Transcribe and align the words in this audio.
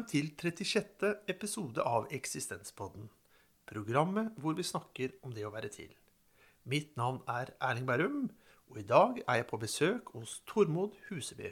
Velkommen 0.00 0.32
til 0.40 0.52
36. 0.64 1.08
episode 1.28 1.82
av 1.84 2.06
Eksistenspodden. 2.16 3.10
Programmet 3.68 4.30
hvor 4.40 4.54
vi 4.56 4.64
snakker 4.64 5.12
om 5.20 5.34
det 5.36 5.42
å 5.44 5.50
være 5.52 5.68
til. 5.74 5.90
Mitt 6.64 6.94
navn 6.96 7.18
er 7.28 7.50
Erling 7.60 7.84
Bærum, 7.84 8.30
og 8.72 8.78
i 8.80 8.84
dag 8.88 9.18
er 9.26 9.42
jeg 9.42 9.46
på 9.50 9.58
besøk 9.60 10.08
hos 10.14 10.38
Tormod 10.48 10.94
Huseby. 11.10 11.50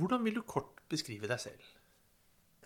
Hvordan 0.00 0.24
vil 0.24 0.38
du 0.38 0.46
kort 0.48 0.80
beskrive 0.88 1.28
deg 1.28 1.42
selv? 1.42 1.66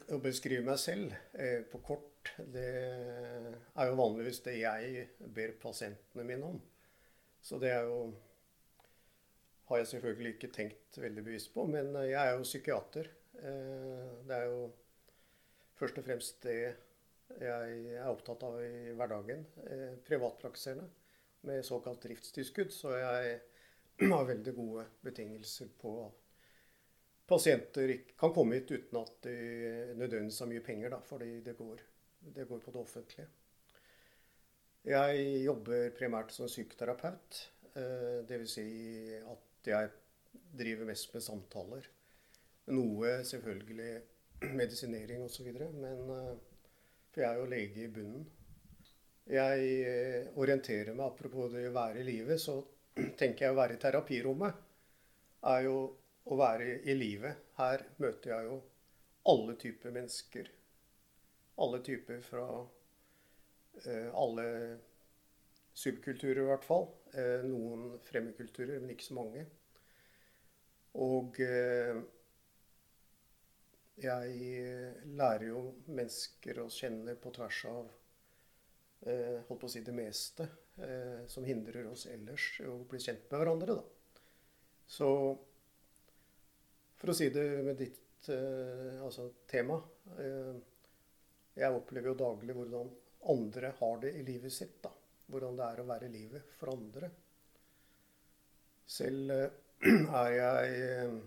Å 0.07 0.21
beskrive 0.23 0.63
meg 0.69 0.79
selv 0.79 1.17
eh, 1.35 1.65
på 1.73 1.81
kort, 1.83 2.31
det 2.39 2.69
er 2.79 3.89
jo 3.91 3.97
vanligvis 3.99 4.39
det 4.45 4.55
jeg 4.61 5.09
ber 5.35 5.57
pasientene 5.65 6.29
mine 6.29 6.53
om. 6.53 6.61
Så 7.43 7.59
det 7.59 7.75
er 7.75 7.91
jo 7.91 8.13
har 9.67 9.83
jeg 9.83 9.91
selvfølgelig 9.97 10.37
ikke 10.37 10.53
tenkt 10.55 11.03
veldig 11.09 11.27
bevisst 11.27 11.51
på, 11.57 11.67
men 11.67 11.91
jeg 12.05 12.21
er 12.23 12.37
jo 12.37 12.47
psykiater. 12.47 13.11
Eh, 13.41 14.09
det 14.29 14.39
er 14.39 14.49
jo 14.51 14.65
først 15.79 16.01
og 16.01 16.07
fremst 16.07 16.43
det 16.45 16.59
jeg 17.41 17.77
er 17.97 18.11
opptatt 18.11 18.43
av 18.45 18.59
i 18.61 18.93
hverdagen. 18.97 19.47
Eh, 19.67 19.95
privatpraktiserende 20.07 20.89
med 21.49 21.65
såkalt 21.67 22.03
driftstilskudd, 22.05 22.73
så 22.75 22.97
jeg 22.99 23.39
har 24.13 24.29
veldig 24.29 24.55
gode 24.57 24.87
betingelser 25.05 25.73
på 25.81 25.95
at 26.07 26.19
pasienter 27.33 27.95
kan 28.19 28.35
komme 28.35 28.59
hit 28.59 28.71
uten 28.75 28.99
at 29.01 29.15
de 29.25 29.37
nødvendigvis 29.97 30.43
har 30.43 30.51
mye 30.51 30.65
penger, 30.67 30.93
da, 30.93 31.01
fordi 31.07 31.39
det 31.47 31.57
går, 31.59 31.81
det 32.37 32.49
går 32.51 32.61
på 32.61 32.75
det 32.75 32.83
offentlige. 32.83 33.29
Jeg 34.83 35.27
jobber 35.45 35.93
primært 35.95 36.33
som 36.35 36.51
psykoterapeut. 36.51 37.43
Eh, 37.79 38.23
Dvs. 38.29 38.55
Si 38.57 38.67
at 39.15 39.71
jeg 39.71 39.91
driver 40.59 40.89
mest 40.89 41.13
med 41.15 41.23
samtaler. 41.23 41.87
Noe 42.71 43.19
selvfølgelig 43.27 43.93
medisinering 44.61 45.25
osv. 45.27 45.49
Men 45.75 46.07
for 47.13 47.21
jeg 47.21 47.29
er 47.29 47.41
jo 47.41 47.49
lege 47.51 47.85
i 47.85 47.91
bunnen. 47.93 48.25
Jeg 49.29 49.67
eh, 49.87 50.29
orienterer 50.41 50.97
meg, 50.97 51.13
apropos 51.13 51.51
det 51.53 51.67
å 51.69 51.75
være 51.75 52.01
i 52.01 52.07
livet, 52.07 52.41
så 52.41 52.57
tenker 53.21 53.47
jeg 53.47 53.55
å 53.55 53.59
være 53.59 53.77
i 53.77 53.83
terapirommet 53.83 54.63
er 55.53 55.67
jo 55.67 55.77
å 56.25 56.39
være 56.39 56.79
i 56.89 56.97
livet. 56.97 57.51
Her 57.59 57.85
møter 58.03 58.33
jeg 58.33 58.49
jo 58.49 58.57
alle 59.31 59.59
typer 59.61 59.95
mennesker. 59.95 60.49
Alle 61.63 61.83
typer 61.85 62.25
fra 62.25 62.47
eh, 63.85 64.09
alle 64.17 64.47
subkulturer, 65.77 66.43
i 66.43 66.49
hvert 66.49 66.67
fall. 66.67 66.89
Eh, 67.13 67.45
noen 67.45 67.99
fremmedkulturer, 68.09 68.81
men 68.81 68.97
ikke 68.97 69.11
så 69.11 69.19
mange. 69.21 69.45
Og 70.97 71.39
eh, 71.45 72.01
jeg 74.01 75.13
lærer 75.19 75.47
jo 75.51 75.63
mennesker 75.93 76.63
å 76.63 76.71
kjenne 76.73 77.15
på 77.21 77.33
tvers 77.37 77.59
av 77.69 77.91
eh, 79.07 79.41
holdt 79.49 79.61
på 79.61 79.69
å 79.69 79.73
si 79.73 79.83
det 79.85 79.95
meste 79.97 80.47
eh, 80.81 81.25
som 81.29 81.45
hindrer 81.45 81.91
oss 81.91 82.07
ellers 82.11 82.49
å 82.67 82.79
bli 82.89 83.01
kjent 83.03 83.29
med 83.31 83.43
hverandre. 83.43 83.77
Da. 83.77 84.19
Så 84.87 85.09
for 87.03 87.13
å 87.13 87.17
si 87.17 87.29
det 87.35 87.47
med 87.67 87.81
ditt 87.81 88.29
eh, 88.31 88.99
altså 89.03 89.29
tema 89.51 89.81
eh, 90.23 90.55
Jeg 91.59 91.75
opplever 91.75 92.13
jo 92.13 92.21
daglig 92.21 92.55
hvordan 92.57 92.93
andre 93.33 93.73
har 93.79 94.01
det 94.03 94.15
i 94.19 94.25
livet 94.27 94.55
sitt. 94.55 94.79
da. 94.83 94.93
Hvordan 95.33 95.59
det 95.59 95.69
er 95.69 95.83
å 95.83 95.89
være 95.89 96.09
i 96.09 96.15
livet 96.15 96.55
for 96.59 96.73
andre. 96.73 97.11
Selv 98.87 99.35
eh, 99.37 99.59
er 100.23 100.33
jeg 100.37 101.21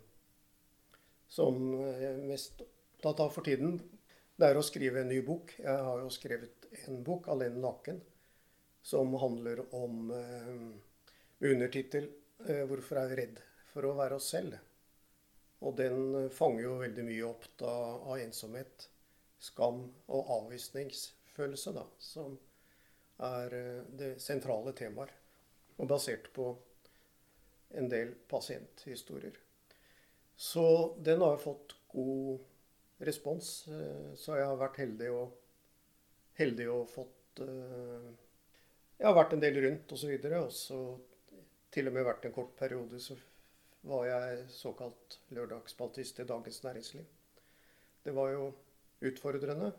eh, 1.25 1.31
som 1.31 1.73
er 1.83 2.17
mest 2.23 2.61
opptatt 2.61 3.19
av 3.19 3.29
for 3.29 3.43
tiden, 3.43 3.79
det 4.35 4.49
er 4.49 4.57
å 4.57 4.63
skrive 4.65 5.01
en 5.01 5.09
ny 5.09 5.21
bok. 5.21 5.53
Jeg 5.59 5.83
har 5.87 6.01
jo 6.01 6.09
skrevet 6.09 6.67
en 6.87 7.03
bok, 7.03 7.27
'Alene 7.27 7.61
naken', 7.61 8.01
som 8.81 9.13
handler 9.13 9.73
om 9.73 10.11
eh, 10.11 11.49
undertittel 11.51 12.09
'Hvorfor 12.37 12.97
er 12.99 13.07
vi 13.07 13.15
redd 13.15 13.39
for 13.71 13.85
å 13.85 13.95
være 13.95 14.15
oss 14.15 14.33
selv'? 14.33 14.59
Og 15.61 15.77
den 15.77 16.29
fanger 16.29 16.63
jo 16.63 16.79
veldig 16.81 17.05
mye 17.07 17.23
opp 17.25 17.45
da, 17.57 17.71
av 17.95 18.19
ensomhet, 18.19 18.89
skam 19.39 19.93
og 20.07 20.31
avvisningsfølelse, 20.35 21.73
da, 21.73 21.85
som 21.97 22.37
er 23.23 23.55
det 23.87 24.21
sentrale 24.21 24.73
temaet. 24.73 25.09
Og 25.77 25.87
basert 25.87 26.27
på 26.33 26.51
en 27.75 27.89
del 27.89 28.13
pasienthistorier. 28.27 29.44
Så 30.35 30.95
den 30.99 31.21
har 31.21 31.37
fått 31.37 31.75
god 31.87 32.39
respons. 32.97 33.67
Eh, 33.67 34.13
så 34.15 34.37
jeg 34.39 34.47
har 34.47 34.59
vært 34.59 34.81
heldig 34.83 35.11
og, 35.15 35.35
heldig 36.39 36.67
og 36.71 36.89
fått 36.91 37.43
eh, 37.45 38.11
Jeg 38.99 39.07
har 39.09 39.15
vært 39.15 39.35
en 39.35 39.43
del 39.43 39.61
rundt 39.63 39.95
osv. 39.95 40.11
Og 40.39 40.51
så 40.55 40.81
til 41.75 41.89
og 41.89 41.95
med 41.95 42.07
vært 42.07 42.27
en 42.27 42.35
kort 42.35 42.53
periode 42.59 42.99
så 43.03 43.17
var 43.85 44.05
jeg 44.07 44.45
såkalt 44.49 45.19
lørdagsspaltist 45.35 46.21
i 46.23 46.27
Dagens 46.27 46.63
Næringsliv. 46.63 47.05
Det 48.05 48.13
var 48.15 48.31
jo 48.33 48.49
utfordrende. 49.05 49.73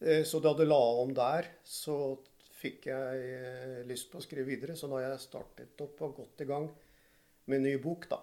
Eh, 0.00 0.24
så 0.24 0.40
da 0.42 0.54
det 0.56 0.68
la 0.68 0.82
om 1.02 1.14
der, 1.14 1.50
så 1.64 2.16
fikk 2.60 2.90
jeg 2.90 3.84
lyst 3.88 4.10
på 4.12 4.20
å 4.20 4.24
skrive 4.24 4.50
videre. 4.50 4.76
Så 4.76 4.88
nå 4.88 4.98
har 4.98 5.10
jeg 5.10 5.26
startet 5.26 5.84
opp 5.84 6.02
og 6.06 6.18
gått 6.22 6.44
i 6.44 6.48
gang 6.48 6.68
med 7.46 7.60
en 7.60 7.66
ny 7.66 7.76
bok, 7.82 8.06
da. 8.10 8.20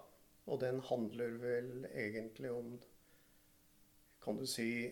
Og 0.48 0.60
den 0.62 0.80
handler 0.88 1.36
vel 1.42 1.88
egentlig 1.92 2.52
om 2.52 2.78
Kan 4.24 4.40
du 4.40 4.46
si 4.48 4.88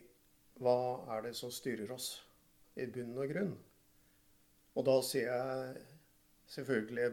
Hva 0.60 0.78
er 1.16 1.26
det 1.26 1.34
som 1.36 1.52
styrer 1.52 1.90
oss 1.92 2.10
i 2.76 2.86
bunn 2.92 3.16
og 3.16 3.32
grunn? 3.32 3.54
Og 4.76 4.84
da 4.84 4.96
sier 5.04 5.30
jeg 5.32 5.82
selvfølgelig 6.52 7.10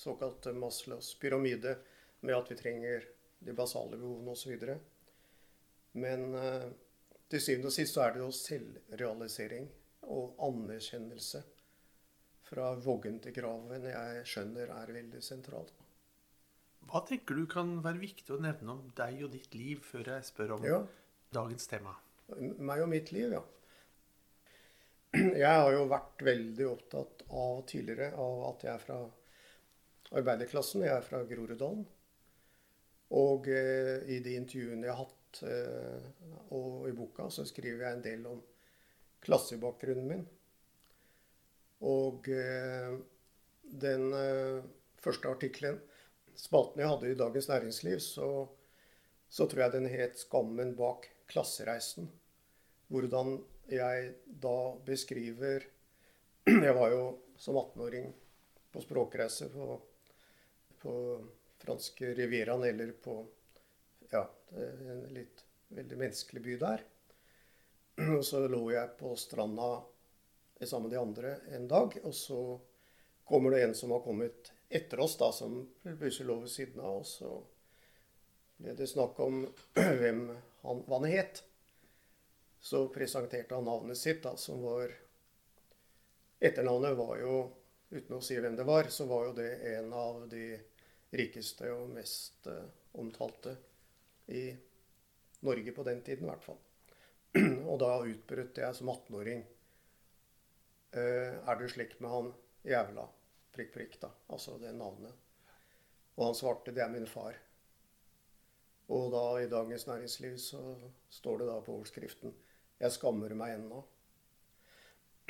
såkalt 0.00 0.48
Maslows 0.56 1.12
pyramide 1.20 1.76
med 2.20 2.36
at 2.36 2.50
vi 2.50 2.56
trenger 2.56 3.04
de 3.44 3.54
basale 3.56 3.96
behovene 4.00 4.32
osv. 4.32 4.64
Men 5.92 6.34
eh, 6.36 6.68
til 7.30 7.44
syvende 7.44 7.70
og 7.70 7.76
sist 7.76 7.96
så 7.96 8.04
er 8.04 8.16
det 8.16 8.24
jo 8.24 8.32
selvrealisering 8.34 9.68
og 10.12 10.40
anerkjennelse 10.48 11.42
fra 12.50 12.72
voggen 12.82 13.20
til 13.22 13.36
graven 13.36 13.86
jeg 13.86 14.24
skjønner 14.26 14.72
er 14.74 14.96
veldig 14.96 15.22
sentralt. 15.22 15.79
Hva 16.88 17.02
tenker 17.06 17.36
du 17.38 17.44
kan 17.50 17.76
være 17.84 18.00
viktig 18.02 18.32
å 18.34 18.40
nevne 18.42 18.72
om 18.72 18.92
deg 18.98 19.20
og 19.26 19.32
ditt 19.34 19.54
liv 19.54 19.82
før 19.84 20.08
jeg 20.14 20.24
spør 20.30 20.56
om 20.56 20.64
Ja. 20.66 20.80
dagens 21.32 21.66
tema? 21.70 21.94
Meg 22.38 22.80
og 22.82 22.88
mitt 22.88 23.12
liv, 23.12 23.32
ja. 23.32 23.42
Jeg 25.12 25.42
har 25.60 25.72
jo 25.74 25.86
vært 25.90 26.22
veldig 26.22 26.66
opptatt 26.70 27.22
av 27.30 27.64
tidligere 27.66 28.12
av 28.14 28.44
at 28.54 28.62
jeg 28.62 28.74
er 28.74 28.78
fra 28.84 28.98
arbeiderklassen. 30.20 30.84
Jeg 30.86 30.94
er 30.96 31.02
fra 31.06 31.24
Groruddalen. 31.26 31.86
Og 33.18 33.48
eh, 33.50 34.04
i 34.06 34.20
de 34.22 34.36
intervjuene 34.38 34.86
jeg 34.86 34.94
har 34.94 35.00
hatt, 35.04 35.40
eh, 35.42 36.04
og 36.54 36.86
i 36.88 36.92
boka, 36.94 37.26
så 37.30 37.42
skriver 37.44 37.88
jeg 37.88 37.96
en 37.96 38.04
del 38.04 38.26
om 38.30 38.42
klassebakgrunnen 39.26 40.06
min. 40.06 40.22
Og 41.90 42.28
eh, 42.30 42.94
den 43.82 44.12
eh, 44.14 44.62
første 45.02 45.32
artikkelen, 45.32 45.80
spalten 46.38 46.82
jeg 46.82 46.90
hadde 46.90 47.10
i 47.10 47.18
Dagens 47.18 47.48
Næringsliv, 47.48 48.00
så, 48.04 48.48
så 49.28 49.46
tror 49.46 49.62
jeg 49.64 49.72
den 49.72 49.88
het 49.90 50.18
'Skammen 50.18 50.74
bak 50.76 51.10
klassereisen'. 51.30 52.08
Hvordan 52.88 53.44
jeg 53.70 54.14
da 54.26 54.76
beskriver 54.84 55.66
Jeg 56.66 56.74
var 56.74 56.90
jo 56.90 57.18
som 57.36 57.56
18-åring 57.56 58.12
på 58.72 58.80
språkreise 58.80 59.48
på, 59.52 59.80
på 60.78 60.94
franske 61.58 62.14
Rivieraen, 62.14 62.64
eller 62.64 62.92
på 62.92 63.26
ja, 64.10 64.24
en 64.56 65.04
litt 65.14 65.44
veldig 65.68 65.98
menneskelig 65.98 66.42
by 66.42 66.56
der. 66.64 66.84
Og 68.16 68.24
så 68.24 68.42
lå 68.48 68.62
jeg 68.72 68.96
på 68.98 69.14
stranda 69.16 69.70
sammen 70.66 70.88
med 70.88 70.96
de 70.96 71.00
andre 71.00 71.36
en 71.56 71.68
dag, 71.68 71.94
og 72.04 72.14
så 72.14 72.60
kommer 73.24 73.50
det 73.50 73.62
en 73.64 73.74
som 73.74 73.94
har 73.94 74.02
kommet 74.04 74.50
etter 74.70 75.00
oss, 75.00 75.16
da, 75.18 75.32
som 75.32 75.60
plutselig 75.82 76.26
lå 76.26 76.36
ved 76.44 76.50
siden 76.50 76.80
av 76.80 77.00
oss. 77.02 77.16
Og 77.26 78.62
ble 78.62 78.74
det 78.78 78.86
snakk 78.86 79.18
om 79.20 79.42
hvem 80.00 80.26
han, 80.62 80.82
hva 80.86 81.00
han 81.00 81.10
het. 81.10 81.42
Så 82.60 82.84
presenterte 82.94 83.56
han 83.56 83.66
navnet 83.66 83.98
sitt, 83.98 84.22
da, 84.22 84.36
som 84.38 84.62
var 84.62 84.94
Etternavnet 86.40 86.96
var 86.96 87.18
jo, 87.20 87.34
uten 87.90 88.16
å 88.16 88.22
si 88.24 88.38
hvem 88.40 88.54
det 88.56 88.64
var, 88.64 88.86
så 88.88 89.04
var 89.10 89.26
jo 89.26 89.32
det 89.36 89.50
en 89.74 89.90
av 89.92 90.22
de 90.30 90.54
rikeste 91.12 91.68
og 91.74 91.90
mest 91.92 92.46
uh, 92.48 92.62
omtalte 92.96 93.52
i 94.32 94.46
Norge 95.44 95.74
på 95.76 95.84
den 95.84 96.00
tiden, 96.06 96.24
i 96.24 96.30
hvert 96.30 96.46
fall. 96.46 96.60
Og 97.70 97.76
da 97.82 97.90
utbrøt 98.08 98.62
jeg 98.62 98.78
som 98.78 98.88
18-åring 98.88 99.42
uh, 100.96 101.34
Er 101.44 101.60
du 101.60 101.68
slik 101.68 101.98
med 102.00 102.14
han 102.14 102.32
jævla 102.66 103.04
prikk, 103.60 103.74
prikk, 103.74 104.00
da? 104.00 104.10
Altså 104.32 104.56
det 104.58 104.72
navnet. 104.72 105.12
Og 106.16 106.30
han 106.30 106.36
svarte 106.36 106.72
det 106.72 106.82
er 106.84 106.92
min 106.92 107.08
far. 107.08 107.36
Og 108.90 109.10
da 109.12 109.24
i 109.40 109.48
Dagens 109.50 109.86
Næringsliv 109.86 110.38
så 110.40 110.60
står 111.12 111.42
det 111.42 111.48
da 111.50 111.58
på 111.60 111.74
overskriften 111.76 112.32
'Jeg 112.80 112.92
skammer 112.92 113.34
meg 113.34 113.58
ennå'. 113.58 113.82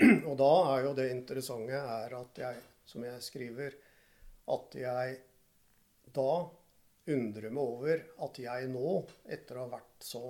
Og 0.30 0.36
da 0.38 0.52
er 0.76 0.84
jo 0.84 0.94
det 0.94 1.10
interessante 1.10 1.74
er 1.74 2.14
at 2.16 2.38
jeg, 2.38 2.62
som 2.86 3.04
jeg 3.04 3.22
skriver, 3.22 3.74
at 4.48 4.74
jeg 4.74 5.18
da 6.14 6.48
undrer 7.06 7.50
meg 7.50 7.62
over 7.62 8.04
at 8.24 8.38
jeg 8.38 8.68
nå, 8.70 9.02
etter 9.26 9.58
å 9.58 9.66
ha 9.66 9.74
vært 9.74 10.06
så 10.06 10.22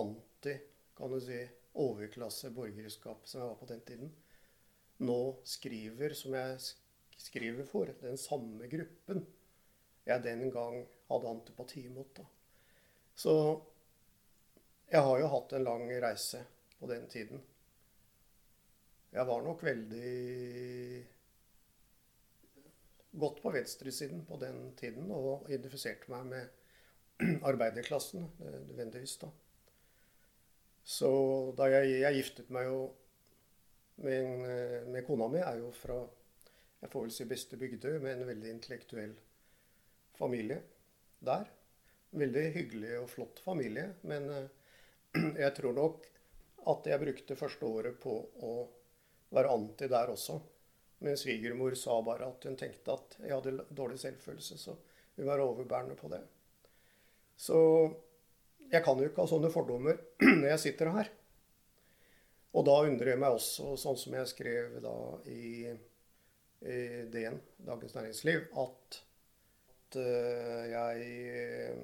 anti 0.00 0.56
kan 0.96 1.10
du 1.10 1.20
si, 1.20 1.38
overklasse 1.74 2.50
borgerskap 2.54 3.26
som 3.26 3.40
jeg 3.40 3.48
var 3.48 3.60
på 3.60 3.66
den 3.66 3.80
tiden, 3.80 4.10
nå 4.98 5.36
skriver 5.44 6.14
som 6.14 6.34
jeg 6.34 6.58
skriver 7.20 7.66
for 7.68 7.92
den 8.00 8.18
samme 8.20 8.68
gruppen 8.70 9.24
jeg 10.04 10.22
den 10.24 10.50
gang 10.52 10.82
hadde 11.08 11.30
antipati 11.30 11.86
mot. 11.88 12.10
Da. 12.16 12.24
Så 13.16 13.34
jeg 14.90 15.00
har 15.00 15.20
jo 15.20 15.30
hatt 15.32 15.54
en 15.56 15.64
lang 15.64 15.88
reise 16.02 16.42
på 16.78 16.88
den 16.90 17.06
tiden. 17.08 17.40
Jeg 19.14 19.26
var 19.26 19.44
nok 19.46 19.62
veldig 19.62 21.04
godt 23.14 23.40
på 23.42 23.52
venstresiden 23.54 24.24
på 24.26 24.36
den 24.42 24.74
tiden 24.76 25.10
og 25.14 25.46
identifiserte 25.48 26.10
meg 26.10 26.26
med 26.26 27.40
arbeiderklassen 27.50 28.26
nødvendigvis. 28.40 29.16
da. 29.22 29.30
Så 30.84 31.10
da 31.56 31.70
jeg, 31.70 32.00
jeg 32.02 32.18
giftet 32.18 32.50
meg 32.52 32.68
jo 32.68 32.80
med, 34.02 34.88
med, 34.90 35.00
kona 35.06 35.30
mi, 35.30 35.40
er 35.40 35.62
jo 35.62 35.70
fra 35.78 36.02
jeg 36.84 36.92
får 36.92 37.06
vel 37.06 37.12
si 37.16 37.24
beste 37.24 37.56
bygdøy, 37.56 37.94
med 37.96 38.18
en 38.18 38.28
veldig 38.28 38.50
intellektuell 38.52 39.14
familie 40.18 40.58
der. 41.24 41.48
Veldig 42.12 42.42
hyggelig 42.58 42.98
og 43.00 43.06
flott 43.08 43.40
familie. 43.40 43.86
Men 44.04 44.28
jeg 45.44 45.54
tror 45.56 45.72
nok 45.78 46.04
at 46.74 46.90
jeg 46.90 47.00
brukte 47.00 47.38
første 47.40 47.68
året 47.68 47.96
på 48.00 48.18
å 48.44 48.52
være 49.32 49.54
anti 49.56 49.88
der 49.88 50.12
også. 50.12 50.36
Min 51.08 51.16
svigermor 51.20 51.72
sa 51.80 51.96
bare 52.04 52.28
at 52.28 52.44
hun 52.44 52.60
tenkte 52.60 52.98
at 52.98 53.16
jeg 53.22 53.32
hadde 53.32 53.64
dårlig 53.72 53.98
selvfølelse, 54.04 54.60
så 54.60 54.76
hun 55.16 55.26
var 55.26 55.40
overbærende 55.40 55.96
på 55.96 56.12
det. 56.12 56.20
Så 57.36 57.58
jeg 58.68 58.84
kan 58.84 59.00
jo 59.00 59.08
ikke 59.08 59.24
ha 59.24 59.32
sånne 59.32 59.52
fordommer 59.52 59.98
når 60.42 60.50
jeg 60.52 60.64
sitter 60.68 60.92
her. 60.98 61.10
Og 62.54 62.68
da 62.68 62.76
undrer 62.84 63.14
jeg 63.14 63.24
meg 63.24 63.40
også, 63.40 63.72
sånn 63.80 63.96
som 63.98 64.20
jeg 64.20 64.30
skrev 64.30 64.78
da 64.84 64.94
i, 65.32 65.72
i 66.64 66.80
DN, 67.12 67.38
Dagens 67.66 67.94
Næringsliv, 67.94 68.46
at, 68.60 68.98
at 69.68 69.98
uh, 70.00 70.70
jeg 70.70 71.76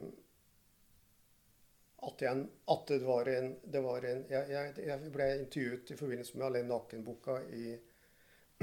at, 2.02 2.22
jeg, 2.24 2.46
at, 2.68 2.86
det 2.88 3.04
var 3.04 3.28
en, 3.28 3.50
det 3.62 3.80
var 3.84 4.04
en 4.08 4.22
jeg, 4.30 4.72
jeg, 4.86 5.12
ble 5.12 5.26
intervjuet 5.42 5.90
i 5.92 5.96
forbindelse 5.98 6.38
med 6.38 6.46
Alene 6.46 6.72
naken-boka 6.72 7.36
i, 7.52 7.74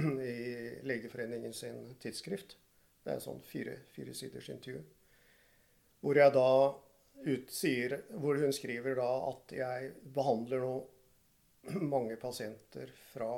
i 0.02 0.38
Legeforeningen 0.90 1.54
sin 1.54 1.84
tidsskrift. 2.02 2.58
Det 3.04 3.14
er 3.14 3.20
en 3.20 3.28
sånn 3.28 3.44
fire, 3.46 3.78
fire 3.94 4.16
siders 4.18 4.50
intervju. 4.52 4.82
Hvor 6.02 6.18
jeg 6.18 6.34
da 6.34 6.50
ut, 7.28 7.52
sier, 7.54 8.00
hvor 8.22 8.38
hun 8.42 8.54
skriver 8.54 8.98
da 8.98 9.10
at 9.30 9.54
jeg 9.58 9.94
behandler 10.14 10.66
nå 10.66 10.74
mange 11.94 12.18
pasienter 12.22 12.92
fra 13.12 13.32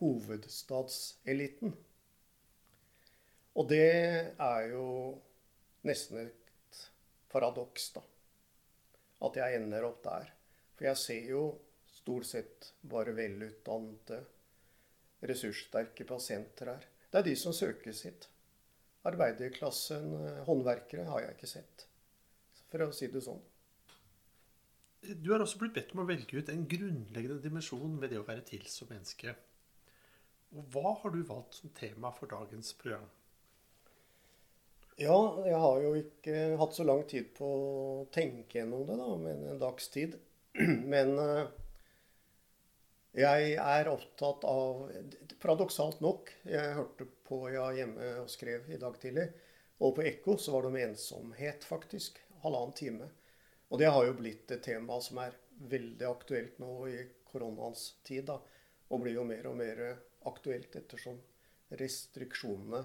hovedstadseliten. 0.00 1.74
Og 3.58 3.68
det 3.70 3.88
er 4.38 4.68
jo 4.70 4.86
nesten 5.88 6.20
et 6.22 6.82
paradoks, 7.32 7.90
da. 7.96 8.04
At 9.26 9.38
jeg 9.40 9.58
ender 9.58 9.88
opp 9.88 10.02
der. 10.04 10.30
For 10.76 10.86
jeg 10.86 11.02
ser 11.02 11.30
jo 11.32 11.42
stort 11.90 12.28
sett 12.28 12.72
bare 12.86 13.16
velutdannede, 13.16 14.22
ressurssterke 15.26 16.06
pasienter 16.06 16.74
her. 16.76 16.88
Det 17.10 17.20
er 17.20 17.26
de 17.26 17.34
som 17.40 17.56
søker 17.56 17.96
sitt. 17.96 18.28
Arbeiderklassen, 19.08 20.10
eh, 20.22 20.42
håndverkere, 20.46 21.08
har 21.08 21.24
jeg 21.24 21.38
ikke 21.38 21.50
sett 21.50 21.88
for 22.68 22.84
å 22.84 22.92
si 22.94 23.08
det 23.12 23.22
sånn. 23.24 23.40
Du 25.22 25.30
har 25.32 25.42
også 25.42 25.60
blitt 25.60 25.76
bedt 25.76 25.94
om 25.94 26.02
å 26.02 26.08
velge 26.08 26.40
ut 26.40 26.50
en 26.52 26.64
grunnleggende 26.68 27.40
dimensjon 27.42 28.00
ved 28.02 28.12
det 28.12 28.18
å 28.20 28.26
være 28.26 28.44
til 28.48 28.64
som 28.70 28.90
menneske. 28.90 29.34
Og 30.56 30.64
hva 30.72 30.94
har 31.02 31.12
du 31.12 31.22
valgt 31.28 31.58
som 31.58 31.72
tema 31.76 32.12
for 32.16 32.30
dagens 32.30 32.72
program? 32.78 33.08
Ja, 34.98 35.18
jeg 35.46 35.58
har 35.62 35.80
jo 35.84 35.92
ikke 35.94 36.38
hatt 36.58 36.74
så 36.74 36.86
lang 36.86 37.04
tid 37.06 37.28
på 37.36 37.46
å 37.46 38.06
tenke 38.14 38.58
gjennom 38.58 38.86
det, 38.88 38.96
da, 38.98 39.08
med 39.20 39.44
en 39.52 39.60
dags 39.60 39.86
tid. 39.94 40.16
Men 40.92 41.12
eh, 41.22 41.52
jeg 43.18 43.52
er 43.62 43.90
opptatt 43.92 44.46
av 44.48 44.88
Paradoksalt 45.38 46.00
nok, 46.02 46.32
jeg 46.50 46.74
hørte 46.74 47.06
på 47.28 47.44
ja, 47.54 47.68
hjemme 47.76 48.10
og 48.24 48.32
skrev 48.32 48.66
i 48.74 48.80
dag 48.80 48.98
tidlig, 48.98 49.28
og 49.78 49.94
på 49.94 50.08
Ekko 50.10 50.34
så 50.34 50.56
var 50.56 50.66
det 50.66 50.72
om 50.72 50.80
ensomhet, 50.80 51.62
faktisk 51.68 52.18
halvannen 52.42 52.74
time. 52.74 53.06
Og 53.70 53.78
det 53.78 53.92
har 53.94 54.02
jo 54.08 54.16
blitt 54.18 54.50
et 54.50 54.64
tema 54.64 54.98
som 55.04 55.20
er 55.22 55.36
veldig 55.70 56.08
aktuelt 56.08 56.58
nå 56.58 56.72
i 56.90 56.98
koronaens 57.30 57.92
tid. 58.02 58.26
da, 58.32 58.40
Og 58.90 59.04
blir 59.04 59.14
jo 59.14 59.28
mer 59.28 59.46
og 59.46 59.58
mer 59.60 59.82
aktuelt 60.26 60.74
ettersom 60.76 61.18
restriksjonene 61.78 62.80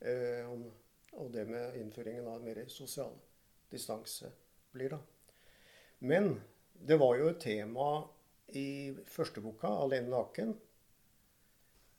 eh, 0.00 0.50
og 1.14 1.30
det 1.32 1.44
med 1.46 1.76
innføringen 1.78 2.26
av 2.28 2.42
mer 2.42 2.64
sosial 2.68 3.14
distanse 3.70 4.30
blir. 4.74 4.96
da. 4.96 4.98
Men 5.98 6.34
det 6.74 6.98
var 6.98 7.16
jo 7.18 7.30
et 7.30 7.40
tema 7.40 7.88
i 8.54 8.94
første 9.06 9.40
boka, 9.40 9.68
'Alene 9.68 10.10
naken'. 10.10 10.56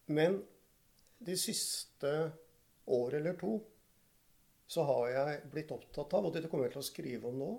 Men 0.08 0.44
de 1.26 1.38
siste 1.38 2.32
år 2.88 3.16
eller 3.16 3.34
to 3.40 3.60
så 4.68 4.84
har 4.84 5.08
jeg 5.10 5.42
blitt 5.52 5.72
opptatt 5.72 6.14
av, 6.14 6.26
og 6.26 6.34
dette 6.34 6.50
kommer 6.50 6.66
jeg 6.66 6.76
til 6.76 6.84
å 6.84 6.90
skrive 6.90 7.30
om 7.30 7.40
nå, 7.40 7.52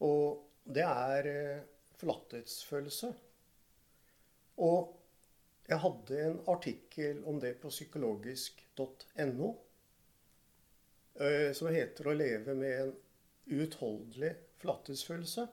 og 0.00 0.26
det 0.64 0.82
er 0.82 1.28
forlattetsfølelse. 1.98 3.10
Og 4.62 5.03
jeg 5.64 5.80
hadde 5.80 6.20
en 6.20 6.40
artikkel 6.52 7.22
om 7.24 7.38
det 7.40 7.54
på 7.62 7.70
psykologisk.no 7.72 9.50
eh, 11.20 11.52
som 11.56 11.70
heter 11.72 12.08
'Å 12.08 12.16
leve 12.16 12.54
med 12.58 12.80
en 12.80 12.92
uutholdelig 13.48 14.34
forlatthetsfølelse'. 14.60 15.46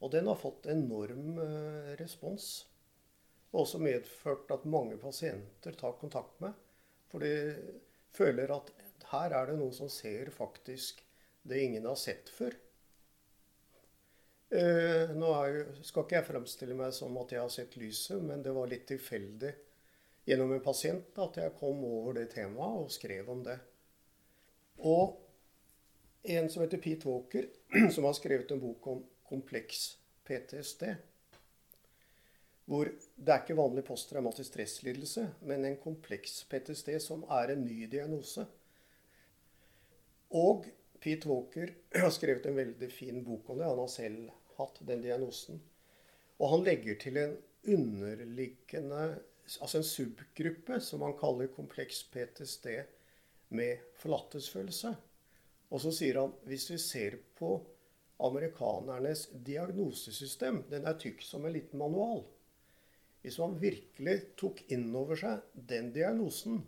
Og 0.00 0.10
den 0.10 0.26
har 0.26 0.38
fått 0.38 0.66
enorm 0.66 1.38
eh, 1.42 1.94
respons. 2.00 2.66
Og 3.52 3.60
også 3.62 3.78
medført 3.78 4.50
at 4.50 4.66
mange 4.66 4.98
pasienter 4.98 5.72
tar 5.72 5.98
kontakt 6.00 6.40
med. 6.40 6.52
For 7.08 7.22
de 7.22 7.32
føler 8.12 8.50
at 8.52 8.72
her 9.12 9.32
er 9.32 9.46
det 9.46 9.58
noen 9.58 9.74
som 9.74 9.88
ser 9.88 10.30
faktisk 10.34 11.00
det 11.48 11.62
ingen 11.62 11.86
har 11.86 11.96
sett 11.96 12.28
før. 12.28 12.54
Eh, 14.48 15.10
nå 15.12 15.30
er, 15.44 15.58
skal 15.84 16.06
ikke 16.06 16.16
jeg 16.16 16.28
fremstille 16.30 16.76
meg 16.76 16.94
som 16.96 17.16
at 17.20 17.34
jeg 17.34 17.42
har 17.42 17.52
sett 17.52 17.74
lyset, 17.76 18.22
men 18.24 18.40
det 18.44 18.54
var 18.56 18.70
litt 18.70 18.86
tilfeldig 18.88 19.50
gjennom 20.28 20.54
en 20.54 20.64
pasient 20.64 21.18
at 21.20 21.36
jeg 21.40 21.56
kom 21.58 21.82
over 21.84 22.16
det 22.16 22.30
temaet 22.32 22.84
og 22.84 22.92
skrev 22.92 23.28
om 23.32 23.42
det. 23.44 23.58
Og 24.88 25.18
en 26.32 26.48
som 26.52 26.64
heter 26.64 26.80
Pete 26.80 27.08
Walker, 27.08 27.48
som 27.94 28.08
har 28.08 28.16
skrevet 28.16 28.50
en 28.52 28.62
bok 28.62 28.86
om 28.92 29.04
kompleks 29.28 29.98
PTSD. 30.28 30.84
Hvor 32.68 32.88
det 32.88 33.32
er 33.32 33.44
ikke 33.44 33.56
vanlig 33.56 33.84
posttraumatisk 33.88 34.50
stresslidelse, 34.50 35.24
men 35.48 35.64
en 35.64 35.78
kompleks 35.80 36.42
PTSD 36.48 36.94
som 37.00 37.24
er 37.32 37.54
en 37.54 37.64
ny 37.64 37.86
diagnose. 37.88 38.44
Og 40.36 40.68
Pete 41.00 41.28
Walker 41.28 41.72
har 42.02 42.12
skrevet 42.16 42.48
en 42.48 42.56
veldig 42.56 42.92
fin 42.92 43.24
bok 43.24 43.48
om 43.48 43.60
det. 43.60 43.68
Han 43.68 43.84
har 43.84 43.92
selv 43.92 44.28
hatt 44.58 44.80
den 44.86 45.02
diagnosen. 45.04 45.60
Og 46.38 46.52
han 46.52 46.64
legger 46.66 47.00
til 47.02 47.18
en 47.22 47.34
underliggende 47.68 49.24
Altså 49.48 49.78
en 49.78 49.86
subgruppe 49.88 50.76
som 50.84 51.00
han 51.00 51.14
kaller 51.16 51.48
kompleks 51.48 52.02
PTSD 52.12 52.66
med 53.56 53.78
forlattelsesfølelse. 53.96 54.90
Og 55.72 55.80
så 55.80 55.92
sier 55.96 56.18
han 56.20 56.34
hvis 56.44 56.66
vi 56.68 56.76
ser 56.82 57.16
på 57.38 57.54
amerikanernes 58.28 59.22
diagnosesystem, 59.46 60.66
den 60.68 60.84
er 60.84 61.00
tykk 61.00 61.24
som 61.24 61.46
en 61.46 61.54
liten 61.56 61.80
manual. 61.80 62.26
Hvis 63.22 63.38
man 63.40 63.60
virkelig 63.60 64.36
tok 64.36 64.62
inn 64.68 64.96
over 64.96 65.16
seg 65.18 65.40
den 65.72 65.92
diagnosen, 65.96 66.66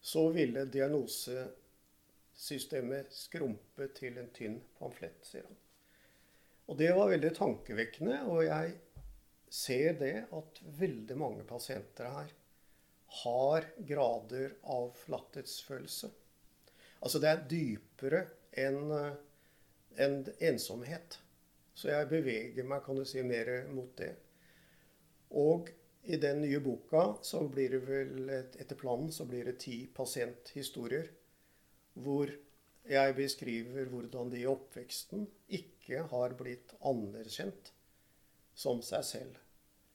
så 0.00 0.28
ville 0.34 0.64
diagnosesystemet 0.70 3.14
skrumpe 3.14 3.88
til 3.96 4.18
en 4.20 4.30
tynn 4.36 4.62
pamflett, 4.78 5.26
sier 5.26 5.44
han. 5.48 5.56
Og 6.66 6.78
det 6.78 6.90
var 6.96 7.12
veldig 7.12 7.30
tankevekkende, 7.36 8.22
og 8.26 8.42
jeg 8.46 8.74
ser 9.52 9.98
det 10.00 10.14
at 10.34 10.60
veldig 10.78 11.16
mange 11.18 11.44
pasienter 11.46 12.10
her 12.10 12.32
har 13.22 13.68
grader 13.86 14.56
av 14.74 14.90
flatthetsfølelse. 14.98 16.10
Altså 17.00 17.20
det 17.22 17.30
er 17.30 17.44
dypere 17.50 18.22
en, 18.64 18.90
eh, 18.90 19.14
en 20.02 20.16
ensomhet. 20.40 21.20
Så 21.76 21.92
jeg 21.92 22.08
beveger 22.08 22.64
meg, 22.64 22.82
kan 22.84 22.96
du 22.96 23.04
si, 23.04 23.22
mer 23.22 23.68
mot 23.70 23.92
det. 23.98 24.14
Og 25.30 25.70
i 26.02 26.16
den 26.16 26.40
nye 26.40 26.60
boka 26.60 27.16
så 27.22 27.42
blir 27.48 27.76
det 27.76 27.82
vel, 27.86 28.30
etter 28.30 28.78
planen, 28.78 29.12
så 29.12 29.26
blir 29.28 29.44
det 29.44 29.58
ti 29.60 29.86
pasienthistorier. 29.94 31.10
Hvor 31.94 32.30
jeg 32.88 33.14
beskriver 33.16 33.88
hvordan 33.90 34.30
de 34.30 34.40
i 34.40 34.46
oppveksten 34.46 35.26
ikke 35.48 35.75
har 35.94 36.34
blitt 36.38 36.74
anerkjent 36.80 37.72
som 38.56 38.82
seg 38.82 39.04
selv. 39.04 39.38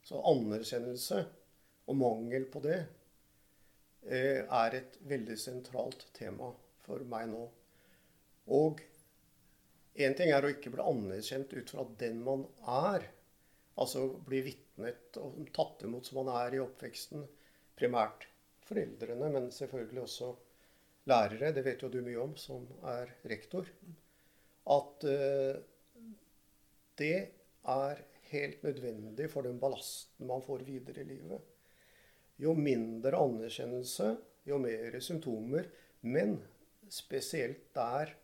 Så 0.04 0.22
anerkjennelse 0.32 1.24
og 1.90 1.98
mangel 1.98 2.48
på 2.52 2.62
det 2.64 2.80
eh, 4.08 4.42
er 4.46 4.78
et 4.78 4.98
veldig 5.08 5.38
sentralt 5.38 6.08
tema 6.18 6.50
for 6.86 7.04
meg 7.12 7.30
nå. 7.32 7.44
Og 8.56 8.82
én 10.02 10.16
ting 10.18 10.32
er 10.34 10.46
å 10.46 10.52
ikke 10.54 10.74
bli 10.74 10.86
anerkjent 10.86 11.54
ut 11.54 11.74
fra 11.74 11.86
den 12.02 12.22
man 12.26 12.46
er. 12.66 13.08
Altså 13.82 14.08
bli 14.26 14.42
vitnet 14.46 15.18
og 15.22 15.42
tatt 15.56 15.86
imot 15.88 16.08
som 16.08 16.22
man 16.22 16.34
er 16.42 16.58
i 16.58 16.64
oppveksten. 16.64 17.26
Primært 17.78 18.28
foreldrene, 18.68 19.30
men 19.34 19.50
selvfølgelig 19.54 20.04
også 20.06 20.32
lærere. 21.10 21.52
Det 21.56 21.64
vet 21.66 21.84
jo 21.84 21.90
du 21.92 22.02
mye 22.06 22.22
om 22.22 22.36
som 22.40 22.68
er 22.88 23.14
rektor. 23.30 23.70
At 24.72 25.06
uh, 25.08 25.58
det 27.00 27.18
er 27.72 28.04
helt 28.32 28.64
nødvendig 28.64 29.30
for 29.32 29.46
den 29.46 29.60
ballasten 29.60 30.28
man 30.28 30.44
får 30.44 30.66
videre 30.68 31.04
i 31.04 31.10
livet. 31.10 31.42
Jo 32.42 32.56
mindre 32.58 33.20
anerkjennelse, 33.22 34.16
jo 34.50 34.58
mer 34.62 34.98
symptomer. 35.04 35.68
Men 36.02 36.40
spesielt 36.90 37.70
der 37.76 38.16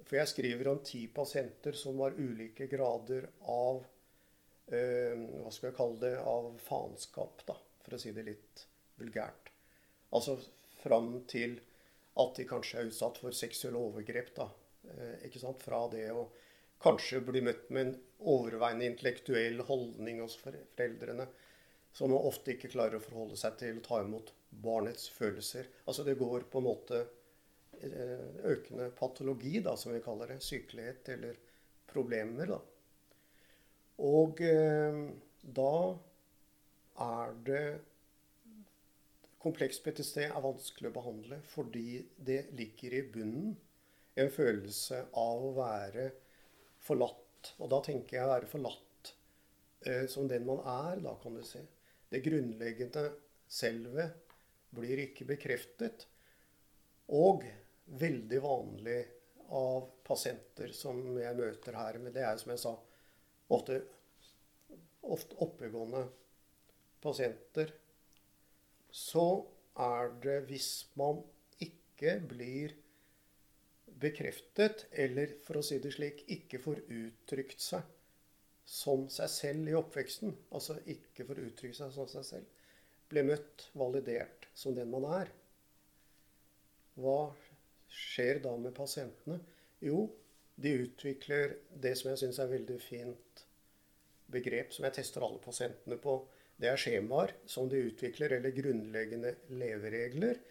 For 0.00 0.16
jeg 0.16 0.30
skriver 0.30 0.68
om 0.70 0.78
ti 0.80 1.02
pasienter 1.12 1.76
som 1.76 1.98
har 2.00 2.16
ulike 2.16 2.64
grader 2.72 3.26
av 3.52 3.82
eh, 4.72 5.12
Hva 5.12 5.50
skal 5.52 5.68
jeg 5.68 5.76
kalle 5.76 6.00
det 6.00 6.14
av 6.24 6.46
faenskap, 6.64 7.44
da, 7.46 7.56
for 7.84 7.94
å 7.94 8.00
si 8.00 8.14
det 8.16 8.24
litt 8.24 8.62
vulgært. 8.96 9.50
Altså 10.16 10.38
fram 10.80 11.12
til 11.28 11.58
at 12.20 12.32
de 12.40 12.46
kanskje 12.48 12.80
er 12.80 12.88
utsatt 12.88 13.20
for 13.20 13.36
seksuelle 13.36 13.78
overgrep. 13.78 14.32
da, 14.40 14.48
eh, 14.88 15.26
ikke 15.28 15.42
sant, 15.44 15.60
Fra 15.62 15.84
det 15.92 16.08
å 16.16 16.30
kanskje 16.80 17.22
bli 17.24 17.42
møtt 17.44 17.68
med 17.70 17.86
en 17.86 17.94
overveiende 18.30 18.88
intellektuell 18.88 19.62
holdning 19.68 20.20
hos 20.22 20.36
foreldrene, 20.40 21.26
som 21.92 22.14
ofte 22.14 22.54
ikke 22.54 22.70
klarer 22.72 22.98
å 22.98 23.04
forholde 23.04 23.38
seg 23.40 23.56
til 23.60 23.80
å 23.80 23.84
ta 23.86 24.00
imot 24.04 24.32
barnets 24.50 25.08
følelser. 25.12 25.68
Altså 25.86 26.04
det 26.06 26.18
går 26.20 26.46
på 26.50 26.60
en 26.60 26.68
måte 26.68 27.00
eh, 27.80 28.28
økende 28.52 28.90
patologi, 28.96 29.58
da, 29.64 29.74
som 29.76 29.94
vi 29.94 30.02
kaller 30.04 30.34
det. 30.34 30.40
Sykelighet 30.44 31.10
eller 31.16 31.38
problemer. 31.90 32.54
da. 32.54 32.60
Og 34.06 34.42
eh, 34.46 35.00
da 35.42 35.74
er 37.00 37.38
det 37.46 37.64
Kompleks 39.40 39.78
PTSD 39.80 40.26
er 40.26 40.42
vanskelig 40.44 40.90
å 40.90 40.96
behandle 40.98 41.38
fordi 41.48 42.02
det 42.20 42.50
ligger 42.58 42.92
i 42.98 43.06
bunnen 43.08 43.54
en 44.20 44.28
følelse 44.34 44.98
av 45.16 45.46
å 45.46 45.54
være 45.56 46.10
forlatt. 46.84 47.54
Og 47.58 47.70
da 47.72 47.80
tenker 47.84 48.16
jeg 48.18 48.26
å 48.26 48.32
være 48.32 48.50
forlatt 48.50 49.12
eh, 49.86 50.06
som 50.10 50.28
den 50.28 50.46
man 50.48 50.62
er, 50.64 51.00
da, 51.04 51.14
kan 51.22 51.36
du 51.36 51.44
si. 51.46 51.62
Det 52.10 52.22
grunnleggende 52.24 53.06
selvet 53.50 54.36
blir 54.74 55.04
ikke 55.06 55.28
bekreftet. 55.28 56.06
Og 57.16 57.46
veldig 58.00 58.42
vanlig 58.44 59.00
av 59.50 59.88
pasienter 60.06 60.70
som 60.76 61.00
jeg 61.18 61.38
møter 61.38 61.74
her, 61.74 61.98
men 61.98 62.14
det 62.14 62.22
er 62.22 62.38
som 62.38 62.52
jeg 62.52 62.62
sa, 62.62 62.74
ofte, 63.50 63.80
ofte 65.02 65.38
oppegående 65.42 66.04
pasienter, 67.02 67.72
så 68.90 69.26
er 69.80 70.14
det 70.22 70.38
hvis 70.50 70.70
man 70.98 71.22
ikke 71.62 72.18
blir 72.30 72.76
bekreftet, 74.00 74.86
eller 74.92 75.36
for 75.44 75.60
å 75.60 75.64
si 75.64 75.78
det 75.82 75.92
slik, 75.94 76.24
ikke 76.32 76.60
får 76.62 76.84
uttrykt 76.88 77.60
seg 77.64 77.84
som 78.70 79.08
seg 79.10 79.30
selv 79.32 79.68
i 79.68 79.74
oppveksten, 79.74 80.34
altså 80.54 80.78
ikke 80.92 81.26
får 81.26 81.42
uttrykt 81.42 81.80
seg 81.80 81.92
som 81.94 82.08
seg 82.10 82.26
selv, 82.26 82.66
ble 83.10 83.24
møtt, 83.26 83.66
validert 83.74 84.46
som 84.54 84.76
den 84.76 84.92
man 84.92 85.08
er, 85.10 85.32
hva 87.00 87.32
skjer 87.90 88.42
da 88.44 88.52
med 88.60 88.74
pasientene? 88.76 89.38
Jo, 89.82 90.04
de 90.60 90.74
utvikler 90.84 91.56
det 91.82 91.94
som 91.98 92.10
jeg 92.10 92.20
syns 92.22 92.40
er 92.42 92.50
veldig 92.50 92.76
fint 92.82 93.44
begrep, 94.30 94.74
som 94.74 94.86
jeg 94.86 94.98
tester 95.00 95.24
alle 95.26 95.40
pasientene 95.42 95.98
på. 96.02 96.18
Det 96.60 96.68
er 96.68 96.80
skjemaer 96.80 97.32
som 97.48 97.70
de 97.72 97.80
utvikler, 97.88 98.36
eller 98.36 98.54
grunnleggende 98.54 99.32
leveregler. 99.56 100.42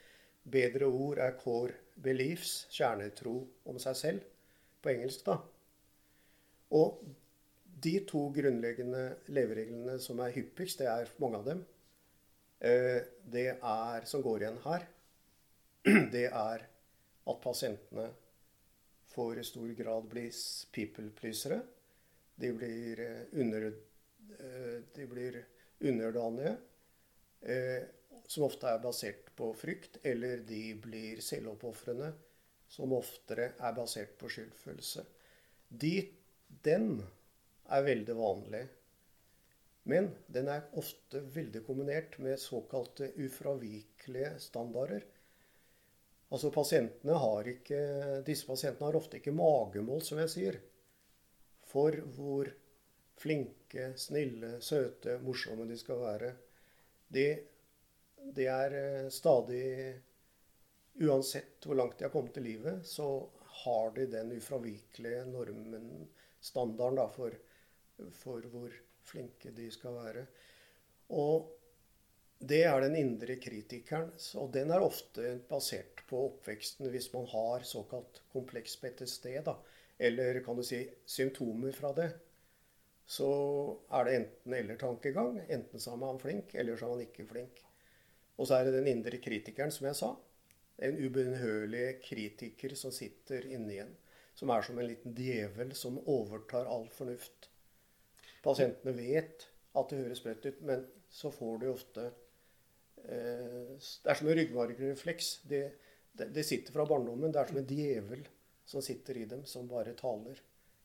Bedre 0.50 0.90
ord 0.90 1.22
er 1.22 1.38
core 1.40 1.78
beliefs, 2.04 2.66
kjernetro 2.74 3.36
om 3.70 3.80
seg 3.82 3.98
selv, 3.98 4.28
på 4.80 4.94
engelsk, 4.94 5.26
da. 5.28 5.40
Og 6.76 7.02
de 7.84 7.96
to 8.08 8.26
grunnleggende 8.36 9.04
levereglene 9.34 9.98
som 10.04 10.20
er 10.24 10.34
hyppigst, 10.36 10.82
det 10.82 10.90
er 10.92 11.12
mange 11.22 11.40
av 11.40 11.46
dem, 11.48 11.66
eh, 12.60 13.02
det 13.24 13.48
er, 13.56 14.08
som 14.08 14.24
går 14.24 14.44
igjen 14.44 14.62
her, 14.66 14.88
det 16.16 16.26
er 16.28 16.66
at 17.30 17.44
pasientene 17.44 18.10
får 19.10 19.40
i 19.40 19.46
stor 19.48 19.70
grad 19.78 20.10
bli 20.12 20.26
people-pleasere. 20.76 21.60
De 22.40 22.52
blir, 22.56 23.00
eh, 23.00 23.22
under, 23.42 23.70
eh, 24.40 24.76
de 24.96 25.08
blir 25.08 25.40
underdanige 25.80 26.58
som 28.30 28.46
ofte 28.46 28.70
er 28.70 28.82
basert 28.84 29.32
på 29.38 29.52
frykt, 29.58 29.98
eller 30.06 30.44
de 30.46 30.64
blir 30.84 31.22
selvoppofrende, 31.26 32.12
som 32.70 32.94
oftere 32.94 33.54
er 33.58 33.74
basert 33.74 34.12
på 34.22 34.30
skyldfølelse. 34.30 35.06
De, 35.70 35.96
den 36.66 37.00
er 37.74 37.88
veldig 37.88 38.18
vanlig. 38.20 38.62
Men 39.90 40.12
den 40.30 40.52
er 40.54 40.68
ofte 40.78 41.24
veldig 41.34 41.64
kombinert 41.66 42.20
med 42.22 42.38
såkalte 42.42 43.10
ufravikelige 43.18 44.36
standarder. 44.44 45.06
Altså 46.30 46.52
pasientene 46.54 47.18
ikke, 47.50 47.82
Disse 48.28 48.46
pasientene 48.46 48.92
har 48.92 49.00
ofte 49.00 49.18
ikke 49.18 49.34
magemål, 49.34 50.04
som 50.06 50.22
jeg 50.22 50.34
sier, 50.36 50.60
for 51.66 51.98
hvor 52.14 52.52
flinke, 53.20 53.94
snille, 53.98 54.60
søte, 54.62 55.18
morsomme 55.26 55.66
de 55.70 55.78
skal 55.78 56.04
være. 56.04 56.36
De 57.10 57.26
det 58.36 58.48
er 58.52 58.78
eh, 58.78 59.10
stadig 59.14 59.66
Uansett 61.00 61.64
hvor 61.64 61.78
langt 61.80 62.00
de 62.00 62.04
har 62.04 62.12
kommet 62.12 62.38
i 62.38 62.42
livet, 62.44 62.82
så 62.84 63.06
har 63.64 63.94
de 63.96 64.04
den 64.12 64.34
ufravikelige 64.36 65.22
normen, 65.30 65.86
standarden, 66.44 66.98
da, 67.00 67.06
for, 67.14 67.38
for 68.20 68.44
hvor 68.52 68.74
flinke 69.08 69.54
de 69.56 69.70
skal 69.72 69.96
være. 69.96 70.26
Og 71.16 71.48
det 72.52 72.62
er 72.68 72.84
den 72.84 72.98
indre 73.00 73.36
kritikeren. 73.40 74.12
Og 74.40 74.52
den 74.56 74.72
er 74.76 74.84
ofte 74.84 75.38
basert 75.50 76.04
på 76.10 76.26
oppveksten 76.30 76.92
hvis 76.92 77.12
man 77.14 77.28
har 77.32 77.64
såkalt 77.68 78.22
kompleks 78.34 78.76
PTSD, 78.82 79.32
da, 79.46 79.56
eller 80.00 80.42
kan 80.44 80.60
du 80.60 80.64
si 80.64 80.84
symptomer 81.06 81.76
fra 81.76 81.94
det. 81.96 82.10
Så 83.10 83.30
er 83.90 84.06
det 84.06 84.20
enten-eller-tankegang. 84.20 85.42
Enten 85.48 85.82
så 85.82 85.96
er 85.96 86.04
man 86.04 86.20
flink, 86.22 86.54
eller 86.54 86.78
så 86.78 86.86
er 86.86 86.96
man 86.98 87.08
ikke 87.08 87.26
flink. 87.32 87.64
Og 88.40 88.48
så 88.48 88.58
er 88.58 88.68
det 88.68 88.78
den 88.78 88.88
indre 88.88 89.20
kritikeren, 89.22 89.72
som 89.72 89.90
jeg 89.90 89.98
sa. 90.00 90.14
En 90.80 90.96
ubønnhørlig 90.96 92.00
kritiker 92.06 92.76
som 92.80 92.94
sitter 92.96 93.46
inni 93.52 93.82
en. 93.84 93.92
Som 94.40 94.54
er 94.56 94.64
som 94.64 94.80
en 94.80 94.88
liten 94.88 95.16
djevel 95.16 95.74
som 95.76 96.00
overtar 96.08 96.70
all 96.72 96.88
fornuft. 96.96 97.50
Pasientene 98.46 98.96
vet 98.96 99.50
at 99.76 99.92
det 99.92 100.00
høres 100.00 100.22
sprøtt 100.24 100.48
ut, 100.48 100.62
men 100.64 100.86
så 101.12 101.32
får 101.34 101.58
de 101.60 101.72
ofte 101.72 102.06
eh, 103.04 103.76
Det 103.76 104.12
er 104.14 104.20
som 104.20 104.30
en 104.30 104.38
ryggmargrefleks. 104.40 105.32
Det, 105.52 105.64
det, 106.14 106.30
det 106.36 106.46
sitter 106.48 106.76
fra 106.76 106.88
barndommen. 106.88 107.34
Det 107.36 107.42
er 107.42 107.52
som 107.52 107.60
en 107.60 107.68
djevel 107.68 108.24
som 108.70 108.86
sitter 108.86 109.18
i 109.20 109.26
dem, 109.28 109.44
som 109.50 109.68
bare 109.68 109.98
taler 110.00 110.40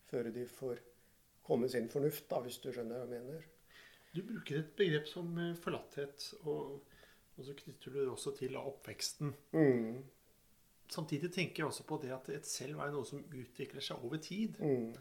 før 0.09 0.27
de 0.33 0.43
får 0.49 0.81
komme 1.45 1.69
sin 1.69 1.87
fornuft, 1.89 2.27
da, 2.29 2.41
hvis 2.41 2.57
du 2.61 2.71
skjønner 2.73 3.05
hva 3.05 3.15
jeg 3.15 3.23
mener. 3.23 3.47
Du 4.15 4.21
bruker 4.25 4.59
et 4.59 4.75
begrep 4.75 5.07
som 5.07 5.31
eh, 5.39 5.55
forlatthet. 5.61 6.27
og 6.43 6.81
og 7.35 7.47
så 7.47 7.55
knytter 7.57 7.91
du 7.91 7.99
det 8.01 8.11
også 8.11 8.35
til 8.37 8.55
oppveksten. 8.59 9.33
Mm. 9.51 10.03
Samtidig 10.91 11.31
tenker 11.33 11.63
jeg 11.63 11.71
også 11.71 11.85
på 11.87 11.97
det 12.03 12.13
at 12.15 12.29
et 12.35 12.47
selv 12.47 12.79
er 12.83 12.93
noe 12.93 13.07
som 13.07 13.23
utvikler 13.25 13.83
seg 13.83 14.03
over 14.05 14.21
tid. 14.23 14.59
Mm. 14.61 14.93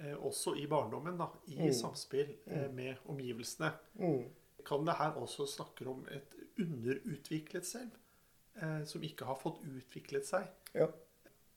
Eh, 0.00 0.16
også 0.16 0.54
i 0.60 0.66
barndommen, 0.70 1.18
da, 1.18 1.30
i 1.48 1.58
mm. 1.58 1.72
samspill 1.76 2.34
eh, 2.46 2.66
mm. 2.66 2.76
med 2.76 3.10
omgivelsene. 3.10 3.72
Mm. 4.00 4.22
Kan 4.66 4.86
det 4.86 4.98
her 5.00 5.16
også 5.18 5.48
snakke 5.48 5.88
om 5.88 6.04
et 6.12 6.36
underutviklet 6.60 7.66
selv? 7.66 7.96
Eh, 8.60 8.84
som 8.84 9.02
ikke 9.06 9.28
har 9.28 9.38
fått 9.40 9.62
utviklet 9.64 10.28
seg? 10.28 10.48
Ja. 10.76 10.90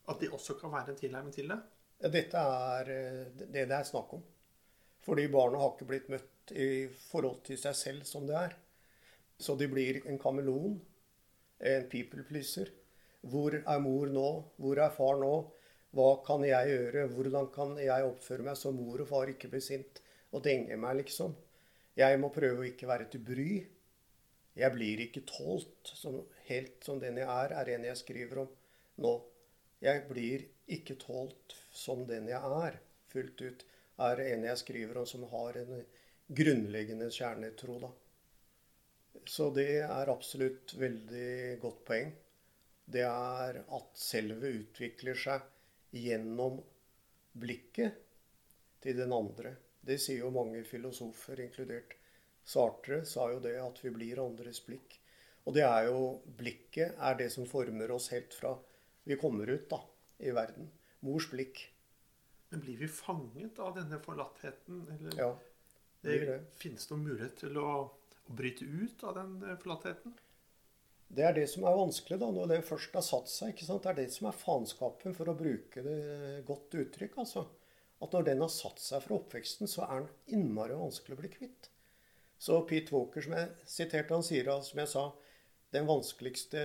At 0.09 0.19
det 0.19 0.31
også 0.35 0.55
kan 0.59 0.71
være 0.73 0.93
en 0.93 0.99
tilnærming 0.99 1.35
til 1.35 1.51
det? 1.51 1.59
Ja, 2.03 2.11
dette 2.11 2.39
er 2.39 2.91
eh, 2.91 3.25
det 3.39 3.51
det 3.53 3.75
er 3.77 3.87
snakk 3.87 4.15
om. 4.17 4.23
Fordi 5.03 5.27
barna 5.31 5.59
har 5.59 5.73
ikke 5.73 5.87
blitt 5.87 6.09
møtt 6.11 6.53
i 6.55 6.87
forhold 7.09 7.41
til 7.47 7.59
seg 7.59 7.75
selv 7.75 8.07
som 8.07 8.27
det 8.27 8.37
er. 8.39 8.55
Så 9.39 9.55
de 9.59 9.67
blir 9.67 10.01
en 10.07 10.19
kameleon, 10.21 10.77
en 11.59 11.89
people 11.89 12.23
pleaser. 12.27 12.69
Hvor 13.23 13.55
er 13.55 13.83
mor 13.83 14.09
nå? 14.11 14.29
Hvor 14.59 14.81
er 14.83 14.93
far 14.95 15.19
nå? 15.21 15.33
Hva 15.93 16.09
kan 16.25 16.43
jeg 16.45 16.71
gjøre? 16.73 17.07
Hvordan 17.13 17.49
kan 17.53 17.75
jeg 17.79 18.07
oppføre 18.07 18.45
meg 18.47 18.57
så 18.59 18.71
mor 18.73 19.03
og 19.03 19.09
far 19.09 19.31
ikke 19.31 19.51
blir 19.51 19.63
sint 19.63 20.01
og 20.33 20.43
denger 20.45 20.79
meg, 20.81 21.03
liksom? 21.03 21.35
Jeg 21.95 22.17
må 22.19 22.31
prøve 22.33 22.63
å 22.63 22.67
ikke 22.67 22.89
være 22.89 23.05
til 23.13 23.21
bry. 23.21 23.51
Jeg 24.57 24.73
blir 24.73 25.03
ikke 25.05 25.21
tålt 25.29 25.93
som, 25.97 26.17
helt 26.49 26.81
som 26.85 26.99
den 27.01 27.19
jeg 27.21 27.29
er, 27.29 27.53
er 27.53 27.71
en 27.75 27.85
jeg 27.89 28.01
skriver 28.01 28.43
om 28.43 28.49
nå. 29.05 29.13
Jeg 29.83 30.05
blir 30.09 30.47
ikke 30.73 30.97
tålt 31.01 31.55
som 31.75 32.05
den 32.09 32.29
jeg 32.31 32.57
er, 32.65 32.79
fullt 33.11 33.41
ut, 33.43 33.65
er 34.07 34.21
en 34.25 34.45
jeg 34.47 34.61
skriver 34.61 35.01
om 35.01 35.07
som 35.09 35.25
har 35.29 35.57
en 35.61 35.73
grunnleggende 36.33 37.09
kjernetro, 37.13 37.77
da. 37.83 37.91
Så 39.25 39.49
det 39.55 39.83
er 39.85 40.11
absolutt 40.11 40.73
veldig 40.79 41.59
godt 41.61 41.83
poeng. 41.87 42.13
Det 42.85 43.05
er 43.07 43.59
at 43.63 43.99
selve 43.99 44.49
utvikler 44.59 45.17
seg 45.17 45.45
gjennom 45.95 46.59
blikket 47.39 48.01
til 48.83 48.97
den 48.97 49.13
andre. 49.15 49.55
Det 49.83 49.99
sier 50.01 50.23
jo 50.25 50.33
mange 50.33 50.63
filosofer, 50.67 51.39
inkludert 51.43 51.95
Sartre, 52.43 53.05
sa 53.07 53.29
jo 53.31 53.39
det 53.43 53.55
at 53.61 53.79
vi 53.83 53.91
blir 53.95 54.19
andres 54.19 54.59
blikk. 54.65 54.97
Og 55.47 55.55
det 55.55 55.63
er 55.63 55.87
jo 55.89 56.19
blikket 56.39 56.99
er 56.99 57.15
det 57.19 57.29
som 57.31 57.47
former 57.47 57.91
oss 57.95 58.09
helt 58.11 58.35
fra 58.35 58.57
vi 59.07 59.17
kommer 59.19 59.47
ut 59.47 59.65
da, 59.71 59.79
i 60.23 60.31
verden. 60.35 60.69
Mors 61.03 61.27
blikk. 61.31 61.65
Men 62.51 62.61
blir 62.63 62.77
vi 62.79 62.87
fanget 62.87 63.59
av 63.59 63.73
denne 63.75 63.99
forlattheten? 64.03 64.83
Eller 64.95 65.17
Ja, 65.19 65.31
det, 66.03 66.17
blir 66.17 66.29
det. 66.29 66.37
finnes 66.59 66.87
det 66.87 66.93
noen 66.95 67.07
mulighet 67.09 67.35
til 67.41 67.59
å, 67.59 67.69
å 68.29 68.35
bryte 68.37 68.65
ut 68.65 69.03
av 69.07 69.17
den 69.19 69.57
flatheten? 69.61 70.15
Det 71.13 71.25
er 71.27 71.35
det 71.35 71.45
som 71.51 71.65
er 71.69 71.75
vanskelig 71.77 72.17
da, 72.21 72.29
når 72.33 72.49
det 72.49 72.63
først 72.65 72.95
har 72.97 73.05
satt 73.05 73.29
seg. 73.29 73.51
ikke 73.53 73.67
sant? 73.67 73.83
Det 73.83 73.91
er 73.91 73.99
det 74.01 74.13
som 74.15 74.29
er 74.29 74.37
faenskapen, 74.37 75.13
for 75.17 75.29
å 75.29 75.37
bruke 75.37 75.83
det 75.85 75.99
godt 76.47 76.73
uttrykk. 76.81 77.19
altså. 77.21 77.45
At 78.01 78.15
når 78.15 78.25
den 78.31 78.41
har 78.41 78.49
satt 78.51 78.81
seg 78.81 79.03
fra 79.05 79.19
oppveksten, 79.19 79.69
så 79.69 79.85
er 79.85 80.01
den 80.01 80.39
innmari 80.39 80.75
vanskelig 80.79 81.17
å 81.17 81.21
bli 81.21 81.29
kvitt. 81.35 81.69
Så 82.41 82.57
Pete 82.67 82.91
Walker, 82.95 83.23
som 83.23 83.35
jeg 83.37 83.51
siterte, 83.69 84.15
han 84.17 84.25
sier, 84.25 84.49
som 84.65 84.81
jeg 84.81 84.91
sa, 84.91 85.05
den 85.75 85.85
vanskeligste 85.87 86.63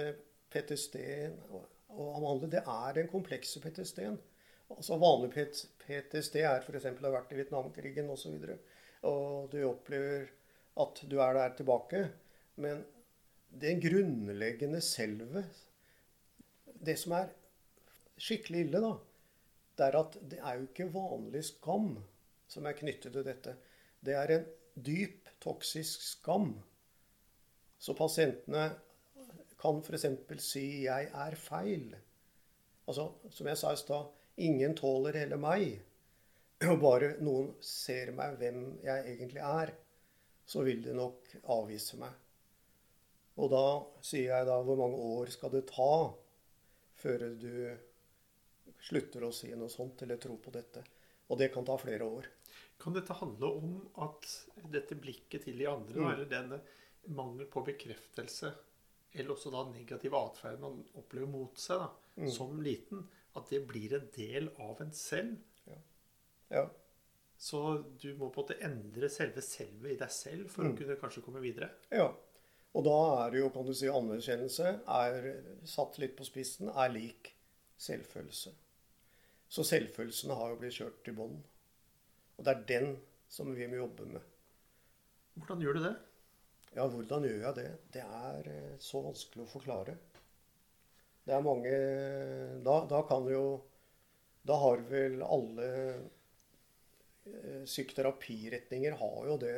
PTSD-en 0.51 1.37
og 1.53 2.01
avhandle, 2.17 2.49
det 2.51 2.65
er 2.65 2.97
den 2.97 3.13
komplekse 3.13 3.61
PTSD-en. 3.63 4.19
Altså 4.73 4.99
Vanlig 5.01 5.31
PTSD 5.85 6.41
er 6.43 6.65
f.eks. 6.65 6.89
å 6.89 7.07
ha 7.07 7.15
vært 7.15 7.33
i 7.33 7.39
Vietnamkrigen 7.39 8.11
osv. 8.13 8.35
Og, 8.35 8.49
så 8.49 8.59
og 9.09 9.53
du 9.53 9.61
opplever 9.69 10.27
at 10.79 11.03
du 11.11 11.19
er 11.23 11.35
der 11.37 11.57
tilbake. 11.59 12.05
Men 12.57 12.85
det 13.49 13.79
grunnleggende 13.83 14.81
selvet 14.85 15.65
Det 16.67 16.95
som 16.99 17.15
er 17.19 17.31
skikkelig 18.19 18.61
ille, 18.67 18.81
da, 18.83 18.93
det 19.79 19.87
er 19.87 19.97
at 19.99 20.17
det 20.31 20.39
er 20.39 20.59
jo 20.59 20.67
ikke 20.69 20.93
vanlig 20.95 21.43
skam 21.49 21.89
som 22.51 22.67
er 22.67 22.77
knyttet 22.79 23.15
til 23.15 23.25
dette. 23.27 23.55
Det 24.05 24.15
er 24.15 24.33
en 24.35 24.45
dyp, 24.75 25.29
toksisk 25.43 26.05
skam. 26.07 26.53
Så 27.79 27.95
pasientene 27.99 28.69
kan 29.59 29.83
f.eks. 29.83 30.07
si 30.43 30.85
'jeg 30.85 31.11
er 31.13 31.35
feil'. 31.35 31.97
Altså, 32.87 33.13
som 33.31 33.47
jeg 33.47 33.59
sa 33.59 33.73
i 33.73 33.77
stad, 33.77 34.07
ingen 34.37 34.77
tåler 34.77 35.19
hele 35.19 35.37
meg. 35.37 35.81
Og 36.71 36.81
bare 36.81 37.17
noen 37.21 37.53
ser 37.61 38.11
meg 38.13 38.39
hvem 38.39 38.79
jeg 38.83 39.05
egentlig 39.15 39.43
er, 39.43 39.75
så 40.49 40.65
vil 40.65 40.81
de 40.85 40.95
nok 40.97 41.35
avvise 41.53 41.99
meg. 42.01 42.15
Og 43.39 43.51
da 43.53 43.65
sier 44.03 44.33
jeg 44.33 44.49
da 44.49 44.57
hvor 44.67 44.79
mange 44.81 44.99
år 45.21 45.31
skal 45.31 45.53
det 45.53 45.67
ta 45.71 45.91
før 46.99 47.27
du 47.39 47.53
slutter 48.89 49.27
å 49.27 49.33
si 49.35 49.51
noe 49.55 49.71
sånt 49.71 50.03
eller 50.03 50.19
tro 50.23 50.37
på 50.43 50.53
dette? 50.55 50.83
Og 51.29 51.39
det 51.39 51.51
kan 51.55 51.67
ta 51.69 51.77
flere 51.79 52.07
år. 52.09 52.27
Kan 52.81 52.95
dette 52.97 53.17
handle 53.19 53.51
om 53.59 53.77
at 54.07 54.27
dette 54.73 54.97
blikket 54.99 55.45
til 55.45 55.59
de 55.59 55.67
andre, 55.69 56.01
Mm. 56.01 56.11
eller 56.13 56.25
denne 56.31 56.61
mangel 57.15 57.47
på 57.47 57.65
bekreftelse, 57.67 58.53
eller 59.15 59.35
også 59.35 59.51
da 59.53 59.65
negativ 59.71 60.15
atferd 60.15 60.61
man 60.61 60.85
opplever 60.97 61.29
mot 61.29 61.57
seg 61.59 61.79
da, 61.79 61.91
Mm. 62.17 62.31
som 62.31 62.61
liten, 62.63 63.07
at 63.37 63.49
det 63.51 63.67
blir 63.67 63.93
en 63.95 64.09
del 64.17 64.49
av 64.59 64.81
en 64.81 64.93
selv? 64.93 65.37
Ja. 66.51 66.69
Så 67.39 67.61
du 68.03 68.09
må 68.19 68.29
på 68.35 68.41
en 68.43 68.47
måte 68.49 68.57
endre 68.67 69.09
selve 69.15 69.43
selvet 69.47 69.93
i 69.95 69.99
deg 70.01 70.11
selv 70.11 70.49
for 70.51 70.65
å 70.67 70.73
Mm. 70.73 70.77
kunne 70.81 70.97
kanskje 70.99 71.23
komme 71.23 71.41
videre? 71.45 71.71
ja. 71.93 72.09
Og 72.75 72.85
da 72.85 73.25
er 73.27 73.31
det 73.33 73.39
jo, 73.41 73.49
kan 73.51 73.65
du 73.67 73.73
si, 73.75 73.87
anerkjennelse 73.89 74.73
er 74.87 75.43
satt 75.65 75.97
litt 75.99 76.17
på 76.19 76.25
spissen, 76.27 76.69
er 76.69 76.91
lik 76.93 77.31
selvfølelse. 77.81 78.53
Så 79.49 79.65
selvfølelsen 79.65 80.31
har 80.37 80.51
jo 80.51 80.59
blitt 80.61 80.75
kjørt 80.77 80.99
til 81.03 81.15
bånn. 81.17 81.39
Og 82.37 82.45
det 82.45 82.53
er 82.53 82.67
den 82.69 82.91
som 83.29 83.55
vi 83.57 83.67
må 83.67 83.81
jobbe 83.81 84.07
med. 84.13 84.21
Hvordan 85.39 85.61
gjør 85.65 85.75
du 85.79 85.83
det? 85.87 85.95
Ja, 86.77 86.87
hvordan 86.93 87.25
gjør 87.25 87.41
jeg 87.47 87.55
det? 87.57 87.67
Det 87.97 88.03
er 88.05 88.51
eh, 88.53 88.77
så 88.79 89.01
vanskelig 89.03 89.47
å 89.47 89.51
forklare. 89.57 89.97
Det 91.25 91.35
er 91.35 91.41
mange 91.43 91.73
Da, 92.65 92.85
da 92.89 93.03
kan 93.09 93.27
jo 93.33 93.63
Da 94.47 94.57
har 94.61 94.77
vel 94.93 95.23
alle 95.23 96.11
psykoterapiretninger 97.65 98.97
har 99.01 99.19
jo 99.29 99.37
det 99.41 99.57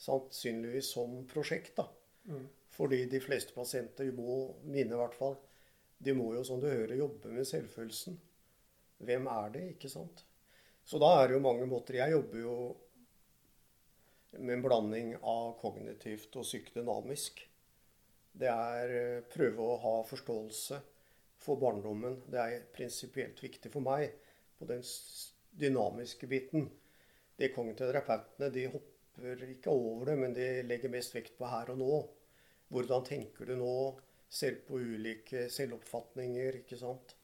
sannsynligvis 0.00 0.92
som 0.96 1.22
prosjekt, 1.30 1.76
da. 1.76 1.88
Mm. 2.28 2.46
Fordi 2.74 3.04
de 3.06 3.20
fleste 3.22 3.54
pasienter 3.54 4.10
må, 4.16 4.54
mine 4.66 4.90
i 4.90 4.98
hvert 4.98 5.16
fall, 5.16 5.36
de 6.04 6.14
må 6.16 6.32
jo, 6.34 6.44
som 6.46 6.60
du 6.60 6.66
hører, 6.68 6.96
jobbe 6.98 7.32
med 7.32 7.46
selvfølelsen. 7.48 8.16
Hvem 9.04 9.28
er 9.30 9.52
det, 9.54 9.66
ikke 9.74 9.90
sant? 9.92 10.24
Så 10.84 10.98
da 11.00 11.14
er 11.20 11.28
det 11.28 11.38
jo 11.38 11.44
mange 11.44 11.66
måter. 11.70 12.00
Jeg 12.00 12.12
jobber 12.12 12.40
jo 12.40 12.56
med 14.34 14.56
en 14.56 14.64
blanding 14.64 15.14
av 15.20 15.54
kognitivt 15.60 16.34
og 16.36 16.46
psykodynamisk. 16.46 17.44
Det 18.34 18.50
er 18.50 18.94
eh, 18.98 19.26
prøve 19.30 19.62
å 19.62 19.78
ha 19.80 19.94
forståelse 20.08 20.80
for 21.44 21.60
barndommen. 21.60 22.18
Det 22.26 22.40
er 22.40 22.66
prinsipielt 22.74 23.38
viktig 23.42 23.70
for 23.72 23.84
meg 23.84 24.10
på 24.58 24.66
den 24.68 24.82
dynamiske 25.54 26.26
biten. 26.30 26.66
De 27.36 27.50
kognitive 27.50 27.90
terapeutene 27.90 28.50
de 28.54 28.66
hopper 28.70 29.44
ikke 29.48 29.72
over 29.72 30.10
det, 30.10 30.16
men 30.20 30.34
de 30.36 30.48
legger 30.66 30.92
mest 30.92 31.14
vekt 31.16 31.36
på 31.38 31.48
her 31.50 31.72
og 31.74 31.80
nå. 31.80 31.92
Hvordan 32.74 33.06
tenker 33.06 33.50
du 33.50 33.56
nå? 33.58 33.76
Ser 34.34 34.56
på 34.66 34.80
ulike 34.82 35.46
selvoppfatninger, 35.52 36.60
ikke 36.62 36.78
sant. 36.78 37.14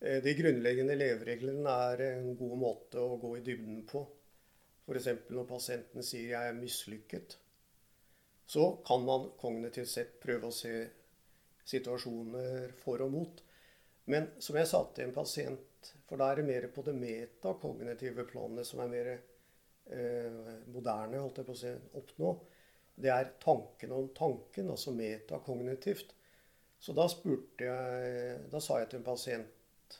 Eh, 0.00 0.22
De 0.24 0.34
grunnleggende 0.36 0.96
levereglene 0.98 1.76
er 1.90 2.04
en 2.10 2.34
god 2.36 2.56
måte 2.60 3.00
å 3.00 3.16
gå 3.20 3.36
i 3.38 3.44
dybden 3.44 3.84
på. 3.88 4.04
F.eks. 4.86 5.08
når 5.34 5.48
pasienten 5.48 6.02
sier 6.02 6.28
'jeg 6.30 6.48
er 6.48 6.60
mislykket', 6.60 7.36
så 8.46 8.66
kan 8.86 9.04
man 9.04 9.30
kognitivt 9.40 9.88
sett 9.88 10.20
prøve 10.20 10.46
å 10.46 10.54
se 10.54 10.88
situasjoner 11.64 12.72
for 12.82 13.02
og 13.02 13.10
mot. 13.10 13.42
Men 14.06 14.28
som 14.38 14.56
jeg 14.56 14.68
sa 14.70 14.84
til 14.94 15.08
en 15.08 15.16
pasient, 15.16 15.60
for 16.06 16.20
da 16.20 16.30
er 16.30 16.40
det 16.40 16.46
mer 16.46 16.68
på 16.74 16.84
det 16.86 16.94
metakognitive 16.96 18.26
planet 18.30 18.68
som 18.68 18.82
er 18.84 18.92
mer 18.92 19.08
eh, 19.12 20.52
moderne, 20.70 21.18
holdt 21.18 21.40
jeg 21.42 21.48
på 21.48 21.56
å 21.56 21.60
si, 21.60 21.72
oppnå. 21.98 22.34
Det 22.96 23.10
er 23.12 23.34
tanken 23.42 23.92
om 23.92 24.08
tanken, 24.16 24.70
altså 24.72 24.94
metakognitivt. 24.96 26.14
Så 26.80 26.92
da 26.96 27.06
spurte 27.08 27.64
jeg 27.64 28.40
Da 28.52 28.60
sa 28.60 28.76
jeg 28.82 28.90
til 28.90 28.98
en 29.00 29.06
pasient 29.06 29.96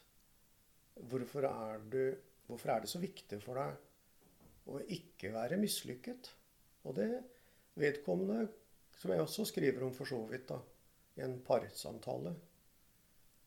Hvorfor 1.08 1.46
er, 1.48 1.80
du, 1.92 2.14
hvorfor 2.46 2.72
er 2.72 2.84
det 2.84 2.90
så 2.92 3.00
viktig 3.00 3.38
for 3.42 3.58
deg 3.58 4.72
å 4.72 4.80
ikke 4.96 5.32
være 5.34 5.58
mislykket? 5.60 6.30
Og 6.88 6.96
det 6.96 7.10
vedkommende, 7.76 8.46
som 8.96 9.12
jeg 9.12 9.24
også 9.24 9.44
skriver 9.50 9.84
om 9.84 9.92
for 9.96 10.08
så 10.08 10.22
vidt, 10.30 10.48
da, 10.48 10.60
i 11.16 11.24
en 11.26 11.36
parsamtale 11.44 12.32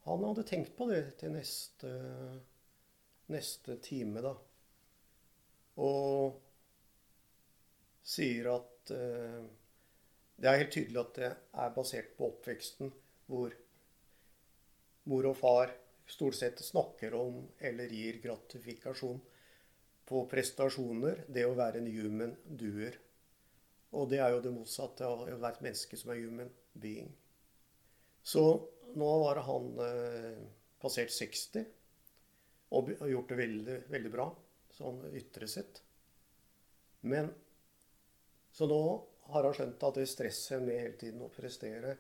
Han 0.06 0.26
hadde 0.28 0.46
tenkt 0.48 0.76
på 0.78 0.88
det 0.90 1.02
til 1.22 1.34
neste, 1.34 1.90
neste 3.34 3.78
time, 3.84 4.24
da. 4.26 4.34
Og 5.80 6.40
sier 8.10 8.50
at 8.52 8.94
eh, 8.96 9.42
det 10.40 10.50
er 10.50 10.62
helt 10.62 10.74
tydelig 10.74 11.02
at 11.02 11.18
det 11.20 11.30
er 11.30 11.76
basert 11.76 12.14
på 12.18 12.30
oppveksten, 12.32 12.92
hvor 13.30 13.54
mor 15.10 15.28
og 15.30 15.38
far 15.38 15.74
stort 16.10 16.38
sett 16.40 16.62
snakker 16.64 17.14
om 17.18 17.44
eller 17.70 17.92
gir 17.94 18.22
gratifikasjon 18.24 19.20
på 20.10 20.24
prestasjoner, 20.32 21.26
det 21.30 21.46
å 21.46 21.58
være 21.58 21.84
en 21.84 21.90
human 21.94 22.34
doer. 22.58 22.96
Og 23.94 24.10
det 24.10 24.22
er 24.24 24.34
jo 24.34 24.42
det 24.42 24.54
motsatte 24.54 25.06
av 25.06 25.22
å 25.22 25.28
være 25.28 25.52
et 25.58 25.66
menneske 25.66 25.98
som 25.98 26.14
er 26.14 26.22
human 26.24 26.50
being. 26.74 27.12
Så 28.26 28.44
nå 28.98 29.10
var 29.24 29.42
han 29.46 29.70
eh, 29.86 30.42
passert 30.82 31.14
60 31.14 31.68
og 32.76 32.92
gjort 33.10 33.32
det 33.32 33.38
veldig, 33.40 33.78
veldig 33.90 34.12
bra 34.14 34.28
sånn 34.76 35.02
ytre 35.18 35.48
sett. 35.50 35.82
Men 37.02 37.32
så 38.52 38.68
nå 38.70 38.82
har 39.34 39.46
han 39.46 39.56
skjønt 39.56 39.84
at 39.88 40.00
det 40.00 40.08
stresset 40.10 40.64
med 40.64 40.82
hele 40.82 40.98
tiden 41.00 41.26
å 41.26 41.32
prestere 41.34 41.96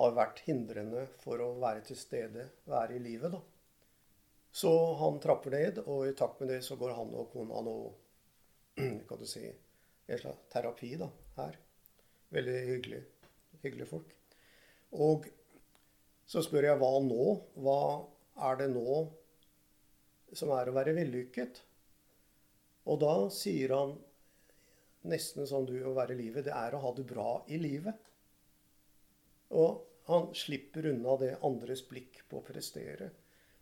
har 0.00 0.16
vært 0.16 0.42
hindrende 0.46 1.06
for 1.20 1.40
å 1.44 1.54
være 1.60 1.82
til 1.88 1.98
stede, 1.98 2.46
være 2.68 2.96
i 2.96 3.02
livet, 3.04 3.32
da. 3.34 3.40
Så 4.50 4.70
han 4.98 5.20
trapper 5.22 5.54
ned, 5.54 5.80
og 5.84 6.08
i 6.08 6.14
takt 6.16 6.40
med 6.40 6.50
det 6.50 6.60
så 6.66 6.76
går 6.80 6.96
han 6.96 7.12
og 7.14 7.28
kona 7.34 7.60
nå 7.64 7.74
kan 9.08 9.20
du 9.20 9.26
si, 9.28 9.44
en 10.10 10.22
slags 10.22 10.48
terapi 10.52 10.94
da, 11.00 11.10
her. 11.36 11.58
Veldig 12.34 12.56
hyggelig, 12.70 13.02
hyggelige 13.62 13.90
folk. 13.90 14.14
Og 14.96 15.28
så 16.30 16.42
spør 16.46 16.70
jeg 16.70 16.80
hva 16.80 16.90
nå? 17.04 17.26
Hva 17.62 17.80
er 18.48 18.60
det 18.62 18.70
nå 18.72 19.00
som 20.36 20.52
er 20.54 20.70
å 20.70 20.76
være 20.76 20.94
vellykket? 20.96 21.60
Og 22.90 23.00
da 23.02 23.14
sier 23.34 23.74
han 23.76 23.96
nesten 25.10 25.46
som 25.48 25.66
du 25.66 25.76
å 25.84 25.94
være 25.96 26.14
i 26.16 26.20
livet, 26.20 26.46
det 26.48 26.54
er 26.56 26.76
å 26.76 26.82
ha 26.84 26.92
det 26.96 27.06
bra 27.08 27.30
i 27.48 27.60
livet. 27.60 28.08
Og 29.56 29.86
han 30.10 30.30
slipper 30.36 30.90
unna 30.92 31.16
det 31.20 31.36
andres 31.46 31.82
blikk 31.88 32.22
på 32.28 32.40
å 32.40 32.46
prestere. 32.46 33.10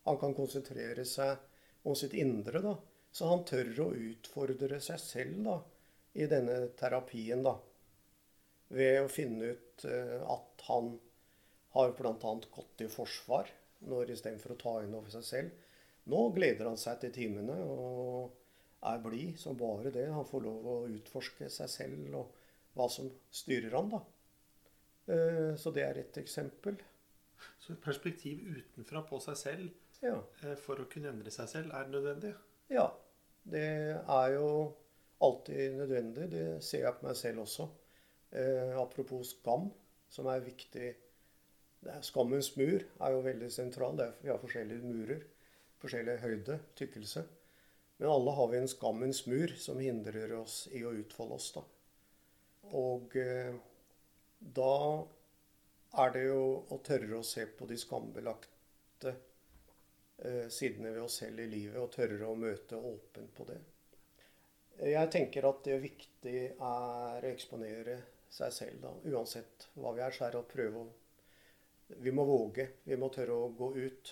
Han 0.09 0.19
kan 0.21 0.35
konsentrere 0.37 1.05
seg 1.07 1.87
om 1.89 1.97
sitt 1.99 2.15
indre, 2.17 2.63
da. 2.65 2.77
Så 3.13 3.29
han 3.31 3.45
tør 3.49 3.71
å 3.87 3.89
utfordre 3.97 4.81
seg 4.85 5.01
selv 5.01 5.45
da, 5.47 5.57
i 6.21 6.27
denne 6.31 6.59
terapien, 6.79 7.43
da. 7.45 7.55
Ved 8.75 8.99
å 9.03 9.13
finne 9.13 9.55
ut 9.55 9.85
eh, 9.89 10.19
at 10.29 10.65
han 10.69 10.93
har 11.77 11.95
bl.a. 11.97 12.35
gått 12.53 12.85
i 12.85 12.89
forsvar 12.93 13.49
når 13.89 14.13
istedenfor 14.13 14.55
å 14.55 14.61
ta 14.61 14.75
inn 14.83 14.97
over 14.99 15.13
seg 15.13 15.25
selv. 15.25 15.68
Nå 16.09 16.21
gleder 16.37 16.69
han 16.71 16.77
seg 16.81 17.01
til 17.03 17.13
timene 17.13 17.57
og 17.65 18.35
er 18.89 19.01
blid 19.05 19.39
som 19.41 19.57
bare 19.59 19.91
det. 19.93 20.07
Han 20.15 20.25
får 20.29 20.45
lov 20.47 20.67
å 20.73 20.77
utforske 20.89 21.49
seg 21.53 21.69
selv 21.73 22.15
og 22.17 22.31
hva 22.79 22.87
som 22.93 23.11
styrer 23.35 23.75
han, 23.77 23.91
da. 23.93 24.01
Eh, 25.09 25.55
Så 25.57 25.73
det 25.75 25.83
er 25.85 25.99
et 25.99 26.17
eksempel. 26.23 26.77
Så 27.59 27.73
et 27.75 27.81
perspektiv 27.83 28.41
utenfra 28.57 29.03
på 29.07 29.21
seg 29.21 29.37
selv 29.37 29.71
Ja. 30.03 30.21
eh, 30.43 30.55
for 30.57 30.77
å 30.77 30.89
kunne 30.91 31.09
endre 31.11 31.31
seg 31.31 31.49
selv 31.49 31.73
er 31.75 31.87
nødvendig. 31.89 32.35
ja. 32.71 32.89
Det 33.49 33.63
er 33.65 34.29
jo 34.35 34.75
alltid 35.25 35.73
nødvendig. 35.79 36.31
Det 36.31 36.63
ser 36.63 36.83
jeg 36.83 36.95
på 36.99 37.07
meg 37.07 37.17
selv 37.17 37.39
også. 37.41 37.69
Eh, 38.33 38.75
apropos 38.77 39.31
skam, 39.31 39.71
som 40.11 40.27
er 40.27 40.41
viktig. 40.41 40.95
Skammens 42.03 42.51
mur 42.59 42.83
er 43.01 43.11
jo 43.15 43.23
veldig 43.25 43.49
sentral. 43.53 43.97
Det 43.97 44.09
vi 44.23 44.29
har 44.29 44.39
forskjellige 44.43 44.83
murer. 44.85 45.23
Forskjellig 45.79 46.19
høyde, 46.23 46.59
tykkelse. 46.79 47.25
Men 47.99 48.11
alle 48.11 48.35
har 48.35 48.49
vi 48.51 48.59
en 48.59 48.71
skammens 48.71 49.25
mur 49.27 49.55
som 49.59 49.81
hindrer 49.83 50.33
oss 50.39 50.67
i 50.75 50.85
å 50.87 50.95
utfolde 50.95 51.39
oss. 51.39 51.53
da. 51.55 51.65
Og 52.79 53.17
eh, 53.17 53.55
da 54.39 54.75
er 56.03 56.13
det 56.15 56.23
jo 56.29 56.43
å 56.71 56.79
tørre 56.85 57.19
å 57.19 57.27
se 57.27 57.47
på 57.59 57.67
de 57.67 57.79
skambelagte 57.81 59.15
eh, 60.23 60.47
sidene 60.53 60.93
ved 60.93 61.03
oss 61.07 61.19
selv 61.23 61.43
i 61.43 61.49
livet, 61.51 61.81
og 61.81 61.91
tørre 61.95 62.29
å 62.29 62.39
møte 62.39 62.79
åpent 62.79 63.35
på 63.35 63.49
det. 63.49 63.59
Jeg 64.79 65.11
tenker 65.11 65.49
at 65.49 65.65
det 65.67 65.81
viktig 65.83 66.39
er 66.55 67.25
å 67.25 67.33
eksponere 67.33 67.99
seg 68.31 68.55
selv, 68.55 68.79
da. 68.85 68.95
Uansett 69.11 69.69
hva 69.75 69.91
vi 69.97 70.05
er, 70.05 70.15
så 70.15 70.29
er 70.29 70.37
det 70.37 70.43
å 70.45 70.49
prøve 70.49 70.85
å 70.85 70.89
Vi 72.05 72.13
må 72.13 72.25
våge. 72.29 72.67
Vi 72.85 72.97
må 73.01 73.09
tørre 73.09 73.33
å 73.33 73.53
gå 73.57 73.71
ut. 73.81 74.11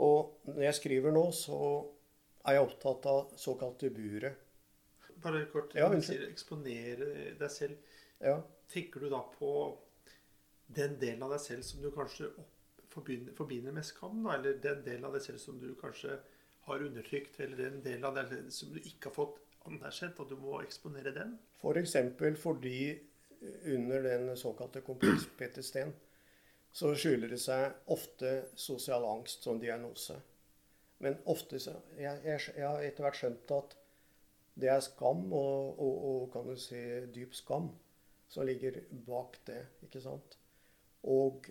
Og 0.00 0.46
når 0.48 0.62
jeg 0.68 0.78
skriver 0.78 1.12
nå, 1.14 1.26
så 1.36 1.58
er 2.48 2.56
jeg 2.56 2.68
opptatt 2.68 3.08
av 3.10 3.34
såkalte 3.40 3.90
buret. 3.92 4.46
Bare 5.20 5.44
kort, 5.52 5.74
Ja, 5.76 5.90
du 5.92 6.00
sier 6.00 6.24
eksponere 6.30 7.34
deg 7.36 7.50
selv. 7.52 7.76
Ja. 8.24 8.38
Tenker 8.72 9.04
du 9.04 9.10
da 9.12 9.20
på 9.34 9.50
den 10.72 10.96
delen 11.00 11.26
av 11.26 11.34
deg 11.34 11.42
selv 11.44 11.66
som 11.66 11.82
du 11.82 11.90
kanskje 11.92 12.30
forbinder, 12.94 13.34
forbinder 13.36 13.74
med 13.76 13.84
skam? 13.84 14.22
Da? 14.24 14.38
Eller 14.38 14.56
den 14.62 14.80
delen 14.86 15.04
av 15.04 15.16
deg 15.16 15.26
selv 15.26 15.42
som 15.42 15.58
du 15.60 15.74
kanskje 15.80 16.16
har 16.68 16.86
undertrykt? 16.86 17.36
Eller 17.40 17.60
den 17.66 17.80
delen 17.84 18.06
av 18.08 18.16
deg 18.16 18.32
selv 18.32 18.50
som 18.56 18.72
du 18.72 18.80
ikke 18.80 19.10
har 19.10 19.16
fått 19.18 19.40
anerkjent, 19.68 20.20
og 20.22 20.30
du 20.30 20.38
må 20.40 20.62
eksponere 20.64 21.12
den? 21.12 21.36
F.eks. 21.60 21.96
For 22.16 22.40
fordi 22.48 22.80
under 23.72 24.04
den 24.04 24.32
såkalte 24.36 24.80
kompleks 24.84 25.26
PTSD-en 25.36 25.92
så 26.72 26.92
skjuler 26.94 27.32
det 27.32 27.40
seg 27.42 27.90
ofte 27.90 28.34
sosial 28.58 29.04
angst 29.08 29.46
som 29.46 29.58
diagnose. 29.60 30.16
Men 31.00 31.16
ofte 31.32 31.58
så 31.58 31.78
Jeg, 31.96 32.20
jeg, 32.24 32.40
jeg 32.56 32.66
har 32.66 32.82
etter 32.84 33.06
hvert 33.06 33.18
skjønt 33.18 33.54
at 33.56 33.76
det 34.60 34.68
er 34.68 34.82
skam, 34.84 35.24
og, 35.32 35.78
og, 35.80 35.94
og 36.10 36.24
kan 36.34 36.48
du 36.48 36.56
si 36.60 36.80
dyp 37.14 37.34
skam, 37.34 37.70
som 38.28 38.44
ligger 38.46 38.82
bak 39.06 39.38
det. 39.46 39.62
ikke 39.86 40.02
sant? 40.04 40.36
Og 41.08 41.48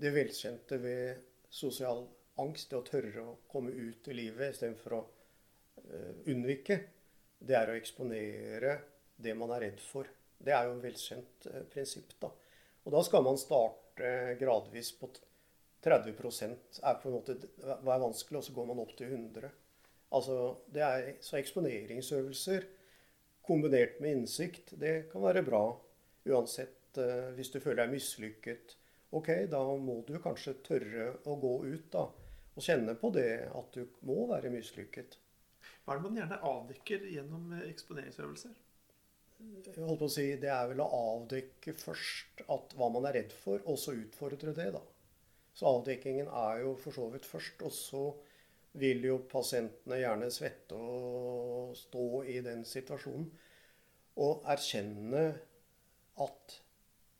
det 0.00 0.14
velkjente 0.14 0.78
ved 0.80 1.20
sosial 1.52 2.06
angst, 2.40 2.70
det 2.70 2.78
å 2.78 2.86
tørre 2.86 3.24
å 3.26 3.36
komme 3.50 3.74
ut 3.74 4.08
i 4.08 4.16
livet 4.16 4.54
istedenfor 4.54 4.96
å 4.96 5.02
uh, 5.02 6.14
unnvike, 6.30 6.78
det 7.40 7.56
er 7.58 7.72
å 7.72 7.76
eksponere 7.76 8.78
det 9.20 9.34
man 9.36 9.52
er 9.56 9.66
redd 9.66 9.82
for. 9.84 10.08
Det 10.40 10.54
er 10.56 10.68
jo 10.68 10.78
et 10.78 10.86
velkjent 10.86 11.50
uh, 11.50 11.62
prinsipp. 11.72 12.16
da. 12.22 12.32
Og 12.86 12.94
da 12.94 13.02
skal 13.04 13.26
man 13.26 13.38
starte 13.40 13.89
gradvis 14.40 14.92
på 14.98 15.10
30% 15.84 16.80
er 16.84 16.98
på 17.00 17.08
en 17.08 17.16
måte 17.16 17.36
er 17.64 17.84
vanskelig, 17.86 18.40
og 18.40 18.44
så 18.44 18.54
går 18.56 18.68
man 18.68 18.82
opp 18.82 18.92
til 18.98 19.12
100. 19.12 19.50
Altså, 20.10 20.36
det 20.72 20.82
er, 20.82 21.12
Så 21.20 21.38
eksponeringsøvelser 21.38 22.66
kombinert 23.46 24.00
med 24.00 24.16
innsikt, 24.16 24.74
det 24.80 25.10
kan 25.12 25.22
være 25.22 25.42
bra. 25.46 25.64
Uansett 26.28 26.98
eh, 26.98 27.30
hvis 27.36 27.50
du 27.50 27.60
føler 27.60 27.84
deg 27.84 27.94
mislykket. 27.94 28.76
Ok, 29.16 29.30
da 29.50 29.62
må 29.80 30.00
du 30.06 30.18
kanskje 30.22 30.58
tørre 30.66 31.06
å 31.26 31.34
gå 31.40 31.54
ut 31.66 31.88
da, 31.90 32.04
og 32.54 32.62
kjenne 32.62 32.94
på 32.98 33.10
det 33.14 33.48
at 33.48 33.74
du 33.74 33.86
må 34.06 34.26
være 34.30 34.52
mislykket. 34.52 35.16
Hva 35.84 35.94
er 35.94 35.98
det 35.98 36.04
man 36.04 36.18
gjerne 36.20 36.42
avdekker 36.52 37.08
gjennom 37.14 37.54
eh, 37.56 37.70
eksponeringsøvelser? 37.72 38.54
Jeg 39.40 39.84
holdt 39.86 40.00
på 40.02 40.08
å 40.08 40.12
si, 40.12 40.24
Det 40.40 40.50
er 40.52 40.70
vel 40.70 40.82
å 40.84 40.88
avdekke 40.96 41.74
først 41.78 42.42
at 42.52 42.74
hva 42.76 42.88
man 42.92 43.06
er 43.08 43.20
redd 43.20 43.34
for, 43.36 43.62
og 43.64 43.78
så 43.80 43.94
utfordre 43.96 44.54
det. 44.56 44.70
da. 44.74 44.82
Så 45.56 45.68
avdekkingen 45.68 46.28
er 46.28 46.64
jo 46.64 46.74
for 46.80 46.96
så 46.96 47.06
vidt 47.12 47.28
først. 47.28 47.62
Og 47.66 47.72
så 47.74 48.02
vil 48.80 49.04
jo 49.08 49.18
pasientene 49.30 49.98
gjerne 50.00 50.30
svette 50.32 50.76
og 50.78 51.76
stå 51.78 52.08
i 52.30 52.40
den 52.44 52.64
situasjonen. 52.68 53.30
Og 54.20 54.44
erkjenne 54.52 55.24
at 56.20 56.58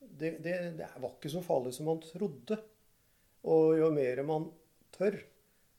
det, 0.00 0.37
det, 0.44 0.54
det 0.78 0.88
var 1.00 1.14
ikke 1.14 1.33
så 1.33 1.42
farlig 1.44 1.72
som 1.76 1.88
man 1.90 2.02
trodde. 2.04 2.59
Og 3.50 3.78
jo 3.78 3.88
mer 3.94 4.22
man 4.28 4.50
tør, 4.94 5.16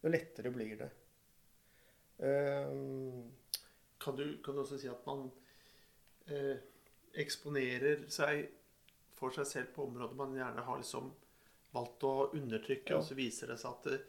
jo 0.01 0.12
lettere 0.12 0.54
blir 0.54 0.80
det. 0.80 0.89
Um, 2.21 3.30
Kan 4.01 4.15
du, 4.17 4.25
kan 4.41 4.56
du 4.56 4.63
også 4.63 4.80
si 4.82 4.89
at 4.89 5.06
man 5.06 5.27
eh, 6.27 6.57
eksponerer 7.21 8.05
seg 8.12 8.47
for 9.17 9.34
seg 9.36 9.45
selv 9.47 9.73
på 9.75 9.86
områder 9.86 10.15
man 10.17 10.34
gjerne 10.38 10.63
har 10.65 10.77
liksom 10.81 11.12
valgt 11.71 12.03
å 12.03 12.13
undertrykke, 12.36 12.89
Ja. 12.93 12.97
og 12.97 13.03
så 13.07 13.15
viser 13.15 13.47
det 13.47 13.60
seg 13.62 13.71
at 13.71 13.88
eh, 13.93 14.05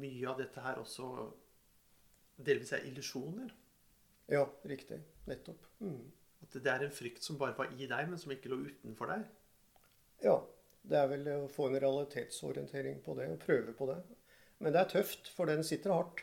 mye 0.00 0.28
av 0.30 0.38
dette 0.40 0.60
her 0.64 0.78
også 0.80 1.32
delvis 2.36 2.72
er 2.72 2.86
illusjoner? 2.88 3.52
ja, 4.32 4.46
riktig. 4.64 4.96
Nettopp. 5.28 5.66
Mm. 5.84 6.10
At 6.42 6.54
det 6.64 6.70
er 6.72 6.84
en 6.86 6.90
frykt 6.92 7.22
som 7.22 7.36
bare 7.38 7.52
var 7.58 7.66
i 7.76 7.86
deg, 7.86 8.08
men 8.08 8.18
som 8.18 8.32
ikke 8.32 8.48
lå 8.48 8.56
utenfor 8.70 9.10
deg? 9.12 9.24
Ja, 10.24 10.38
det 10.84 10.96
er 10.96 11.08
vel 11.10 11.28
å 11.28 11.48
få 11.52 11.66
en 11.68 11.78
realitetsorientering 11.80 13.02
på 13.04 13.14
det, 13.18 13.28
og 13.32 13.38
prøve 13.44 13.72
på 13.76 13.86
det. 13.90 13.98
Men 14.60 14.72
det 14.72 14.80
er 14.80 14.88
tøft, 14.94 15.28
for 15.36 15.44
den 15.50 15.64
sitter 15.64 15.92
hardt. 15.92 16.22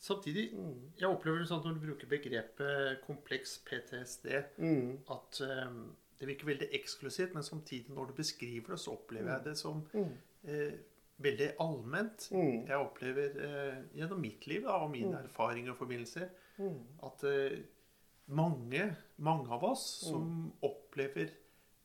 Samtidig, 0.00 0.52
jeg 1.00 1.08
opplever 1.08 1.38
det 1.42 1.48
sånn 1.48 1.58
at 1.58 1.64
når 1.66 1.74
du 1.80 1.86
bruker 1.88 2.06
begrepet 2.10 3.00
kompleks 3.06 3.56
PTSD, 3.66 4.44
Mm. 4.58 4.98
at 5.10 5.40
um, 5.40 5.96
det 6.20 6.28
virker 6.28 6.46
veldig 6.46 6.68
eksklusivt, 6.72 7.34
men 7.34 7.42
samtidig 7.42 7.90
når 7.94 8.06
du 8.08 8.12
beskriver 8.14 8.68
det, 8.74 8.78
så 8.78 8.92
opplever 8.94 9.32
jeg 9.34 9.44
det 9.44 9.56
som 9.58 9.82
Mm. 9.94 10.12
eh, 10.46 10.72
veldig 11.20 11.48
allment. 11.60 12.28
Mm. 12.30 12.66
Jeg 12.68 12.76
opplever 12.78 13.40
eh, 13.42 13.82
gjennom 13.96 14.20
mitt 14.20 14.46
liv 14.46 14.62
da, 14.62 14.76
og 14.84 14.90
mine 14.90 15.14
erfaringer 15.24 15.70
og 15.72 15.78
forbindelser 15.78 16.28
Mm. 16.58 16.78
at 17.02 17.24
eh, 17.24 17.58
mange, 18.28 18.96
mange 19.18 19.48
av 19.50 19.64
oss 19.64 19.84
som 20.08 20.52
opplever 20.62 21.30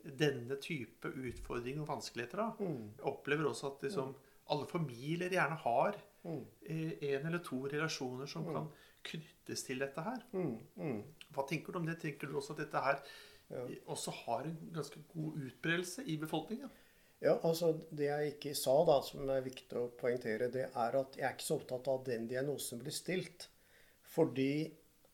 denne 0.06 0.58
type 0.62 1.06
utfordringer 1.08 1.82
og 1.82 1.88
vanskeligheter, 1.88 2.38
da, 2.38 2.52
Mm. 2.60 2.91
opplever 3.02 3.45
også 3.49 3.73
at 3.76 3.82
liksom, 3.89 4.13
alle 4.49 4.65
familier 4.67 5.30
gjerne 5.30 5.58
har 5.58 5.95
Mm. 6.23 6.45
eh, 6.69 6.91
en 7.13 7.25
eller 7.27 7.39
to 7.43 7.57
relasjoner 7.67 8.25
som 8.31 8.45
kan 8.45 8.69
knyttes 9.03 9.63
til 9.67 9.79
dette 9.83 10.01
her. 10.05 10.21
Mm. 10.33 10.53
Mm. 10.79 11.01
Hva 11.36 11.43
tenker 11.49 11.73
du 11.73 11.79
om 11.81 11.86
det? 11.89 11.97
Tenker 11.99 12.27
du 12.31 12.38
også 12.39 12.53
at 12.55 12.63
dette 12.65 12.83
her 12.86 13.01
Ja. 13.49 13.65
eh, 13.67 13.75
også 13.91 14.12
har 14.23 14.45
en 14.47 14.57
ganske 14.73 15.01
god 15.13 15.36
utbredelse 15.47 16.05
i 16.07 16.17
befolkningen? 16.17 16.69
Ja, 17.21 17.38
altså 17.43 17.73
Det 17.91 18.05
jeg 18.07 18.33
ikke 18.33 18.55
sa, 18.55 18.83
da, 18.86 19.01
som 19.01 19.29
er 19.29 19.41
viktig 19.41 19.77
å 19.79 19.89
poengtere, 19.99 20.49
det 20.51 20.69
er 20.75 20.95
at 20.99 21.15
jeg 21.15 21.23
er 21.27 21.33
ikke 21.36 21.43
så 21.49 21.59
opptatt 21.59 21.88
av 21.88 22.03
den 22.05 22.27
diagnosen 22.27 22.79
blir 22.79 22.91
stilt. 22.91 23.47
Fordi 24.03 24.73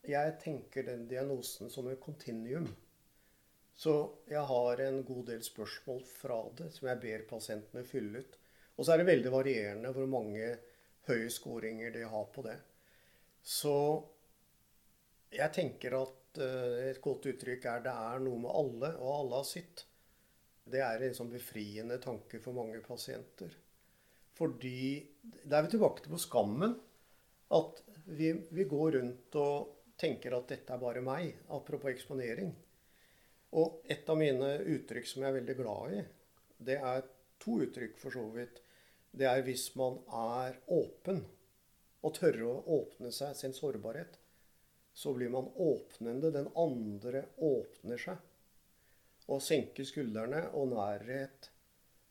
jeg 0.09 0.39
tenker 0.41 0.83
den 0.87 1.07
diagnosen 1.07 1.69
som 1.69 1.87
en 1.87 1.97
kontinuum. 1.97 2.67
Så 3.75 3.93
jeg 4.29 4.41
har 4.49 4.81
en 4.83 5.03
god 5.07 5.25
del 5.27 5.41
spørsmål 5.45 6.01
fra 6.05 6.39
det 6.57 6.71
som 6.73 6.87
jeg 6.89 6.99
ber 6.99 7.27
pasientene 7.29 7.83
fylle 7.87 8.19
ut. 8.25 8.37
Og 8.77 8.85
så 8.85 8.93
er 8.93 8.97
det 8.97 9.07
veldig 9.07 9.31
varierende 9.31 9.93
hvor 9.95 10.07
mange 10.07 10.57
høye 11.09 11.29
skåringer 11.33 11.91
de 11.95 12.05
har 12.07 12.25
på 12.33 12.45
det. 12.45 12.55
Så 13.43 13.75
jeg 15.33 15.53
tenker 15.55 15.95
at 15.99 16.41
uh, 16.41 16.77
et 16.89 17.01
godt 17.01 17.29
uttrykk 17.31 17.65
er 17.71 17.85
'det 17.85 17.93
er 17.93 18.23
noe 18.25 18.39
med 18.45 18.51
alle', 18.51 18.93
og 18.97 19.15
alle 19.15 19.41
har 19.41 19.47
sitt. 19.47 19.85
Det 20.69 20.81
er 20.85 21.01
en 21.01 21.17
sånn 21.17 21.31
befriende 21.33 21.97
tanke 22.01 22.39
for 22.41 22.53
mange 22.53 22.81
pasienter. 22.85 23.55
Fordi 24.37 25.07
Da 25.45 25.57
er 25.57 25.65
vi 25.65 25.73
tilbake 25.73 26.03
til 26.03 26.13
på 26.13 26.21
skammen. 26.21 26.75
At 27.51 27.81
vi, 28.05 28.31
vi, 28.51 28.63
går 28.63 28.91
rundt 28.95 29.35
og 29.35 29.93
tenker 29.97 30.35
at 30.37 30.47
dette 30.47 30.73
er 30.73 30.81
bare 30.81 31.01
meg. 31.01 31.35
Apropos 31.49 31.91
eksponering. 31.91 32.53
Og 33.59 33.81
et 33.89 34.09
av 34.09 34.17
mine 34.17 34.51
uttrykk 34.75 35.07
som 35.09 35.23
jeg 35.23 35.31
er 35.31 35.37
veldig 35.39 35.55
glad 35.57 35.93
i, 35.97 36.03
det 36.69 36.77
er 36.77 37.07
to 37.41 37.57
uttrykk 37.65 37.97
for 37.97 38.13
så 38.13 38.23
vidt. 38.35 38.61
Det 39.11 39.27
er 39.27 39.43
hvis 39.45 39.69
man 39.79 39.99
er 40.13 40.59
åpen 40.71 41.23
og 42.05 42.15
tørre 42.15 42.47
å 42.47 42.79
åpne 42.79 43.11
seg 43.13 43.35
sin 43.37 43.55
sårbarhet. 43.55 44.19
Så 44.93 45.13
blir 45.15 45.31
man 45.33 45.49
åpnende. 45.55 46.31
Den 46.33 46.49
andre 46.59 47.25
åpner 47.37 48.01
seg 48.01 48.25
og 49.29 49.43
senker 49.45 49.85
skuldrene, 49.85 50.47
og 50.57 50.71
nærhet 50.71 51.51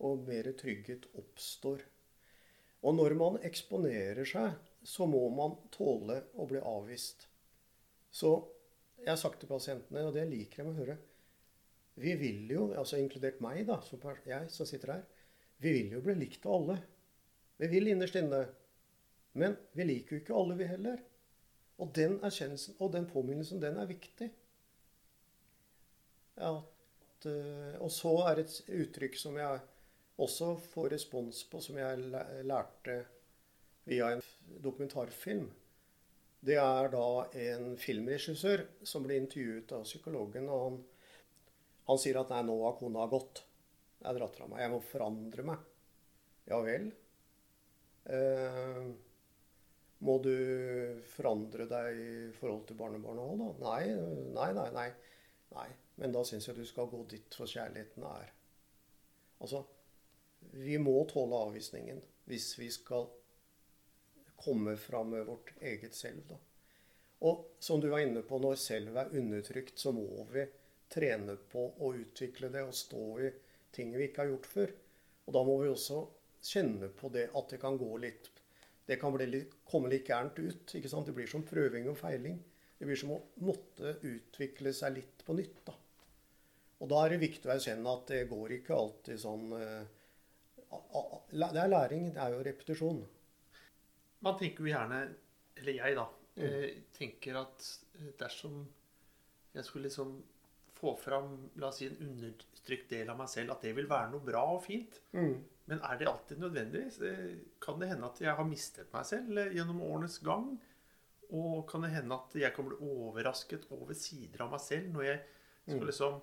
og 0.06 0.22
mer 0.28 0.52
trygghet 0.58 1.08
oppstår. 1.18 1.82
Og 2.86 2.94
når 2.94 3.14
man 3.18 3.38
eksponerer 3.46 4.28
seg, 4.28 4.54
så 4.86 5.08
må 5.10 5.24
man 5.34 5.56
tåle 5.74 6.20
å 6.38 6.46
bli 6.46 6.60
avvist. 6.62 7.26
Så 8.14 8.30
jeg 9.00 9.10
har 9.10 9.18
sagt 9.18 9.42
til 9.42 9.50
pasientene, 9.50 10.06
og 10.06 10.14
det 10.14 10.28
liker 10.30 10.62
jeg 10.62 10.70
å 10.70 10.76
høre 10.78 10.98
Vi 11.98 12.12
vil 12.14 12.52
jo, 12.52 12.68
altså 12.78 13.00
inkludert 13.02 13.40
meg, 13.42 13.64
da, 13.66 13.80
som 13.82 13.98
jeg 14.26 14.50
som 14.54 14.66
sitter 14.70 14.92
her, 14.94 15.06
vi 15.58 15.74
vil 15.74 15.92
jo 15.96 16.00
bli 16.04 16.14
likt 16.20 16.46
av 16.46 16.54
alle. 16.60 16.78
Vi 17.58 17.68
vil 17.72 17.92
innerst 17.92 18.18
inne. 18.18 18.44
Men 19.38 19.56
vi 19.72 19.86
liker 19.86 20.16
jo 20.16 20.22
ikke 20.22 20.38
alle, 20.38 20.56
vi 20.58 20.70
heller. 20.70 21.04
Og 21.78 21.92
den 21.94 22.18
erkjennelsen 22.26 22.78
og 22.78 22.92
den 22.94 23.06
påminnelsen, 23.10 23.62
den 23.62 23.78
er 23.78 23.90
viktig. 23.90 24.30
Ja, 26.38 26.52
Eh, 27.26 27.74
og 27.82 27.90
så 27.90 28.12
er 28.30 28.42
et 28.42 28.58
uttrykk 28.68 29.16
som 29.18 29.38
jeg 29.38 29.62
også 30.22 30.52
får 30.70 30.92
respons 30.94 31.42
på, 31.50 31.62
som 31.62 31.78
jeg 31.78 32.10
lærte 32.46 32.98
via 33.88 34.12
en 34.14 34.22
dokumentarfilm. 34.62 35.48
Det 36.40 36.58
er 36.62 36.90
da 36.92 37.08
en 37.48 37.72
filmregissør 37.80 38.62
som 38.86 39.02
blir 39.02 39.18
intervjuet 39.18 39.74
av 39.74 39.86
psykologen. 39.88 40.46
og 40.48 40.64
Han, 40.64 40.78
han 41.90 41.98
sier 41.98 42.20
at 42.20 42.30
'nei, 42.30 42.42
nå 42.46 42.58
har 42.62 42.78
kona 42.78 43.06
gått'. 43.10 43.42
Jeg 43.98 44.18
dratt 44.18 44.38
fra 44.38 44.46
meg. 44.46 44.62
Jeg 44.62 44.72
må 44.72 44.80
forandre 44.84 45.44
meg. 45.46 45.68
Ja 46.48 46.58
vel. 46.64 46.88
Eh, 48.08 48.88
må 50.06 50.14
du 50.22 50.34
forandre 51.10 51.66
deg 51.68 52.00
i 52.00 52.12
forhold 52.38 52.64
til 52.68 52.78
barnebarnet 52.78 53.24
òg, 53.24 53.40
da? 53.42 53.48
Nei, 53.66 53.82
nei, 54.36 54.50
nei. 54.56 54.68
nei. 54.76 54.88
nei. 55.56 55.68
Men 55.98 56.14
da 56.14 56.22
syns 56.26 56.46
jeg 56.48 56.58
du 56.58 56.64
skal 56.68 56.90
gå 56.90 57.02
dit 57.10 57.34
for 57.34 57.50
kjærligheten 57.50 58.06
er. 58.06 58.30
Altså, 59.42 59.64
vi 60.54 60.78
må 60.78 60.94
tåle 61.10 61.42
avvisningen 61.48 61.98
hvis 62.30 62.52
vi 62.60 62.68
skal 62.70 63.08
komme 64.38 64.76
fram 64.78 65.10
med 65.16 65.26
vårt 65.26 65.50
eget 65.58 65.96
selv, 65.98 66.22
da. 66.28 66.38
Og 67.26 67.58
som 67.58 67.80
du 67.82 67.88
var 67.90 68.04
inne 68.04 68.22
på, 68.22 68.38
når 68.38 68.60
selv 68.62 68.96
er 68.96 69.10
undertrykt, 69.18 69.78
så 69.78 69.90
må 69.90 70.22
vi 70.30 70.44
trene 70.92 71.34
på 71.50 71.64
å 71.82 71.90
utvikle 71.98 72.50
det 72.54 72.62
og 72.62 72.76
stå 72.76 73.04
i 73.26 73.30
ting 73.74 73.92
vi 73.96 74.08
ikke 74.08 74.24
har 74.24 74.32
gjort 74.32 74.48
før. 74.50 74.74
Og 75.28 75.36
da 75.36 75.44
må 75.44 75.58
vi 75.62 75.70
også 75.70 76.02
kjenne 76.48 76.90
på 76.96 77.10
det 77.12 77.28
at 77.36 77.54
det 77.54 77.60
kan 77.62 77.78
gå 77.80 77.90
litt 78.02 78.34
Det 78.88 78.96
kan 78.96 79.12
litt, 79.20 79.58
komme 79.68 79.90
litt 79.92 80.06
gærent 80.08 80.38
ut. 80.38 80.74
ikke 80.74 80.88
sant? 80.88 81.04
Det 81.04 81.12
blir 81.12 81.28
som 81.28 81.42
prøving 81.44 81.90
og 81.90 81.98
feiling. 81.98 82.38
Det 82.78 82.86
blir 82.88 82.96
som 82.96 83.10
å 83.12 83.18
måtte 83.44 83.98
utvikle 84.00 84.72
seg 84.72 84.94
litt 84.94 85.24
på 85.26 85.34
nytt. 85.36 85.58
da. 85.66 85.74
Og 86.78 86.88
da 86.88 87.02
er 87.04 87.12
det 87.12 87.18
viktig 87.26 87.50
å 87.50 87.52
erkjenne 87.52 87.92
at 87.92 88.08
det 88.08 88.22
går 88.30 88.54
ikke 88.56 88.78
alltid 88.78 89.20
sånn 89.20 89.52
eh, 89.58 89.82
Det 91.34 91.60
er 91.60 91.68
læring, 91.68 92.12
det 92.14 92.22
er 92.22 92.32
jo 92.32 92.44
repetisjon. 92.46 93.02
Man 94.24 94.38
tenker 94.38 94.64
jo 94.64 94.72
gjerne, 94.72 95.02
eller 95.58 95.78
jeg 95.82 95.98
da, 95.98 96.06
mm. 96.38 96.42
Eh, 96.48 96.68
tenker 96.96 97.42
at 97.42 97.68
eh, 97.98 98.12
dersom 98.18 98.62
jeg 99.52 99.66
skulle 99.66 99.88
liksom 99.88 100.16
få 100.78 100.94
fram 101.00 101.34
la 101.60 101.68
oss 101.70 101.80
si, 101.82 101.88
en 101.90 102.00
undertrykt 102.06 102.90
del 102.92 103.10
av 103.10 103.18
meg 103.18 103.30
selv, 103.32 103.54
at 103.54 103.64
det 103.66 103.74
vil 103.76 103.90
være 103.90 104.12
noe 104.12 104.24
bra 104.24 104.44
og 104.54 104.62
fint. 104.64 105.00
Mm. 105.16 105.36
Men 105.68 105.82
er 105.84 105.98
det 106.00 106.08
alltid 106.08 106.40
nødvendig? 106.40 106.86
Kan 107.60 107.80
det 107.80 107.90
hende 107.90 108.08
at 108.08 108.22
jeg 108.24 108.34
har 108.38 108.48
mistet 108.48 108.88
meg 108.94 109.04
selv 109.08 109.42
gjennom 109.52 109.82
årenes 109.84 110.16
gang? 110.24 110.54
Og 111.28 111.66
kan 111.68 111.84
det 111.84 111.92
hende 111.92 112.16
at 112.16 112.36
jeg 112.40 112.54
kan 112.56 112.70
bli 112.70 112.78
overrasket 112.80 113.68
over 113.76 113.92
sider 113.96 114.46
av 114.46 114.54
meg 114.54 114.62
selv 114.64 114.88
når 114.94 115.04
jeg 115.10 115.18
skal 115.66 115.82
mm. 115.82 115.88
liksom 115.90 116.20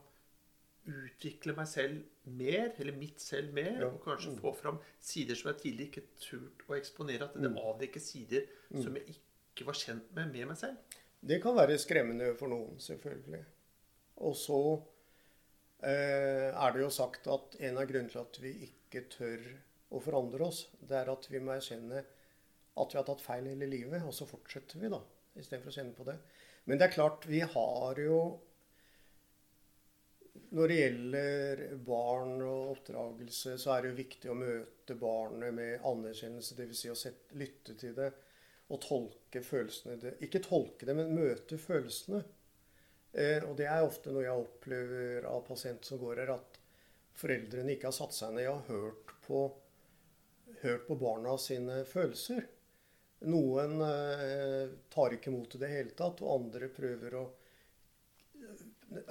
utvikle 0.86 1.54
meg 1.58 1.70
selv 1.70 2.30
mer, 2.30 2.72
eller 2.82 2.98
mitt 2.98 3.22
selv 3.22 3.54
mer, 3.58 3.72
ja. 3.82 3.90
og 3.90 4.02
kanskje 4.06 4.34
mm. 4.34 4.42
få 4.42 4.54
fram 4.58 4.78
sider 5.02 5.38
som 5.38 5.52
jeg 5.52 5.62
tidligere 5.62 5.92
ikke 5.92 6.22
turt 6.22 6.66
å 6.70 6.78
eksponere. 6.78 7.30
At 7.30 7.38
det 7.38 7.52
mm. 7.54 7.62
avdekker 7.72 8.02
sider 8.02 8.46
mm. 8.70 8.82
som 8.82 8.98
jeg 8.98 9.18
ikke 9.18 9.70
var 9.70 9.80
kjent 9.80 10.14
med 10.18 10.34
med 10.34 10.50
meg 10.52 10.60
selv. 10.62 10.98
Det 11.26 11.40
kan 11.42 11.58
være 11.58 11.78
skremmende 11.82 12.34
for 12.38 12.52
noen, 12.52 12.78
selvfølgelig. 12.82 13.42
Og 14.24 14.36
så 14.40 14.60
eh, 15.84 16.50
er 16.52 16.74
det 16.76 16.84
jo 16.84 16.92
sagt 16.94 17.28
at 17.32 17.58
en 17.60 17.82
av 17.82 17.90
grunnene 17.90 18.14
til 18.14 18.24
at 18.24 18.40
vi 18.44 18.54
ikke 18.70 19.06
tør 19.12 19.44
å 19.96 20.02
forandre 20.02 20.48
oss, 20.48 20.66
det 20.80 20.98
er 21.02 21.12
at 21.12 21.28
vi 21.32 21.42
må 21.44 21.56
erkjenne 21.56 22.04
at 22.76 22.92
vi 22.92 23.00
har 23.00 23.06
tatt 23.08 23.24
feil 23.24 23.48
hele 23.48 23.68
livet, 23.72 24.04
og 24.04 24.16
så 24.16 24.28
fortsetter 24.28 24.82
vi, 24.82 24.92
da. 24.92 25.00
Istedenfor 25.36 25.72
å 25.72 25.76
kjenne 25.76 25.96
på 25.96 26.08
det. 26.08 26.16
Men 26.66 26.80
det 26.80 26.88
er 26.88 26.96
klart, 26.96 27.28
vi 27.30 27.42
har 27.44 28.00
jo 28.02 28.20
når 30.56 30.72
det 30.72 30.78
gjelder 30.78 31.62
barn 31.88 32.38
og 32.44 32.72
oppdragelse, 32.76 33.56
så 33.60 33.74
er 33.74 33.84
det 33.84 33.92
jo 33.92 33.98
viktig 33.98 34.32
å 34.32 34.38
møte 34.40 34.98
barnet 35.00 35.56
med 35.56 35.84
anerkjennelse. 35.88 36.56
Dvs. 36.58 36.80
Si 36.80 36.92
å 36.92 36.98
sette, 37.00 37.36
lytte 37.40 37.76
til 37.80 37.96
det 37.98 38.12
og 38.72 38.82
tolke 38.84 39.42
følelsene. 39.46 40.16
Ikke 40.26 40.44
tolke 40.44 40.88
det, 40.88 40.96
men 40.98 41.16
møte 41.16 41.60
følelsene. 41.62 42.24
Eh, 43.16 43.40
og 43.48 43.56
det 43.56 43.68
er 43.72 43.86
ofte 43.86 44.12
noe 44.12 44.26
jeg 44.26 44.46
opplever 44.46 45.28
av 45.30 45.46
pasienter 45.48 45.88
som 45.88 46.02
går 46.02 46.24
her, 46.24 46.34
at 46.36 46.60
foreldrene 47.16 47.76
ikke 47.76 47.88
har 47.88 47.96
satt 47.96 48.16
seg 48.16 48.36
ned 48.36 48.50
og 48.52 48.68
hørt 48.68 49.14
på, 49.24 49.46
hørt 50.66 50.84
på 50.90 50.98
barna 51.00 51.38
sine 51.40 51.80
følelser. 51.88 52.44
Noen 53.32 53.80
eh, 53.86 54.76
tar 54.92 55.16
ikke 55.16 55.32
imot 55.32 55.56
det 55.56 55.62
i 55.62 55.64
det 55.64 55.72
hele 55.72 55.96
tatt, 55.96 56.22
og 56.26 56.34
andre 56.42 56.70
prøver 56.76 57.20
å 57.22 57.26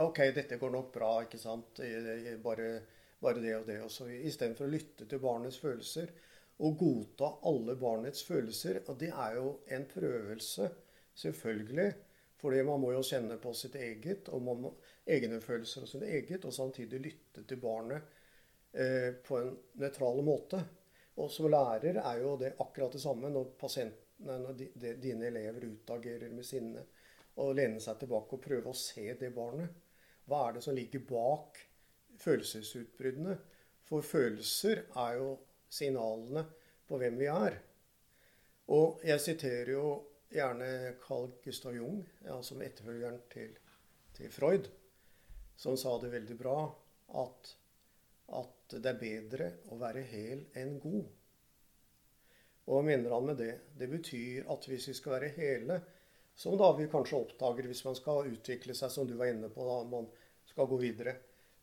OK, 0.04 0.20
dette 0.32 0.56
går 0.56 0.70
nok 0.72 0.92
bra, 0.94 1.10
ikke 1.24 1.40
sant. 1.40 1.80
Bare, 2.44 2.68
bare 3.20 3.40
det 3.42 3.56
og 3.56 3.66
det. 3.68 3.80
Også. 3.84 4.06
Istedenfor 4.08 4.68
å 4.68 4.72
lytte 4.72 5.08
til 5.10 5.20
barnets 5.20 5.58
følelser 5.60 6.12
og 6.62 6.76
godta 6.78 7.32
alle 7.50 7.74
barnets 7.76 8.22
følelser. 8.24 8.80
Og 8.86 8.98
det 9.00 9.10
er 9.10 9.36
jo 9.40 9.48
en 9.74 9.84
prøvelse, 9.90 10.70
selvfølgelig. 11.20 11.88
Fordi 12.44 12.60
man 12.68 12.80
må 12.82 12.90
jo 12.92 13.00
kjenne 13.00 13.38
på 13.40 13.54
sitt 13.56 13.78
eget, 13.80 14.26
og 14.28 14.42
man 14.44 14.58
må, 14.60 14.70
egne 15.08 15.38
følelser 15.40 15.86
og 15.86 15.88
sitt 15.88 16.02
eget, 16.04 16.44
og 16.44 16.52
samtidig 16.52 16.98
lytte 17.00 17.44
til 17.48 17.56
barnet 17.62 18.04
eh, 18.76 19.14
på 19.24 19.38
en 19.38 19.54
nøytral 19.80 20.20
måte. 20.26 20.60
Og 21.16 21.30
som 21.32 21.48
lærer 21.48 22.02
er 22.02 22.20
jo 22.20 22.34
det 22.36 22.50
akkurat 22.60 22.92
det 22.92 23.00
samme 23.00 23.30
når, 23.32 23.54
når 24.28 24.52
de, 24.58 24.68
de, 24.74 24.92
dine 25.00 25.30
elever 25.30 25.70
utagerer 25.70 26.36
med 26.36 26.44
sinne 26.44 26.84
og 27.40 27.56
lene 27.56 27.80
seg 27.80 27.96
tilbake 28.02 28.36
og 28.36 28.44
prøve 28.44 28.74
å 28.74 28.76
se 28.76 29.06
det 29.16 29.32
barnet. 29.32 29.80
Hva 30.28 30.44
er 30.44 30.58
det 30.58 30.66
som 30.68 30.76
ligger 30.76 31.08
bak 31.08 31.64
følelsesutbruddene? 32.20 33.38
For 33.88 34.04
følelser 34.04 34.84
er 35.00 35.16
jo 35.16 35.30
signalene 35.72 36.44
på 36.84 37.00
hvem 37.00 37.16
vi 37.24 37.32
er. 37.32 37.56
Og 38.76 39.00
jeg 39.08 39.30
siterer 39.32 39.78
jo 39.78 39.88
gjerne 40.34 40.94
Carl 41.02 41.30
Gustav 41.44 41.76
Jung, 41.76 42.00
ja, 42.26 42.40
som 42.42 42.62
etterfølgeren 42.62 43.20
til, 43.32 43.52
til, 44.16 44.30
Freud, 44.34 44.70
som 45.56 45.76
sa 45.78 45.94
det 46.02 46.12
veldig 46.14 46.36
bra 46.38 46.58
at, 47.22 47.52
at 48.40 48.76
det 48.76 48.90
er 48.90 49.02
bedre 49.02 49.50
å 49.70 49.78
være 49.80 50.02
hel 50.10 50.46
enn 50.58 50.78
god. 50.82 51.04
Og 52.64 52.78
hva 52.78 52.86
mener 52.86 53.12
han 53.12 53.28
med 53.28 53.38
det? 53.38 53.52
Det 53.76 53.90
betyr 53.92 54.48
at 54.50 54.66
hvis 54.68 54.88
vi 54.90 54.96
skal 54.96 55.18
være 55.18 55.34
hele, 55.36 55.78
som 56.34 56.56
da 56.58 56.72
vi 56.74 56.88
kanskje 56.90 57.20
oppdager 57.20 57.68
hvis 57.70 57.84
man 57.86 57.96
skal 57.98 58.30
utvikle 58.32 58.74
seg, 58.74 58.90
som 58.90 59.06
du 59.06 59.14
var 59.20 59.30
inne 59.30 59.52
på, 59.52 59.66
da 59.68 59.82
man 59.86 60.08
skal 60.48 60.66
gå 60.70 60.80
videre. 60.80 61.14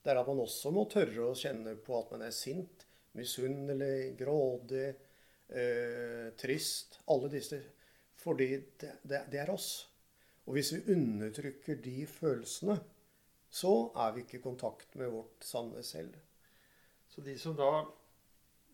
Det 0.01 0.13
er 0.13 0.21
at 0.21 0.29
man 0.29 0.41
også 0.45 0.71
må 0.73 0.85
tørre 0.89 1.27
å 1.27 1.37
kjenne 1.37 1.75
på 1.83 1.97
at 1.99 2.13
man 2.15 2.23
er 2.25 2.33
sint, 2.33 2.85
misunnelig, 3.17 4.15
grådig, 4.17 4.87
eh, 5.49 6.31
trist. 6.39 7.01
Alle 7.11 7.29
disse. 7.33 7.59
Fordi 8.21 8.49
det, 8.81 8.91
det, 9.03 9.23
det, 9.31 9.39
er 9.41 9.49
oss. 9.53 9.69
Og 10.45 10.57
hvis 10.57 10.73
vi 10.75 10.93
undertrykker 10.93 11.79
de 11.81 12.05
følelsene, 12.07 12.77
så 13.49 13.73
er 13.95 14.13
vi 14.15 14.23
ikke 14.23 14.37
i 14.37 14.43
kontakt 14.43 14.95
med 14.95 15.09
vårt 15.11 15.45
sanne 15.45 15.83
selv. 15.83 16.13
Så 17.09 17.21
de 17.25 17.33
som 17.39 17.57
da 17.57 17.71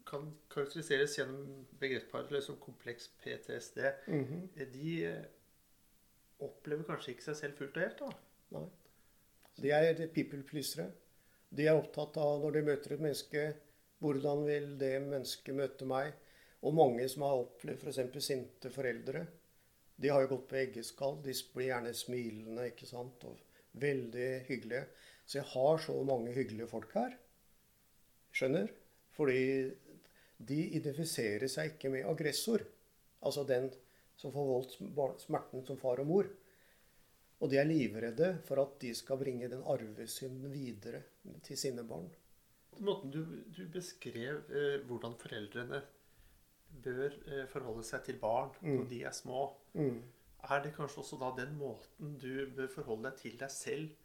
kan 0.08 0.28
karakteriseres 0.52 1.18
gjennom 1.18 1.66
begrepsparet 1.80 2.44
som 2.44 2.60
kompleks 2.62 3.10
PTSD, 3.24 3.80
mm 4.08 4.24
-hmm. 4.24 4.72
de 4.74 5.06
eh, 5.06 5.26
opplever 6.40 6.84
kanskje 6.84 7.12
ikke 7.12 7.24
seg 7.24 7.36
selv 7.36 7.58
fullt 7.58 7.78
og 7.78 7.84
helt? 7.84 8.00
da? 8.00 8.12
Nei. 8.50 8.70
De 9.62 9.72
er 9.72 10.08
people-plysere. 10.14 10.92
De 11.50 11.66
er 11.68 11.80
opptatt 11.80 12.18
av 12.18 12.42
når 12.44 12.52
de 12.52 12.62
møter 12.62 12.94
et 12.94 13.00
menneske, 13.00 13.54
hvordan 14.00 14.46
vil 14.46 14.80
det 14.80 15.02
mennesket 15.02 15.56
møte 15.56 15.86
meg? 15.86 16.14
Og 16.66 16.74
mange 16.74 17.06
som 17.12 17.26
har 17.28 17.44
opplevd 17.44 17.84
f.eks. 17.84 18.24
sinte 18.26 18.72
foreldre, 18.74 19.26
de 19.98 20.10
har 20.14 20.24
jo 20.24 20.32
gått 20.36 20.48
på 20.50 20.58
eggeskall. 20.62 21.20
De 21.26 21.34
blir 21.54 21.72
gjerne 21.72 21.94
smilende 21.98 22.70
ikke 22.72 22.90
sant? 22.90 23.26
og 23.26 23.38
veldig 23.78 24.30
hyggelige. 24.48 24.86
Så 25.26 25.40
jeg 25.40 25.50
har 25.54 25.78
så 25.84 25.96
mange 26.08 26.34
hyggelige 26.34 26.70
folk 26.72 26.94
her. 26.98 27.18
Skjønner? 28.34 28.72
Fordi 29.18 29.42
de 30.38 30.58
identifiserer 30.78 31.50
seg 31.50 31.74
ikke 31.74 31.92
med 31.94 32.08
aggressor. 32.10 32.64
Altså 33.26 33.44
den 33.50 33.72
som 34.18 34.34
får 34.34 34.50
voldt 34.98 35.24
smerten 35.26 35.66
som 35.66 35.80
far 35.82 36.02
og 36.02 36.10
mor. 36.10 36.30
Og 37.38 37.52
de 37.52 37.60
er 37.62 37.70
livredde 37.70 38.32
for 38.48 38.62
at 38.64 38.80
de 38.82 38.94
skal 38.98 39.20
bringe 39.22 39.50
den 39.50 39.66
arvesynden 39.66 40.54
videre 40.54 41.04
til 41.46 41.60
sine 41.60 41.86
barn. 41.86 42.08
Måten 42.82 43.14
du, 43.14 43.22
du 43.54 43.64
beskrev 43.74 44.44
eh, 44.54 44.80
hvordan 44.86 45.16
foreldrene 45.22 45.82
bør 46.84 47.14
eh, 47.28 47.46
forholde 47.52 47.84
seg 47.88 48.04
til 48.06 48.20
barn 48.22 48.52
mm. 48.62 48.74
når 48.74 48.90
de 48.92 49.04
er 49.10 49.16
små, 49.16 49.48
mm. 49.74 50.02
er 50.50 50.64
det 50.64 50.74
kanskje 50.76 51.04
også 51.04 51.20
da 51.22 51.32
den 51.38 51.56
måten 51.60 52.18
du 52.22 52.46
bør 52.56 52.70
forholde 52.74 53.10
deg 53.10 53.24
til 53.24 53.40
deg 53.40 53.54
selv 53.54 53.96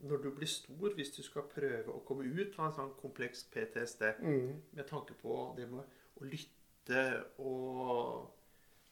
når 0.00 0.16
du 0.22 0.30
blir 0.34 0.46
stor, 0.46 0.94
hvis 0.94 1.10
du 1.16 1.22
skal 1.26 1.46
prøve 1.50 1.92
å 1.92 2.02
komme 2.06 2.26
ut 2.26 2.56
av 2.58 2.68
en 2.68 2.74
sånn 2.76 2.92
kompleks 3.00 3.44
PTSD, 3.52 4.04
mm. 4.22 4.50
med 4.78 4.86
tanke 4.88 5.16
på 5.18 5.38
det 5.56 5.66
med 5.70 5.82
å 6.18 6.26
lytte 6.28 7.04
og, 7.42 8.28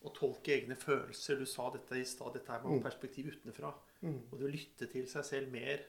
og, 0.02 0.08
tolke 0.14 0.54
egne 0.56 0.76
følelser 0.78 1.38
Du 1.40 1.46
sa 1.48 1.70
dette 1.74 1.98
i 1.98 2.04
stad, 2.06 2.34
dette 2.34 2.52
er 2.52 2.64
med 2.64 2.78
mm. 2.78 2.82
perspektiv 2.84 3.30
utenfra. 3.34 3.72
Mm. 4.02 4.18
Og 4.30 4.38
det 4.38 4.48
å 4.48 4.52
lytte 4.52 4.90
til 4.90 5.06
seg 5.10 5.26
selv 5.26 5.54
mer 5.54 5.84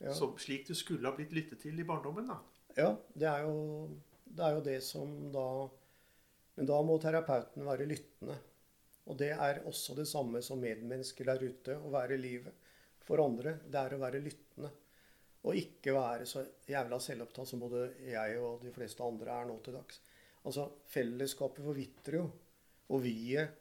ja. 0.00 0.14
som, 0.16 0.34
slik 0.40 0.66
du 0.68 0.74
skulle 0.78 1.08
ha 1.08 1.14
blitt 1.16 1.34
lyttet 1.36 1.60
til 1.62 1.78
i 1.78 1.86
barndommen. 1.86 2.32
da. 2.32 2.40
Ja, 2.78 2.92
det 3.14 3.28
er, 3.28 3.44
jo, 3.46 3.88
det 4.24 4.44
er 4.44 4.56
jo 4.56 4.64
det 4.64 4.78
som 4.86 5.14
da 5.34 5.46
Men 6.58 6.66
da 6.66 6.78
må 6.82 6.96
terapeuten 6.98 7.62
være 7.62 7.86
lyttende. 7.86 8.34
Og 9.08 9.16
det 9.20 9.30
er 9.30 9.62
også 9.70 9.94
det 9.94 10.08
samme 10.10 10.42
som 10.42 10.58
medmennesker 10.58 11.28
der 11.30 11.44
ute, 11.46 11.76
å 11.78 11.92
være 11.92 12.18
livet 12.18 12.66
for 13.06 13.22
andre, 13.22 13.54
det 13.64 13.78
er 13.80 13.94
å 13.94 14.00
være 14.02 14.20
lyttende. 14.20 14.72
Og 15.46 15.56
ikke 15.56 15.94
være 15.94 16.26
så 16.28 16.42
jævla 16.68 16.98
selvopptatt 17.00 17.48
som 17.48 17.62
både 17.62 17.84
jeg 18.10 18.40
og 18.42 18.64
de 18.66 18.72
fleste 18.74 19.06
andre 19.06 19.36
er 19.38 19.46
nå 19.48 19.54
til 19.64 19.78
dags. 19.78 20.02
Altså, 20.42 20.66
Fellesskapet 20.90 21.64
forvitrer 21.64 22.18
jo. 22.18 22.26
Og 22.90 23.02
vi-et, 23.04 23.54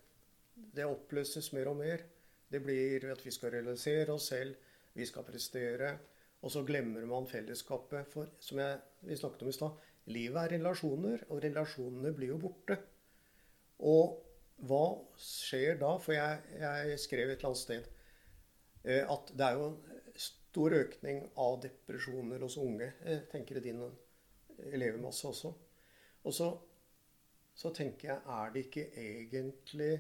det 0.74 0.88
oppløses 0.90 1.52
mer 1.54 1.70
og 1.70 1.78
mer. 1.80 2.02
Det 2.50 2.64
blir 2.64 3.12
at 3.14 3.22
vi 3.24 3.32
skal 3.36 3.54
realisere 3.54 4.16
oss 4.16 4.32
selv, 4.34 4.58
vi 4.98 5.06
skal 5.06 5.26
prestere. 5.28 5.94
Og 6.42 6.52
så 6.52 6.66
glemmer 6.66 7.06
man 7.06 7.30
fellesskapet. 7.30 8.10
For 8.10 8.34
som 8.42 8.62
jeg, 8.64 8.82
vi 9.06 9.20
snakket 9.22 9.46
om 9.46 9.54
i 9.54 9.56
stad, 9.56 9.88
livet 10.12 10.40
er 10.44 10.56
relasjoner, 10.58 11.26
og 11.30 11.44
relasjonene 11.44 12.14
blir 12.16 12.34
jo 12.34 12.40
borte. 12.42 12.80
Og 13.88 14.18
hva 14.68 14.86
skjer 15.22 15.78
da? 15.82 15.94
For 16.02 16.16
jeg, 16.16 16.60
jeg 16.62 17.00
skrev 17.04 17.30
et 17.30 17.38
eller 17.38 17.52
annet 17.52 17.66
sted 17.66 17.94
Eh, 18.88 19.04
at 19.04 19.32
det 19.36 19.46
er 19.46 19.58
jo 19.60 19.72
stor 20.28 20.76
økning 20.78 21.24
av 21.44 21.60
depresjoner 21.64 22.44
hos 22.46 22.58
unge. 22.62 22.92
Jeg 23.04 23.26
tenker 23.32 23.60
i 23.60 23.66
din 23.66 23.82
elevmasse 24.72 25.28
også. 25.28 25.52
Og 26.24 26.34
så, 26.34 26.52
så 27.56 27.74
tenker 27.76 28.14
jeg 28.14 28.38
er 28.38 28.54
det 28.54 28.66
ikke 28.68 28.86
egentlig 29.04 29.92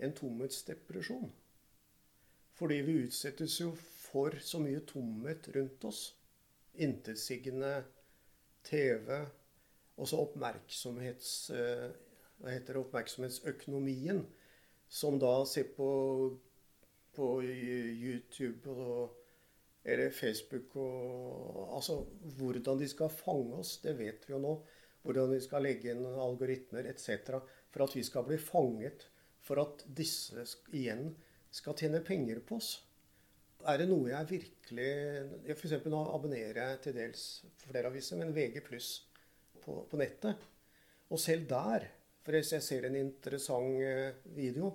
en 0.00 0.14
tomhetsdepresjon? 0.16 1.28
Fordi 2.56 2.80
vi 2.86 3.02
utsettes 3.04 3.58
jo 3.60 3.74
for 3.76 4.38
så 4.40 4.62
mye 4.64 4.80
tomhet 4.88 5.50
rundt 5.56 5.84
oss. 5.84 6.06
Intetsigende 6.80 7.74
TV. 8.66 9.22
Også 9.96 10.20
oppmerksomhets... 10.26 11.36
Eh, 11.54 11.86
hva 12.36 12.52
heter 12.52 12.76
det? 12.76 12.82
Oppmerksomhetsøkonomien. 12.82 14.24
Som 14.92 15.16
da 15.18 15.38
ser 15.48 15.70
på 15.76 15.88
på 17.16 17.26
YouTube 17.42 18.70
og, 18.70 19.16
eller 19.84 20.10
Facebook 20.10 20.76
og 20.76 21.76
Altså 21.76 22.00
hvordan 22.38 22.80
de 22.80 22.88
skal 22.88 23.12
fange 23.12 23.60
oss, 23.60 23.76
det 23.82 23.96
vet 23.98 24.24
vi 24.26 24.34
jo 24.34 24.40
nå. 24.42 24.54
Hvordan 25.06 25.32
de 25.34 25.40
skal 25.42 25.62
legge 25.62 25.92
inn 25.92 26.04
algoritmer 26.06 26.88
etc. 26.90 27.38
For 27.70 27.84
at 27.84 27.94
vi 27.96 28.02
skal 28.06 28.26
bli 28.26 28.38
fanget. 28.40 29.06
For 29.46 29.60
at 29.62 29.84
disse 29.86 30.42
igjen 30.74 31.12
skal 31.54 31.76
tjene 31.78 32.02
penger 32.04 32.40
på 32.42 32.58
oss. 32.58 32.70
Er 33.66 33.80
det 33.80 33.88
noe 33.90 34.10
jeg 34.12 34.30
virkelig 34.30 34.90
F.eks. 35.56 35.76
nå 35.90 36.00
abonnerer 36.14 36.60
jeg 36.60 36.82
til 36.84 36.96
dels 36.96 37.22
flere 37.64 37.90
aviser, 37.90 38.20
men 38.20 38.34
VG 38.34 38.60
pluss 38.66 38.90
på, 39.62 39.80
på 39.90 39.98
nettet. 39.98 40.44
Og 41.10 41.20
selv 41.22 41.48
der, 41.50 41.88
for 42.22 42.36
hvis 42.36 42.52
jeg 42.54 42.62
ser 42.66 42.86
en 42.86 42.98
interessant 42.98 43.82
eh, 43.82 44.22
video, 44.36 44.70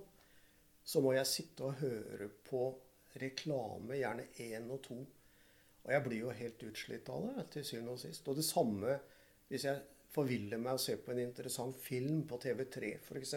så 0.83 1.01
må 1.03 1.13
jeg 1.15 1.29
sitte 1.29 1.67
og 1.67 1.79
høre 1.79 2.27
på 2.47 2.65
reklame, 3.21 3.99
gjerne 3.99 4.27
én 4.43 4.69
og 4.71 4.81
to. 4.83 4.99
Og 5.81 5.93
jeg 5.93 6.03
blir 6.05 6.25
jo 6.25 6.35
helt 6.35 6.63
utslitt 6.67 7.09
av 7.11 7.25
det 7.27 7.47
til 7.55 7.67
syvende 7.67 7.95
og 7.95 8.01
sist. 8.01 8.27
Og 8.27 8.37
det 8.37 8.47
samme 8.47 8.97
hvis 9.51 9.67
jeg 9.67 9.81
forviller 10.11 10.59
meg 10.59 10.75
å 10.75 10.81
se 10.81 10.97
på 10.99 11.13
en 11.13 11.23
interessant 11.23 11.77
film 11.79 12.23
på 12.27 12.39
TV3 12.43 12.95
f.eks. 12.99 13.35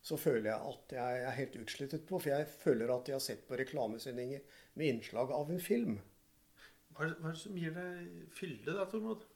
Så 0.00 0.16
føler 0.16 0.48
jeg 0.48 0.72
at 0.72 0.94
jeg 0.96 1.24
er 1.26 1.36
helt 1.36 1.56
utslettet 1.60 2.06
på, 2.08 2.18
for 2.18 2.32
jeg 2.32 2.48
føler 2.48 2.92
at 2.94 3.08
jeg 3.08 3.18
har 3.18 3.24
sett 3.24 3.42
på 3.48 3.58
reklamesendinger 3.60 4.40
med 4.80 4.94
innslag 4.94 5.32
av 5.36 5.50
en 5.52 5.60
film. 5.60 5.98
Hva 6.96 7.06
er, 7.06 7.16
det 7.20 7.34
som 7.40 7.58
gir 7.58 7.74
deg 7.76 8.30
fylde 8.34 8.76
da, 8.78 8.86
Tormod? 8.88 9.26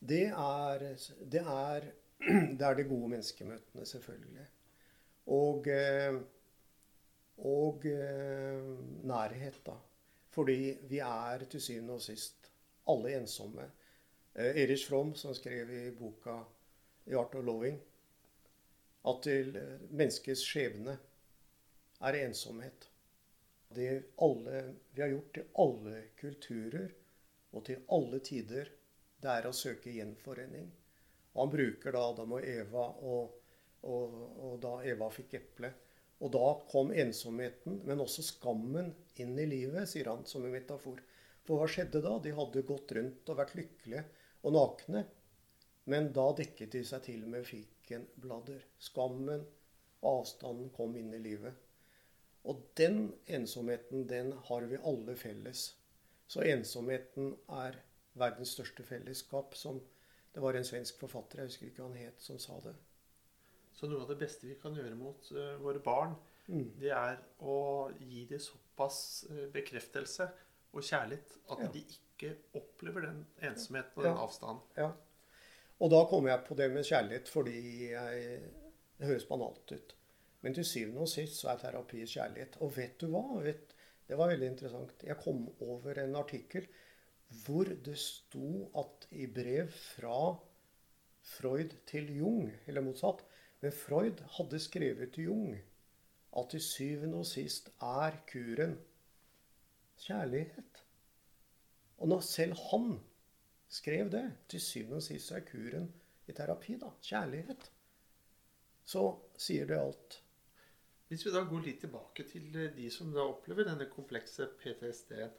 Det 0.00 0.26
er, 0.30 0.84
det 1.32 1.44
er, 1.44 1.86
det 2.58 2.66
er 2.66 2.78
de 2.78 2.88
gode 2.90 3.12
menneskemøtene, 3.14 3.86
selvfølgelig. 3.86 4.46
Og, 5.30 5.68
eh, 5.70 6.18
og 7.46 7.86
eh, 7.86 8.72
nærhet, 9.06 9.60
da. 9.66 9.76
Fordi 10.30 10.58
vi 10.90 11.00
er 11.04 11.44
til 11.50 11.62
syvende 11.62 11.98
og 11.98 12.02
sist 12.04 12.50
alle 12.90 13.14
ensomme. 13.18 13.66
Eh, 14.34 14.62
Erich 14.64 14.88
Fromm, 14.88 15.14
som 15.14 15.34
skrev 15.34 15.70
i 15.70 15.90
boka 15.94 16.40
'The 17.04 17.18
Art 17.18 17.34
of 17.34 17.44
Loving', 17.44 17.80
at 19.08 19.22
til 19.24 19.54
menneskets 19.88 20.42
skjebne 20.44 20.96
er 22.04 22.18
ensomhet. 22.24 22.88
Det 23.70 23.90
alle, 24.20 24.62
vi 24.92 25.02
har 25.02 25.12
gjort 25.12 25.34
til 25.34 25.48
alle 25.64 25.96
kulturer 26.20 26.88
og 27.54 27.64
til 27.66 27.84
alle 27.96 28.20
tider, 28.26 28.70
det 29.20 29.30
er 29.30 29.46
å 29.48 29.54
søke 29.56 29.92
gjenforening. 29.94 30.70
Og 31.34 31.44
han 31.44 31.52
bruker 31.52 31.94
da 31.94 32.02
Adam 32.10 32.34
og 32.38 32.46
Eva 32.46 32.86
og 33.06 33.40
og, 33.88 34.16
og 34.44 34.58
da 34.62 34.74
Eva 34.88 35.08
fikk 35.12 35.36
eplet. 35.40 35.86
Og 36.20 36.32
da 36.34 36.48
kom 36.68 36.90
ensomheten, 36.92 37.80
men 37.88 38.02
også 38.02 38.24
skammen, 38.26 38.92
inn 39.20 39.38
i 39.40 39.46
livet, 39.48 39.88
sier 39.88 40.10
han 40.10 40.26
som 40.28 40.44
en 40.44 40.52
metafor. 40.52 41.00
For 41.46 41.56
hva 41.56 41.68
skjedde 41.70 42.02
da? 42.04 42.18
De 42.20 42.34
hadde 42.36 42.66
gått 42.68 42.92
rundt 42.96 43.32
og 43.32 43.38
vært 43.40 43.56
lykkelige 43.56 44.04
og 44.44 44.54
nakne. 44.56 45.06
Men 45.88 46.10
da 46.16 46.26
dekket 46.36 46.76
de 46.76 46.84
seg 46.86 47.06
til 47.06 47.24
med 47.24 47.46
fikenbladder. 47.90 48.64
Skammen, 48.78 49.46
avstanden, 50.00 50.70
kom 50.70 50.96
inn 50.96 51.12
i 51.14 51.18
livet. 51.18 51.54
Og 52.44 52.62
den 52.76 53.12
ensomheten, 53.26 54.06
den 54.08 54.32
har 54.32 54.62
vi 54.62 54.78
alle 54.84 55.16
felles. 55.16 55.76
Så 56.26 56.42
ensomheten 56.46 57.34
er 57.48 57.76
verdens 58.12 58.54
største 58.54 58.82
fellesskap, 58.82 59.54
som 59.54 59.80
det 60.32 60.40
var 60.40 60.54
en 60.54 60.64
svensk 60.64 60.98
forfatter, 61.00 61.40
jeg 61.40 61.50
husker 61.50 61.66
ikke 61.68 61.82
hva 61.82 61.90
han 61.90 62.04
het, 62.06 62.22
som 62.22 62.38
sa 62.38 62.58
det. 62.64 62.74
Så 63.74 63.88
noe 63.90 64.04
av 64.04 64.12
det 64.12 64.20
beste 64.20 64.46
vi 64.46 64.56
kan 64.60 64.76
gjøre 64.76 64.94
mot 64.98 65.30
uh, 65.34 65.56
våre 65.62 65.82
barn, 65.82 66.14
mm. 66.46 66.68
det 66.78 66.92
er 66.94 67.18
å 67.42 67.90
gi 67.98 68.26
dem 68.30 68.42
såpass 68.42 69.26
uh, 69.30 69.48
bekreftelse 69.52 70.28
og 70.70 70.86
kjærlighet 70.86 71.34
at 71.50 71.64
ja. 71.64 71.70
de 71.74 71.82
ikke 71.96 72.34
opplever 72.60 73.08
den 73.08 73.24
ensomheten 73.42 73.98
og 73.98 74.06
den 74.06 74.22
avstanden. 74.22 74.62
Ja. 74.78 74.92
Og 75.80 75.92
da 75.92 76.02
kommer 76.08 76.34
jeg 76.34 76.44
på 76.46 76.56
det 76.58 76.68
med 76.72 76.84
kjærlighet 76.84 77.30
fordi 77.32 77.60
jeg, 77.90 78.40
det 79.00 79.08
høres 79.08 79.28
banalt 79.28 79.72
ut. 79.72 79.94
Men 80.40 80.56
til 80.56 80.64
syvende 80.64 81.04
og 81.04 81.08
sist 81.08 81.40
så 81.40 81.52
er 81.52 81.60
terapi 81.60 82.04
kjærlighet. 82.04 82.58
Og 82.64 82.76
vet 82.76 83.00
du 83.00 83.08
hva? 83.12 83.24
Vet, 83.44 83.74
det 84.08 84.18
var 84.18 84.32
veldig 84.32 84.52
interessant. 84.52 85.04
Jeg 85.04 85.20
kom 85.20 85.46
over 85.64 86.00
en 86.02 86.16
artikkel 86.20 86.68
hvor 87.44 87.68
det 87.86 87.96
sto 88.00 88.66
at 88.76 89.06
i 89.14 89.28
brev 89.30 89.68
fra 89.70 90.34
Freud 91.22 91.76
til 91.86 92.08
Jung, 92.16 92.48
eller 92.66 92.82
motsatt. 92.82 93.22
Men 93.60 93.76
Freud 93.76 94.22
hadde 94.36 94.58
skrevet 94.58 95.12
til 95.14 95.28
Jung 95.30 95.52
at 96.38 96.48
til 96.50 96.62
syvende 96.62 97.20
og 97.20 97.28
sist 97.28 97.70
er 97.82 98.16
kuren 98.30 98.76
kjærlighet. 100.00 100.82
Og 102.00 102.08
når 102.08 102.20
selv 102.24 102.56
han 102.70 102.98
skrev 103.70 104.08
det, 104.12 104.24
til 104.50 104.60
syvende 104.62 104.98
og 104.98 105.04
sist 105.06 105.30
er 105.36 105.44
kuren 105.46 105.86
i 106.28 106.34
terapi, 106.36 106.76
da. 106.80 106.90
Kjærlighet. 107.06 107.68
Så 108.90 109.04
sier 109.38 109.68
det 109.70 109.78
alt. 109.78 110.18
Hvis 111.10 111.24
vi 111.26 111.32
da 111.34 111.42
går 111.46 111.64
litt 111.66 111.80
tilbake 111.82 112.24
til 112.30 112.52
de 112.76 112.90
som 112.94 113.10
da 113.14 113.24
opplever 113.26 113.66
denne 113.66 113.86
komplekse 113.90 114.46
PTSD-en. 114.60 115.30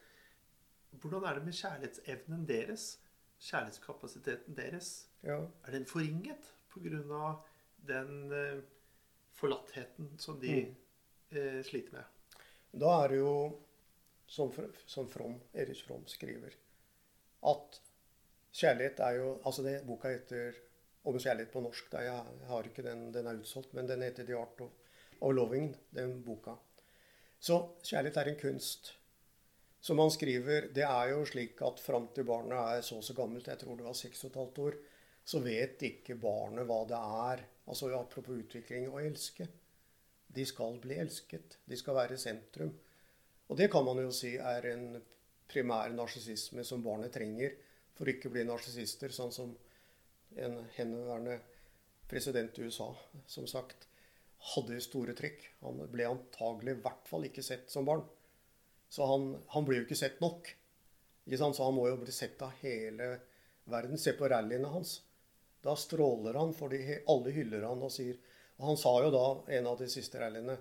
hvordan 0.99 1.23
er 1.23 1.38
det 1.39 1.45
med 1.45 1.53
kjærlighetsevnen 1.55 2.45
deres? 2.47 2.99
Kjærlighetskapasiteten 3.41 4.55
deres? 4.57 5.07
Ja. 5.23 5.38
Er 5.65 5.71
den 5.71 5.86
forringet 5.86 6.51
pga. 6.73 7.36
den 7.88 8.32
eh, 8.32 8.59
forlattheten 9.34 10.19
som 10.19 10.39
de 10.39 10.65
Mm. 10.65 10.75
eh, 11.38 11.63
sliter 11.63 11.91
med? 11.93 12.03
Da 12.79 13.03
er 13.03 13.07
det 13.07 13.17
jo, 13.17 13.59
som, 14.27 14.51
som 14.86 15.09
From, 15.09 15.39
Erich 15.53 15.86
From 15.88 16.07
skriver, 16.07 16.51
at 17.47 17.82
kjærlighet 18.53 18.99
er 18.99 19.17
jo 19.19 19.41
Altså, 19.45 19.63
det 19.63 19.81
boka 19.87 20.11
heter 20.11 20.57
om 21.03 21.17
kjærlighet 21.19 21.51
på 21.51 21.61
norsk. 21.61 21.91
Da 21.91 22.05
jeg, 22.05 22.23
har 22.47 22.67
ikke 22.67 22.85
den, 22.85 23.11
den 23.13 23.27
er 23.27 23.39
utsolgt, 23.39 23.73
men 23.73 23.87
den 23.89 24.01
heter 24.05 24.25
The 24.25 24.37
Art 24.37 24.61
of, 24.61 24.71
of 25.21 25.33
Loving, 25.33 25.75
den 25.95 26.23
boka. 26.23 26.55
Så 27.39 27.57
kjærlighet 27.83 28.17
er 28.17 28.31
en 28.31 28.41
kunst. 28.41 28.93
Som 29.81 29.97
han 29.97 30.11
skriver, 30.13 30.67
det 30.75 30.83
er 30.85 31.09
jo 31.09 31.23
slik 31.25 31.61
at 31.65 31.79
fram 31.81 32.11
til 32.13 32.27
barnet 32.27 32.53
er 32.59 32.83
så 32.85 32.99
og 32.99 33.03
så 33.03 33.15
gammelt, 33.17 33.47
jeg 33.49 33.57
tror 33.57 33.79
det 33.79 33.87
var 33.87 33.97
6 33.97 34.19
15 34.27 34.61
år, 34.61 34.77
så 35.25 35.39
vet 35.41 35.81
ikke 35.87 36.19
barnet 36.21 36.67
hva 36.69 36.83
det 36.89 36.99
er. 37.25 37.41
Altså 37.65 37.89
apropos 37.97 38.37
utvikling 38.43 38.91
å 38.91 39.01
elske. 39.01 39.47
De 40.31 40.45
skal 40.45 40.77
bli 40.81 40.99
elsket. 41.01 41.57
De 41.65 41.77
skal 41.77 41.97
være 41.97 42.19
sentrum. 42.21 42.71
Og 43.49 43.57
det 43.57 43.71
kan 43.71 43.83
man 43.85 43.99
jo 44.03 44.13
si 44.15 44.35
er 44.37 44.69
en 44.69 44.85
primær 45.49 45.91
narsissisme 45.95 46.63
som 46.63 46.83
barnet 46.85 47.11
trenger 47.13 47.57
for 48.01 48.09
ikke 48.09 48.31
å 48.31 48.33
bli 48.33 48.47
narsissister, 48.49 49.13
sånn 49.13 49.33
som 49.35 49.51
en 50.41 50.55
henværende 50.73 51.35
president 52.09 52.55
i 52.57 52.65
USA, 52.65 52.87
som 53.29 53.45
sagt, 53.45 53.85
hadde 54.55 54.79
store 54.81 55.13
trekk. 55.13 55.43
Han 55.61 55.83
ble 55.91 56.07
antagelig 56.09 56.73
i 56.73 56.79
hvert 56.81 57.11
fall 57.11 57.27
ikke 57.27 57.45
sett 57.45 57.69
som 57.69 57.85
barn. 57.85 58.01
Så 58.89 59.05
han, 59.05 59.35
han 59.53 59.67
blir 59.67 59.83
jo 59.83 59.85
ikke 59.85 59.99
sett 59.99 60.17
nok. 60.23 60.49
Ikke 61.27 61.37
sant? 61.43 61.59
Så 61.59 61.67
han 61.67 61.77
må 61.77 61.85
jo 61.91 61.99
bli 62.01 62.15
sett 62.15 62.41
av 62.41 62.57
hele 62.63 63.11
verden. 63.69 64.01
Se 64.01 64.15
på 64.17 64.31
rallyene 64.33 64.73
hans. 64.73 64.97
Da 65.61 65.77
stråler 65.77 66.41
han 66.41 66.55
fordi 66.57 66.81
alle 67.05 67.35
hyller 67.35 67.67
han 67.69 67.85
og 67.85 67.93
sier 67.93 68.15
Og 68.57 68.71
han 68.71 68.79
sa 68.81 68.95
jo 69.03 69.11
da, 69.13 69.25
en 69.53 69.67
av 69.69 69.75
de 69.77 69.85
siste 69.93 70.17
rallyene 70.17 70.55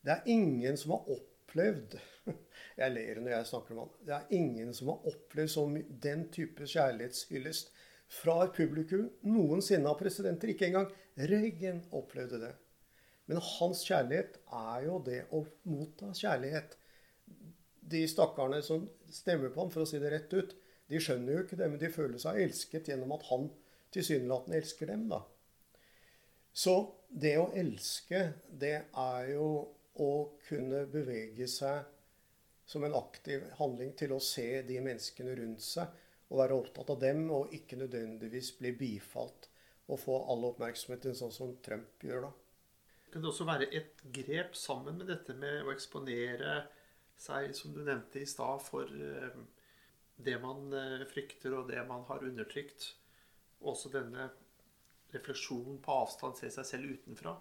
Det 0.00 0.14
er 0.14 0.30
ingen 0.32 0.78
som 0.80 0.94
har 0.94 1.02
opplevd 1.04 1.29
Jeg 2.80 2.94
ler 2.94 3.20
når 3.20 3.32
jeg 3.34 3.48
snakker 3.50 3.74
om 3.74 3.82
han. 3.82 3.92
Det 4.06 4.16
er 4.16 4.34
ingen 4.38 4.74
som 4.76 4.92
har 4.92 5.06
opplevd 5.10 5.52
så 5.52 5.64
den 6.04 6.26
type 6.32 6.66
kjærlighetshyllest 6.72 7.72
fra 8.20 8.36
et 8.44 8.54
publikum 8.56 9.08
noensinne 9.26 9.90
av 9.90 9.98
presidenter. 10.00 10.52
Ikke 10.52 10.70
engang 10.70 10.88
Reagan 11.18 11.82
opplevde 11.96 12.40
det. 12.42 12.52
Men 13.30 13.42
hans 13.44 13.82
kjærlighet 13.86 14.40
er 14.56 14.86
jo 14.86 14.96
det 15.06 15.20
å 15.36 15.44
motta 15.70 16.10
kjærlighet 16.16 16.78
de 17.90 18.04
stakkarene 18.08 18.62
som 18.64 18.86
stemmer 19.10 19.52
på 19.52 19.64
ham, 19.64 19.70
for 19.72 19.84
å 19.84 19.88
si 19.88 20.00
det 20.02 20.12
rett 20.12 20.32
ut, 20.34 20.54
de 20.90 20.98
skjønner 21.02 21.36
jo 21.36 21.42
ikke 21.44 21.58
det, 21.58 21.68
men 21.70 21.82
de 21.82 21.92
føler 21.92 22.22
seg 22.22 22.40
elsket 22.44 22.90
gjennom 22.90 23.14
at 23.14 23.26
han 23.30 23.46
tilsynelatende 23.94 24.58
elsker 24.58 24.90
dem, 24.90 25.06
da. 25.10 25.20
Så 26.50 26.74
det 27.10 27.36
å 27.38 27.50
elske, 27.58 28.24
det 28.50 28.74
er 28.82 29.30
jo 29.32 29.46
å 29.98 30.10
kunne 30.46 30.84
bevege 30.90 31.48
seg 31.50 31.88
som 32.70 32.84
en 32.86 32.94
aktiv 32.94 33.42
handling 33.58 33.96
til 33.98 34.14
å 34.14 34.20
se 34.22 34.62
de 34.62 34.78
menneskene 34.84 35.34
rundt 35.40 35.64
seg 35.66 35.90
og 36.30 36.38
være 36.38 36.58
opptatt 36.60 36.92
av 36.94 37.00
dem, 37.02 37.24
og 37.34 37.54
ikke 37.54 37.78
nødvendigvis 37.80 38.52
bli 38.60 38.70
bifalt 38.78 39.48
og 39.90 39.98
få 39.98 40.20
all 40.30 40.46
oppmerksomheten, 40.52 41.16
sånn 41.18 41.34
som 41.34 41.56
Trump 41.64 42.04
gjør 42.06 42.28
da. 42.28 42.30
Kan 43.10 43.24
det 43.24 43.30
også 43.32 43.46
være 43.48 43.66
et 43.74 44.04
grep 44.14 44.54
sammen 44.54 45.00
med 45.00 45.10
dette 45.10 45.34
med 45.34 45.64
å 45.64 45.72
eksponere 45.74 46.60
seg, 47.18 47.50
som 47.58 47.74
du 47.74 47.82
nevnte 47.82 48.22
i 48.22 48.28
stad, 48.28 48.62
for 48.62 48.86
eh, 48.86 49.40
det 50.22 50.36
man 50.42 50.70
eh, 50.70 51.02
frykter 51.10 51.56
og 51.58 51.72
det 51.72 51.82
man 51.88 52.06
har 52.06 52.22
undertrykt? 52.22 52.92
Også 53.66 53.90
denne 53.92 54.30
refleksjonen 55.10 55.82
på 55.82 55.98
avstand, 56.04 56.38
se 56.38 56.52
seg 56.54 56.68
selv 56.68 56.94
utenfra. 56.94 57.34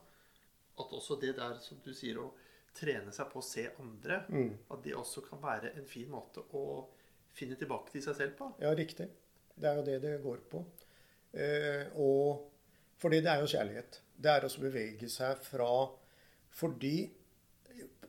At 0.80 0.93
også 0.95 1.19
det 1.21 1.36
der, 1.38 1.57
som 1.59 1.77
du 1.84 1.91
sier, 1.93 2.17
å 2.21 2.32
trene 2.75 3.11
seg 3.11 3.27
på 3.32 3.39
å 3.41 3.43
se 3.43 3.65
andre, 3.80 4.23
Mm. 4.30 4.57
at 4.71 4.84
det 4.84 4.93
også 4.95 5.21
kan 5.27 5.41
være 5.41 5.73
en 5.75 5.86
fin 5.86 6.09
måte 6.09 6.43
å 6.53 6.88
finne 7.34 7.55
tilbake 7.55 7.91
til 7.91 8.01
seg 8.01 8.15
selv 8.15 8.38
på. 8.38 8.53
Ja, 8.61 8.73
riktig. 8.73 9.09
Det 9.59 9.67
er 9.69 9.75
jo 9.75 9.84
det 9.84 10.01
det 10.01 10.21
går 10.23 10.38
på. 10.49 10.63
Eh, 11.34 11.88
og 11.95 12.45
fordi 12.97 13.19
det 13.21 13.27
er 13.32 13.41
jo 13.41 13.47
kjærlighet. 13.51 13.99
Det 14.19 14.32
er 14.32 14.45
å 14.47 14.59
bevege 14.61 15.09
seg 15.09 15.38
fra 15.38 15.89
Fordi 16.51 17.09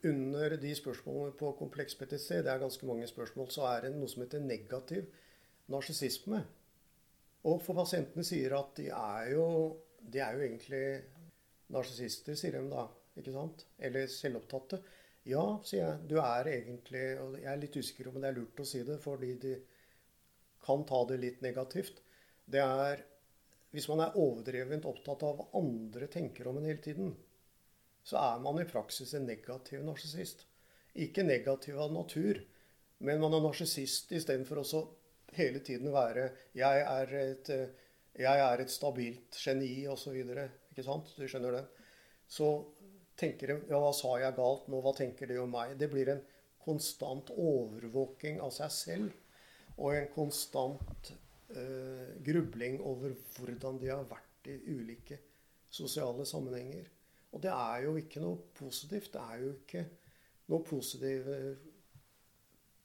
under 0.02 0.56
de 0.56 0.70
spørsmålene 0.74 1.36
på 1.36 1.50
kompleks 1.58 1.94
PTC, 1.94 2.40
det 2.42 2.48
er 2.48 2.58
ganske 2.62 2.86
mange 2.88 3.06
spørsmål, 3.06 3.50
så 3.52 3.66
er 3.68 3.82
det 3.84 3.90
noe 3.96 4.08
som 4.08 4.22
heter 4.22 4.40
negativ 4.40 5.10
narsissisme. 5.70 6.40
Og 7.44 7.60
for 7.62 7.74
pasientene 7.74 8.24
sier 8.24 8.54
at 8.58 8.72
de 8.76 8.88
er 8.88 9.30
jo, 9.34 9.44
de 10.00 10.18
er 10.24 10.32
jo 10.38 10.46
egentlig 10.46 10.82
narsissister, 11.74 12.36
sier 12.38 12.56
de 12.58 12.64
da. 12.70 12.86
Ikke 13.18 13.34
sant? 13.34 13.66
Eller 13.78 14.08
selvopptatte. 14.10 14.80
Ja, 15.28 15.42
sier 15.66 15.82
jeg. 15.84 16.08
Du 16.08 16.16
er 16.22 16.48
egentlig 16.48 17.02
Og 17.20 17.34
jeg 17.36 17.50
er 17.52 17.60
litt 17.60 17.76
usikker 17.76 18.08
om 18.08 18.20
det 18.20 18.30
er 18.30 18.38
lurt 18.38 18.62
å 18.62 18.66
si 18.66 18.80
det, 18.86 18.96
fordi 19.02 19.34
de 19.42 19.56
kan 20.64 20.84
ta 20.88 21.02
det 21.08 21.18
litt 21.20 21.42
negativt. 21.44 22.00
Det 22.44 22.62
er 22.62 23.04
Hvis 23.70 23.86
man 23.86 24.00
er 24.02 24.16
overdrevent 24.18 24.86
opptatt 24.90 25.22
av 25.22 25.36
hva 25.38 25.44
andre 25.60 26.08
tenker 26.10 26.48
om 26.50 26.56
en 26.58 26.64
hele 26.66 26.82
tiden, 26.82 27.12
så 28.02 28.18
er 28.18 28.40
man 28.42 28.58
i 28.58 28.66
praksis 28.66 29.12
en 29.14 29.28
negativ 29.28 29.84
narsissist. 29.86 30.42
Ikke 30.98 31.22
negativ 31.22 31.78
av 31.78 31.92
natur, 31.94 32.40
men 32.98 33.20
man 33.22 33.36
er 33.36 33.44
narsissist 33.44 34.10
istedenfor 34.10 34.64
også 34.64 34.80
hele 35.36 35.60
tiden 35.62 35.92
være 35.92 36.32
'Jeg 36.54 36.80
er 36.80 37.14
et, 37.14 37.50
eh, 37.50 37.68
jeg 38.18 38.40
er 38.40 38.60
et 38.60 38.70
stabilt 38.70 39.38
geni', 39.38 39.86
osv. 39.86 40.50
Ikke 40.80 40.88
sant? 40.88 41.14
Du 41.16 41.26
skjønner 41.28 41.58
det? 41.58 41.64
Så 42.30 42.50
tenker 43.20 43.52
de 43.52 43.56
'Ja, 43.68 43.78
hva 43.78 43.92
sa 43.92 44.16
jeg 44.18 44.36
galt 44.36 44.68
nå? 44.68 44.80
Hva 44.80 44.96
tenker 44.96 45.28
de 45.28 45.36
om 45.38 45.50
meg?' 45.50 45.76
Det 45.78 45.90
blir 45.90 46.08
en 46.08 46.22
konstant 46.64 47.30
overvåking 47.30 48.40
av 48.40 48.52
seg 48.52 48.70
selv 48.70 49.12
og 49.78 49.94
en 49.96 50.08
konstant 50.14 51.12
eh, 51.56 52.16
grubling 52.24 52.80
over 52.84 53.14
hvordan 53.36 53.78
de 53.80 53.88
har 53.88 54.04
vært 54.08 54.50
i 54.52 54.56
ulike 54.68 55.18
sosiale 55.70 56.26
sammenhenger. 56.26 56.88
Og 57.32 57.42
det 57.42 57.52
er 57.54 57.86
jo 57.86 57.96
ikke 57.96 58.20
noe 58.20 58.40
positivt. 58.56 59.12
Det 59.14 59.22
er 59.22 59.44
jo 59.44 59.52
ikke 59.54 59.84
noe 60.50 60.64
positiv, 60.66 61.28
eh, 61.28 61.56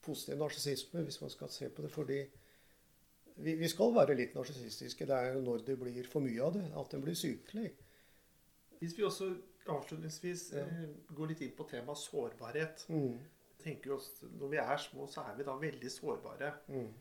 positiv 0.06 0.40
narsissisme, 0.40 1.04
hvis 1.04 1.22
man 1.22 1.34
skal 1.34 1.50
se 1.50 1.70
på 1.70 1.82
det. 1.82 1.92
Fordi 1.92 2.20
vi, 3.36 3.56
vi 3.56 3.68
skal 3.68 3.96
være 3.96 4.16
litt 4.16 4.36
narsissistiske. 4.38 5.08
Det 5.10 5.16
er 5.16 5.42
når 5.42 5.66
det 5.68 5.80
blir 5.82 6.08
for 6.08 6.24
mye 6.24 6.44
av 6.46 6.56
det, 6.56 6.68
at 6.72 6.96
en 6.96 7.04
blir 7.04 7.18
sykelig. 7.18 7.74
Hvis 8.80 8.98
vi 8.98 9.04
også 9.04 9.30
avslutningsvis 9.68 10.52
Ja. 10.54 10.60
eh, 10.66 10.90
går 11.16 11.28
litt 11.28 11.42
inn 11.42 11.56
på 11.58 11.68
temaet 11.70 11.98
sårbarhet 11.98 12.86
Mm, 12.90 13.20
tenker 13.64 13.94
oss, 13.96 14.22
Når 14.24 14.50
vi 14.50 14.58
er 14.58 14.78
små, 14.78 15.08
så 15.08 15.22
er 15.32 15.36
vi 15.38 15.44
da 15.44 15.56
veldig 15.58 15.92
sårbare. 15.92 16.54
mm. 16.70 16.94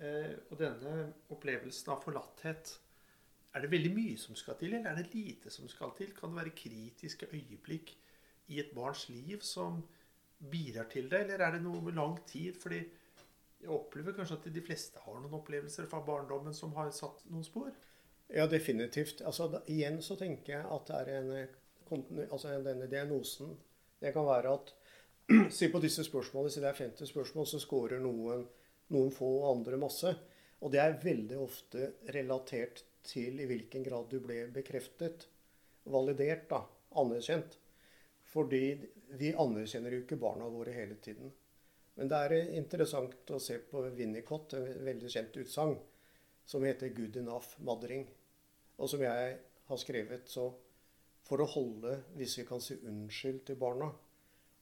Eh, 0.00 0.36
og 0.50 0.58
denne 0.58 1.12
opplevelsen 1.30 1.88
av 1.92 2.02
forlatthet 2.02 2.78
Er 3.54 3.60
det 3.60 3.70
veldig 3.70 3.94
mye 3.94 4.16
som 4.18 4.34
skal 4.36 4.54
til, 4.54 4.74
eller 4.74 4.90
er 4.90 4.96
det 5.02 5.12
lite 5.14 5.50
som 5.50 5.66
skal 5.68 5.90
til? 5.98 6.12
Kan 6.14 6.30
det 6.30 6.44
være 6.44 6.54
kritiske 6.56 7.26
øyeblikk 7.32 7.96
i 8.48 8.60
et 8.60 8.72
barns 8.74 9.08
liv 9.08 9.40
som 9.40 9.82
bidrar 10.50 10.88
til 10.88 11.08
det, 11.10 11.20
eller 11.20 11.38
er 11.44 11.50
det 11.52 11.62
noe 11.62 11.80
med 11.82 11.94
lang 11.94 12.16
tid? 12.26 12.54
Fordi 12.54 12.78
jeg 13.60 13.68
opplever 13.68 14.12
kanskje 14.12 14.38
at 14.38 14.54
de 14.54 14.60
fleste 14.62 14.98
har 15.04 15.14
noen 15.20 15.34
opplevelser 15.34 15.86
fra 15.86 16.00
barndommen 16.00 16.54
som 16.54 16.72
har 16.72 16.90
satt 16.92 17.24
noen 17.28 17.44
spor. 17.44 17.72
Ja, 18.32 18.46
definitivt. 18.46 19.20
Altså, 19.26 19.48
da, 19.48 19.62
igjen 19.66 19.98
så 20.02 20.16
tenker 20.16 20.54
jeg 20.54 20.66
at 20.70 20.90
det 20.90 20.98
er 21.00 21.12
en 21.18 21.30
eh, 21.34 21.56
altså 22.30 22.54
denne 22.62 22.86
diagnosen 22.86 23.56
Det 24.00 24.12
kan 24.14 24.26
være 24.26 24.52
at 24.54 24.74
Si 25.56 25.68
på 25.70 25.80
disse 25.82 26.04
spørsmålene, 26.06 26.50
siden 26.50 26.66
det 26.66 26.70
er 26.70 26.82
50 26.84 27.10
spørsmål, 27.10 27.46
så 27.46 27.60
scorer 27.62 28.00
noen, 28.02 28.46
noen 28.90 29.10
få 29.14 29.28
og 29.40 29.50
andre 29.56 29.78
masse. 29.78 30.14
Og 30.60 30.72
det 30.72 30.80
er 30.82 30.96
veldig 31.02 31.36
ofte 31.38 31.90
relatert 32.14 32.82
til 33.06 33.38
i 33.40 33.46
hvilken 33.46 33.84
grad 33.86 34.10
du 34.10 34.18
ble 34.24 34.44
bekreftet, 34.54 35.28
validert, 35.84 36.48
da, 36.50 36.64
anerkjent. 37.02 37.56
Fordi 38.32 38.64
vi 39.18 39.30
anerkjenner 39.34 39.94
jo 39.94 40.02
ikke 40.04 40.18
barna 40.20 40.48
våre 40.50 40.74
hele 40.74 40.98
tiden. 41.02 41.30
Men 41.98 42.10
det 42.10 42.22
er 42.24 42.36
eh, 42.36 42.54
interessant 42.58 43.30
å 43.34 43.42
se 43.42 43.58
på 43.70 43.84
Winnicott, 43.98 44.54
et 44.54 44.82
veldig 44.86 45.10
kjent 45.10 45.38
utsagn, 45.42 45.76
som 46.46 46.64
heter 46.66 46.94
'good 46.94 47.16
enough 47.22 47.58
mothering'. 47.58 48.06
Og 48.80 48.88
som 48.90 49.02
jeg 49.04 49.38
har 49.68 49.80
skrevet, 49.80 50.28
så 50.28 50.48
for 51.28 51.42
å 51.42 51.50
holde 51.52 51.98
Hvis 52.16 52.38
vi 52.40 52.46
kan 52.48 52.62
si 52.64 52.78
unnskyld 52.80 53.44
til 53.46 53.58
barna, 53.60 53.90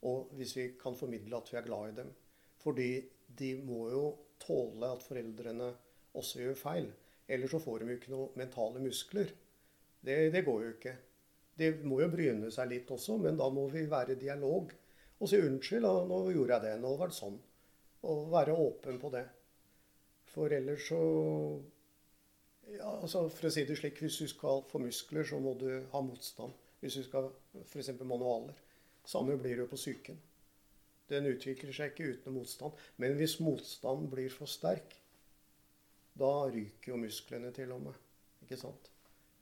og 0.08 0.32
hvis 0.38 0.56
vi 0.56 0.64
kan 0.78 0.96
formidle 0.98 1.38
at 1.38 1.52
vi 1.52 1.58
er 1.58 1.66
glad 1.66 1.90
i 1.90 1.96
dem 1.96 2.10
Fordi 2.62 2.90
de 3.38 3.52
må 3.62 3.88
jo 3.92 4.02
tåle 4.42 4.90
at 4.94 5.02
foreldrene 5.02 5.68
også 6.18 6.40
gjør 6.42 6.58
feil. 6.58 6.86
Ellers 7.28 7.52
så 7.52 7.60
får 7.62 7.80
de 7.82 7.90
jo 7.90 7.96
ikke 7.98 8.12
noen 8.12 8.38
mentale 8.38 8.80
muskler. 8.82 9.30
Det, 10.00 10.16
det 10.32 10.44
går 10.46 10.62
jo 10.64 10.70
ikke. 10.72 10.94
De 11.58 11.70
må 11.84 11.98
jo 12.00 12.08
bryne 12.10 12.50
seg 12.54 12.70
litt 12.70 12.90
også, 12.94 13.18
men 13.20 13.38
da 13.38 13.48
må 13.52 13.66
vi 13.70 13.82
være 13.90 14.14
i 14.14 14.20
dialog. 14.20 14.72
Og 15.18 15.30
si 15.30 15.40
unnskyld, 15.42 15.84
ja, 15.84 16.06
nå 16.06 16.20
gjorde 16.30 16.54
jeg 16.54 16.64
det. 16.64 16.74
Nå 16.82 16.94
var 16.98 17.10
det 17.10 17.18
sånn. 17.18 17.38
Og 18.08 18.30
være 18.32 18.54
åpen 18.54 19.00
på 19.02 19.10
det. 19.14 19.24
For 20.30 20.54
ellers 20.54 20.86
så 20.86 21.00
ja, 22.76 22.88
altså 23.00 23.24
For 23.32 23.48
å 23.48 23.52
si 23.52 23.64
det 23.68 23.78
slik, 23.78 24.00
hvis 24.04 24.20
du 24.22 24.28
skal 24.30 24.64
få 24.68 24.80
muskler, 24.82 25.26
så 25.26 25.40
må 25.42 25.54
du 25.60 25.68
ha 25.92 26.02
motstand. 26.04 26.56
Hvis 26.82 26.98
du 27.00 27.04
skal 27.06 27.30
f.eks. 27.64 27.92
manualer. 28.00 28.58
Samme 29.08 29.38
blir 29.40 29.56
det 29.56 29.64
jo 29.64 29.70
på 29.70 29.80
psyken. 29.80 30.18
Den 31.08 31.30
utvikler 31.30 31.72
seg 31.72 31.94
ikke 31.94 32.12
uten 32.14 32.36
motstand. 32.36 32.76
Men 33.00 33.16
hvis 33.16 33.38
motstanden 33.40 34.10
blir 34.12 34.28
for 34.32 34.50
sterk, 34.50 34.98
da 36.18 36.32
ryker 36.50 36.92
jo 36.92 37.00
musklene 37.00 37.54
til 37.56 37.72
og 37.72 37.86
med. 37.86 38.04
Ikke 38.44 38.58
sant? 38.60 38.90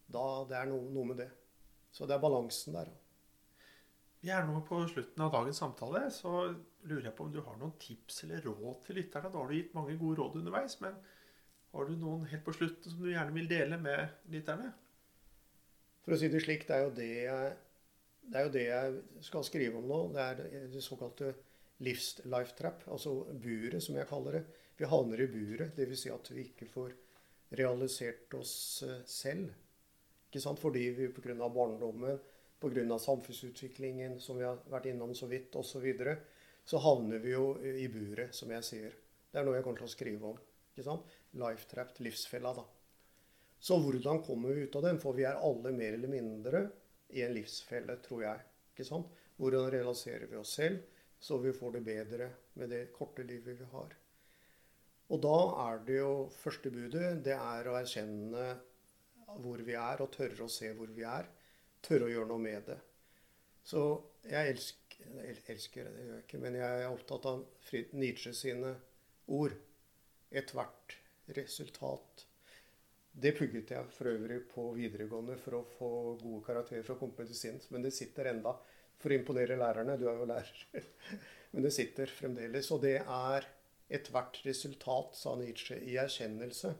Da, 0.06 0.22
det 0.46 0.60
er 0.60 0.70
noe, 0.70 0.86
noe 0.94 1.10
med 1.10 1.20
det. 1.24 1.30
Så 1.90 2.06
det 2.06 2.14
er 2.14 2.22
balansen 2.22 2.76
der. 2.76 2.92
Vi 4.22 4.30
er 4.32 4.46
nå 4.46 4.60
på 4.66 4.78
slutten 4.90 5.22
av 5.22 5.32
dagens 5.34 5.60
samtale, 5.62 6.06
så 6.10 6.48
lurer 6.88 7.08
jeg 7.08 7.14
på 7.18 7.26
om 7.26 7.34
du 7.34 7.42
har 7.44 7.58
noen 7.60 7.74
tips 7.80 8.24
eller 8.24 8.46
råd 8.46 8.80
til 8.86 8.98
lytterne. 9.00 9.30
Da 9.32 9.38
har 9.38 9.50
du 9.50 9.56
gitt 9.56 9.76
mange 9.76 9.96
gode 10.00 10.20
råd 10.20 10.38
underveis, 10.40 10.78
men 10.82 10.96
har 11.76 11.88
du 11.88 11.96
noen 12.00 12.24
helt 12.30 12.44
på 12.46 12.54
slutten 12.56 12.92
som 12.92 13.04
du 13.04 13.12
gjerne 13.12 13.34
vil 13.36 13.48
dele 13.50 13.78
med 13.80 14.32
lytterne? 14.32 14.72
For 16.04 16.14
å 16.14 16.18
si 16.20 16.30
det 16.32 16.40
slik, 16.44 16.64
det 16.68 16.76
er 16.76 16.84
jo 16.86 16.94
det 16.96 17.10
jeg, 17.12 17.50
det 18.32 18.44
jo 18.46 18.52
det 18.54 18.64
jeg 18.64 19.24
skal 19.26 19.44
skrive 19.46 19.80
om 19.80 19.88
nå. 19.90 20.00
Det 20.14 20.22
er 20.22 20.68
det 20.72 20.84
såkalte 20.84 21.34
livs-life 21.84 22.56
trap, 22.56 22.86
altså 22.88 23.18
buret, 23.32 23.82
som 23.84 23.98
jeg 23.98 24.08
kaller 24.08 24.38
det. 24.38 24.44
Vi 24.76 24.88
havner 24.88 25.20
i 25.20 25.28
buret, 25.32 25.76
dvs. 25.76 26.04
Si 26.04 26.12
at 26.12 26.30
vi 26.32 26.46
ikke 26.50 26.68
får 26.70 26.94
realisert 27.56 28.34
oss 28.36 28.54
eh, 28.86 29.02
selv. 29.08 29.52
Ikke 30.28 30.42
sant? 30.42 30.60
Fordi 30.60 30.84
vi 30.96 31.08
pga. 31.12 31.36
barndommen, 31.48 32.18
pga. 32.60 32.98
samfunnsutviklingen 32.98 34.20
som 34.20 34.38
vi 34.38 34.44
har 34.44 34.60
vært 34.72 34.90
innom 34.92 35.14
så 35.14 35.28
vidt, 35.30 35.54
osv., 35.56 35.72
så, 35.72 35.84
videre, 35.84 36.16
så 36.64 36.80
havner 36.82 37.22
vi 37.22 37.34
jo 37.34 37.54
i 37.62 37.86
buret, 37.88 38.34
som 38.34 38.50
jeg 38.50 38.64
sier. 38.64 38.96
Det 39.30 39.40
er 39.40 39.46
noe 39.46 39.58
jeg 39.58 39.64
kommer 39.66 39.82
til 39.82 39.90
å 39.90 39.94
skrive 39.94 40.32
om. 40.32 40.38
ikke 40.72 40.86
sant? 40.86 41.16
Life 41.36 41.68
trapped, 41.70 42.00
livsfella, 42.04 42.54
da. 42.56 42.66
Så 43.60 43.78
hvordan 43.80 44.22
kommer 44.24 44.54
vi 44.54 44.66
ut 44.66 44.76
av 44.76 44.84
den? 44.84 45.00
For 45.02 45.16
vi 45.16 45.24
er 45.28 45.40
alle 45.42 45.72
mer 45.72 45.96
eller 45.96 46.12
mindre 46.12 46.66
i 47.12 47.22
en 47.24 47.34
livsfelle, 47.36 47.98
tror 48.04 48.26
jeg. 48.26 48.44
ikke 48.72 48.86
sant? 48.88 49.24
Hvordan 49.36 49.70
realiserer 49.72 50.28
vi 50.30 50.38
oss 50.40 50.54
selv? 50.56 50.84
så 51.18 51.38
vi 51.38 51.52
får 51.52 51.72
det 51.72 51.80
bedre 51.80 52.30
med 52.52 52.70
det 52.70 52.92
korte 52.92 53.22
livet 53.22 53.60
vi 53.60 53.68
har. 53.72 53.94
Og 55.08 55.22
da 55.22 55.36
er 55.66 55.84
det 55.86 55.98
jo 56.00 56.12
første 56.34 56.70
budet 56.70 57.22
det 57.24 57.36
er 57.36 57.68
å 57.68 57.76
erkjenne 57.78 58.46
hvor 59.42 59.62
vi 59.66 59.74
er, 59.74 60.02
og 60.02 60.12
tørre 60.14 60.46
å 60.46 60.50
se 60.50 60.70
hvor 60.74 60.90
vi 60.94 61.04
er. 61.06 61.28
Tørre 61.82 62.08
å 62.08 62.12
gjøre 62.12 62.30
noe 62.30 62.42
med 62.42 62.68
det. 62.70 62.78
Så 63.66 63.82
jeg 64.26 64.52
elsker, 64.52 65.08
elsker 65.50 65.88
det 65.90 66.04
gjør 66.04 66.14
jeg 66.14 66.26
ikke, 66.26 66.42
men 66.42 66.58
jeg 66.58 66.82
er 66.82 66.92
opptatt 66.92 67.26
av 67.30 67.42
Nietzsche 67.98 68.34
sine 68.34 68.74
ord. 69.34 69.54
Ethvert 70.30 70.96
resultat. 71.26 72.26
Det 73.16 73.32
pugget 73.38 73.70
jeg 73.72 73.92
for 73.96 74.10
øvrig 74.12 74.42
på 74.50 74.70
videregående 74.76 75.38
for 75.40 75.58
å 75.58 75.66
få 75.78 75.90
gode 76.20 76.42
karakterer 76.44 76.84
fra 76.84 76.98
komme 77.00 77.26
men 77.70 77.82
det 77.82 77.94
sitter 77.96 78.28
enda 78.32 78.52
for 79.00 79.12
å 79.12 79.16
imponere 79.16 79.56
lærerne. 79.56 79.96
Du 79.96 80.06
er 80.08 80.18
jo 80.20 80.28
lærer. 80.28 80.66
Men 81.52 81.64
det 81.64 81.72
sitter 81.72 82.10
fremdeles. 82.12 82.68
Og 82.74 82.82
det 82.82 82.98
er 83.00 83.46
ethvert 83.88 84.40
resultat, 84.44 85.16
sa 85.16 85.34
Nietzsche, 85.38 85.78
i 85.78 85.96
erkjennelse. 86.00 86.74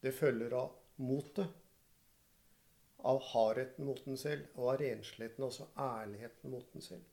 Det 0.00 0.12
følger 0.14 0.54
av 0.56 0.76
motet. 1.02 1.50
Av 3.06 3.20
hardheten 3.32 3.86
mot 3.86 4.00
den 4.04 4.16
selv, 4.18 4.46
og 4.56 4.70
av 4.72 4.80
rensligheten, 4.80 5.44
altså 5.44 5.68
ærligheten 5.76 6.52
mot 6.52 6.72
den 6.72 6.84
selv. 6.84 7.04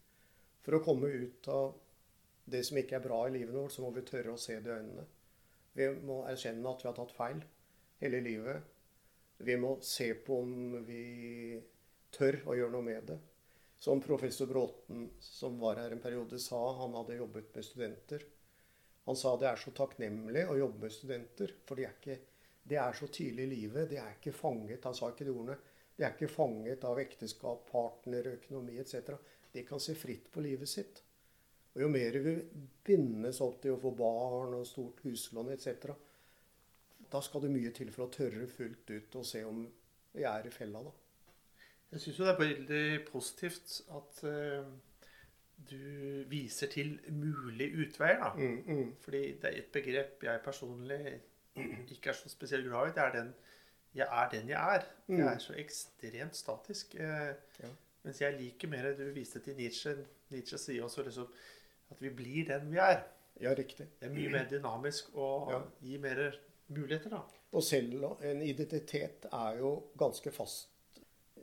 For 0.64 0.78
å 0.78 0.84
komme 0.86 1.10
ut 1.12 1.48
av 1.52 1.74
det 2.46 2.64
som 2.68 2.80
ikke 2.80 2.98
er 2.98 3.04
bra 3.04 3.26
i 3.28 3.34
livet 3.36 3.56
vårt, 3.56 3.76
så 3.76 3.84
må 3.84 3.92
vi 3.96 4.06
tørre 4.08 4.34
å 4.34 4.40
se 4.40 4.56
det 4.60 4.72
i 4.72 4.78
øynene. 4.78 5.06
Vi 5.74 5.90
må 6.06 6.22
erkjenne 6.30 6.70
at 6.70 6.84
vi 6.84 6.90
har 6.90 6.98
tatt 6.98 7.16
feil 7.16 7.42
hele 8.02 8.22
livet. 8.24 8.72
Vi 9.44 9.56
må 9.60 9.76
se 9.82 10.12
på 10.26 10.40
om 10.44 10.76
vi 10.86 11.04
tør 12.14 12.40
å 12.46 12.58
gjøre 12.58 12.76
noe 12.76 12.86
med 12.86 13.08
det. 13.10 13.20
Som 13.84 14.00
professor 14.00 14.48
Bråten, 14.48 15.10
som 15.20 15.58
var 15.60 15.82
her 15.82 15.92
en 15.92 16.04
periode, 16.04 16.40
sa 16.40 16.60
han 16.78 16.94
hadde 16.96 17.18
jobbet 17.18 17.50
med 17.56 17.66
studenter. 17.68 18.24
Han 19.10 19.18
sa 19.20 19.34
det 19.36 19.50
er 19.50 19.60
så 19.60 19.74
takknemlig 19.76 20.46
å 20.48 20.56
jobbe 20.56 20.86
med 20.86 20.94
studenter, 20.96 21.52
for 21.68 21.80
de 21.80 21.90
er, 21.90 22.22
de 22.64 22.78
er 22.80 22.96
så 22.96 23.10
tidlig 23.12 23.50
i 23.50 23.52
livet. 23.58 23.90
De 23.92 24.00
er 24.00 24.14
ikke 24.16 24.36
fanget 24.36 24.88
han 24.88 24.96
sa 24.96 25.10
ikke 25.12 25.28
de 25.28 25.34
ordene, 25.34 25.58
de 25.98 26.06
er 26.06 26.16
ikke 26.16 26.32
fanget 26.32 26.86
av 26.88 27.02
ekteskap, 27.02 27.66
partner, 27.70 28.32
økonomi 28.38 28.80
etc. 28.82 29.18
De 29.52 29.66
kan 29.68 29.82
se 29.84 29.98
fritt 30.00 30.32
på 30.32 30.42
livet 30.46 30.70
sitt. 30.70 31.04
Og 31.74 31.82
Jo 31.82 31.90
mer 31.90 32.18
vi 32.22 32.34
bindes 32.86 33.40
opp 33.42 33.62
til 33.64 33.74
å 33.74 33.82
få 33.82 33.94
barn 33.98 34.54
og 34.60 34.68
stort 34.70 35.02
huslån 35.08 35.54
etc., 35.56 35.94
da 37.14 37.22
skal 37.22 37.44
det 37.44 37.52
mye 37.54 37.70
til 37.76 37.92
for 37.94 38.08
å 38.08 38.14
tørre 38.14 38.48
fullt 38.50 38.90
ut 38.90 39.16
og 39.20 39.26
se 39.30 39.44
om 39.46 39.60
vi 40.14 40.24
er 40.26 40.48
i 40.50 40.54
fella. 40.54 40.82
da. 40.82 40.94
Jeg 41.94 42.02
syns 42.02 42.20
jo 42.20 42.26
det 42.26 42.32
er 42.32 42.40
veldig 42.40 42.86
positivt 43.06 43.76
at 43.94 44.22
uh, 44.26 44.72
du 45.70 46.24
viser 46.32 46.72
til 46.74 46.96
mulige 47.14 47.86
utveier. 47.86 48.18
da. 48.24 48.32
Mm, 48.34 48.64
mm. 48.66 48.96
Fordi 49.02 49.22
det 49.42 49.50
er 49.52 49.60
et 49.62 49.70
begrep 49.74 50.26
jeg 50.26 50.42
personlig 50.46 51.20
ikke 51.94 52.10
er 52.10 52.18
så 52.18 52.30
spesielt 52.34 52.66
glad 52.66 52.90
i. 52.90 52.96
Det 52.98 53.04
er 53.04 53.16
den 53.20 53.34
jeg 53.94 54.08
er 54.10 54.30
den 54.30 54.50
jeg 54.50 54.76
er. 54.76 54.86
Mm. 55.08 55.18
Jeg 55.20 55.34
er 55.34 55.38
så 55.38 55.54
ekstremt 55.54 56.36
statisk. 56.36 56.96
Uh, 56.98 57.34
ja. 57.62 57.74
Mens 58.04 58.22
jeg 58.22 58.40
liker 58.40 58.68
mer 58.68 58.90
Du 58.98 59.04
viste 59.14 59.40
til 59.40 59.56
Nietzsche. 59.56 59.94
Nietzsche 60.30 60.58
sier 60.58 60.84
også 60.84 61.06
liksom 61.06 61.30
at 61.94 62.02
vi 62.04 62.12
blir 62.14 62.50
den 62.50 62.70
vi 62.74 62.82
er. 62.82 63.02
Ja, 63.42 63.54
riktig. 63.58 63.88
Det 64.00 64.10
er 64.10 64.14
mye 64.14 64.34
mer 64.34 64.50
dynamisk 64.50 65.16
og 65.16 65.54
ja. 65.54 65.64
gir 65.86 66.04
mer 66.04 66.22
muligheter, 66.74 67.16
da. 67.16 67.24
Og 67.54 67.64
selv 67.66 68.06
en 68.26 68.42
identitet 68.46 69.26
er 69.32 69.60
jo 69.62 69.76
ganske 70.00 70.34
fast 70.34 70.74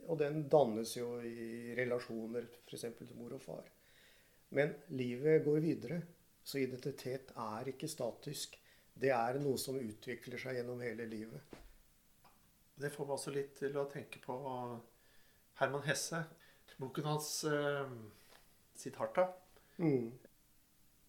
og 0.07 0.17
den 0.19 0.45
dannes 0.49 0.95
jo 0.97 1.19
i 1.23 1.75
relasjoner 1.77 2.47
f.eks. 2.65 2.85
til 2.97 3.17
mor 3.19 3.35
og 3.37 3.43
far. 3.43 3.67
Men 4.57 4.73
livet 4.89 5.45
går 5.45 5.61
videre. 5.63 6.01
Så 6.43 6.57
identitet 6.59 7.31
er 7.37 7.69
ikke 7.69 7.87
statisk. 7.87 8.57
Det 8.93 9.11
er 9.13 9.39
noe 9.39 9.59
som 9.61 9.77
utvikler 9.79 10.41
seg 10.41 10.57
gjennom 10.57 10.81
hele 10.83 11.05
livet. 11.07 11.59
Det 12.81 12.89
får 12.91 13.07
meg 13.07 13.15
også 13.15 13.33
litt 13.35 13.53
til 13.59 13.77
å 13.77 13.85
tenke 13.91 14.19
på 14.23 14.35
Herman 15.61 15.85
Hesse. 15.85 16.23
Boken 16.81 17.05
hans 17.05 17.29
eh, 17.45 17.93
'Siddharta'. 18.73 19.27
Mm. 19.77 20.09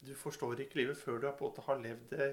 Du 0.02 0.14
forstår 0.18 0.64
ikke 0.64 0.80
livet 0.80 0.98
før 0.98 1.20
du 1.20 1.28
på 1.30 1.46
en 1.46 1.50
måte 1.50 1.64
har 1.66 1.78
levd 1.82 2.08
det 2.10 2.30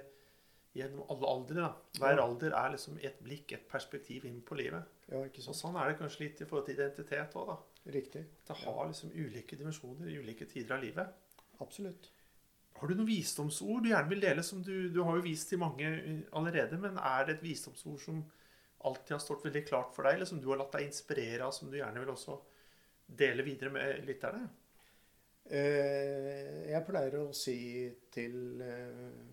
gjennom 0.78 1.06
alle 1.10 1.34
aldre. 1.34 1.64
Da. 1.64 2.00
Hver 2.02 2.22
alder 2.24 2.56
er 2.58 2.74
liksom 2.76 3.00
et 3.02 3.18
blikk, 3.26 3.54
et 3.56 3.66
perspektiv 3.70 4.26
inn 4.30 4.40
på 4.46 4.58
livet. 4.60 4.86
Ja, 5.10 5.24
ikke 5.26 5.42
sant. 5.42 5.54
Og 5.54 5.60
sånn 5.60 5.80
er 5.80 5.90
det 5.90 6.00
kanskje 6.02 6.26
litt 6.26 6.42
i 6.42 6.48
forhold 6.50 6.70
til 6.70 6.78
identitet 6.78 7.38
òg, 7.40 7.52
da. 7.54 7.58
Riktig. 7.96 8.24
Det 8.46 8.58
har 8.64 8.82
liksom 8.90 9.14
ulike 9.16 9.58
dimensjoner 9.58 10.10
i 10.12 10.18
ulike 10.22 10.48
tider 10.50 10.78
av 10.78 10.84
livet. 10.84 11.38
Absolutt. 11.64 12.12
Har 12.80 12.88
du 12.88 12.96
noen 12.96 13.10
visdomsord 13.10 13.84
du 13.84 13.90
gjerne 13.92 14.12
vil 14.12 14.22
dele? 14.24 14.44
som 14.46 14.62
Du, 14.64 14.74
du 14.94 15.02
har 15.04 15.18
jo 15.18 15.26
vist 15.26 15.50
til 15.52 15.60
mange 15.60 15.90
allerede, 16.38 16.78
men 16.80 17.00
er 17.02 17.26
det 17.28 17.38
et 17.38 17.48
visdomsord 17.50 18.00
som 18.04 18.22
alltid 18.88 19.18
har 19.18 19.24
stått 19.24 19.44
veldig 19.46 19.66
klart 19.68 19.92
for 19.96 20.08
deg, 20.08 20.16
eller 20.16 20.30
som 20.30 20.40
du 20.40 20.48
har 20.52 20.62
latt 20.62 20.78
deg 20.78 20.88
inspirere 20.88 21.44
av, 21.48 21.52
som 21.56 21.72
du 21.72 21.80
gjerne 21.80 22.00
vil 22.00 22.14
også 22.14 22.38
dele 23.20 23.44
videre 23.44 23.74
med 23.74 24.06
lytterne? 24.08 24.46
Eh, 25.50 26.70
jeg 26.70 26.86
pleier 26.86 27.16
å 27.18 27.32
si 27.34 27.58
til 28.14 28.62
eh, 28.62 29.24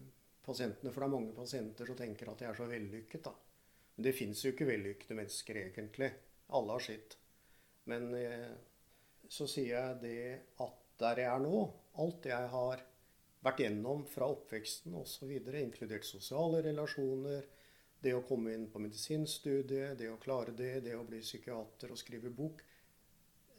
pasientene, 0.47 0.93
for 0.93 1.03
det 1.03 1.09
er 1.09 1.13
mange 1.13 1.35
pasienter 1.37 1.91
som 1.91 1.99
tenker 1.99 2.31
at 2.33 2.41
de 2.41 2.49
er 2.49 2.57
så 2.57 2.69
vellykket. 2.71 3.29
da. 3.29 3.35
Men 3.97 4.09
det 4.09 4.17
fins 4.17 4.45
jo 4.45 4.55
ikke 4.55 4.69
vellykkede 4.71 5.19
mennesker, 5.19 5.61
egentlig. 5.61 6.11
Alle 6.57 6.77
har 6.77 6.85
sitt. 6.87 7.19
Men 7.91 8.09
eh, 8.17 8.55
så 9.29 9.49
sier 9.51 9.75
jeg 9.75 10.01
det 10.03 10.21
at 10.65 10.83
der 11.01 11.21
jeg 11.21 11.29
er 11.29 11.43
nå, 11.45 11.61
alt 12.01 12.29
jeg 12.29 12.53
har 12.55 12.85
vært 13.45 13.61
gjennom 13.61 14.07
fra 14.09 14.31
oppveksten 14.33 14.97
osv., 14.97 15.29
inkludert 15.61 16.07
sosiale 16.09 16.63
relasjoner, 16.65 17.45
det 18.01 18.15
å 18.17 18.25
komme 18.25 18.55
inn 18.55 18.67
på 18.73 18.81
medisinstudiet, 18.81 19.97
det 19.99 20.09
å 20.13 20.19
klare 20.23 20.55
det, 20.57 20.81
det 20.87 20.97
å 20.97 21.05
bli 21.07 21.21
psykiater 21.25 21.93
og 21.93 22.01
skrive 22.01 22.31
bok 22.31 22.61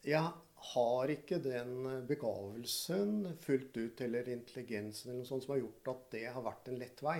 Jeg 0.05 0.21
har 0.57 1.11
ikke 1.13 1.37
den 1.43 2.05
begavelsen 2.09 3.35
fullt 3.43 3.77
ut, 3.77 4.01
eller 4.01 4.29
intelligensen 4.33 5.11
eller 5.11 5.21
noe 5.21 5.29
sånt, 5.29 5.45
som 5.45 5.53
har 5.53 5.61
gjort 5.61 5.91
at 5.93 6.07
det 6.15 6.23
har 6.33 6.45
vært 6.45 6.71
en 6.71 6.79
lett 6.81 7.03
vei. 7.05 7.19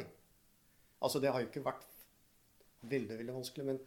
Altså, 1.05 1.21
det 1.21 1.31
har 1.31 1.43
jo 1.43 1.49
ikke 1.51 1.65
vært 1.65 1.85
veldig, 2.89 3.19
veldig 3.21 3.35
vanskelig, 3.35 3.65
men 3.67 3.79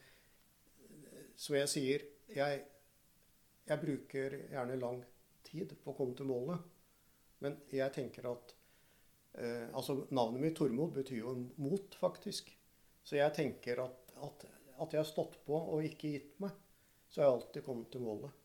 som 1.41 1.57
jeg 1.57 1.73
sier 1.73 2.07
jeg, 2.31 2.63
jeg 3.67 3.83
bruker 3.83 4.37
gjerne 4.53 4.79
lang 4.79 5.01
tid 5.47 5.75
på 5.83 5.93
å 5.93 5.97
komme 5.99 6.15
til 6.19 6.29
målet. 6.31 6.63
Men 7.41 7.57
jeg 7.73 7.95
tenker 7.97 8.29
at 8.31 8.53
eh, 9.41 9.67
Altså, 9.73 10.05
navnet 10.13 10.43
mitt 10.45 10.59
Tormod 10.59 10.93
betyr 10.95 11.23
jo 11.23 11.35
mot, 11.63 11.97
faktisk. 11.99 12.53
Så 13.03 13.17
jeg 13.17 13.35
tenker 13.35 13.81
at, 13.83 14.13
at, 14.21 14.45
at 14.77 14.93
jeg 14.95 15.01
har 15.01 15.09
stått 15.09 15.41
på 15.47 15.57
og 15.57 15.87
ikke 15.87 16.13
gitt 16.13 16.37
meg, 16.45 16.55
så 17.09 17.23
har 17.23 17.31
jeg 17.31 17.39
alltid 17.39 17.67
kommet 17.67 17.91
til 17.91 18.05
målet. 18.05 18.40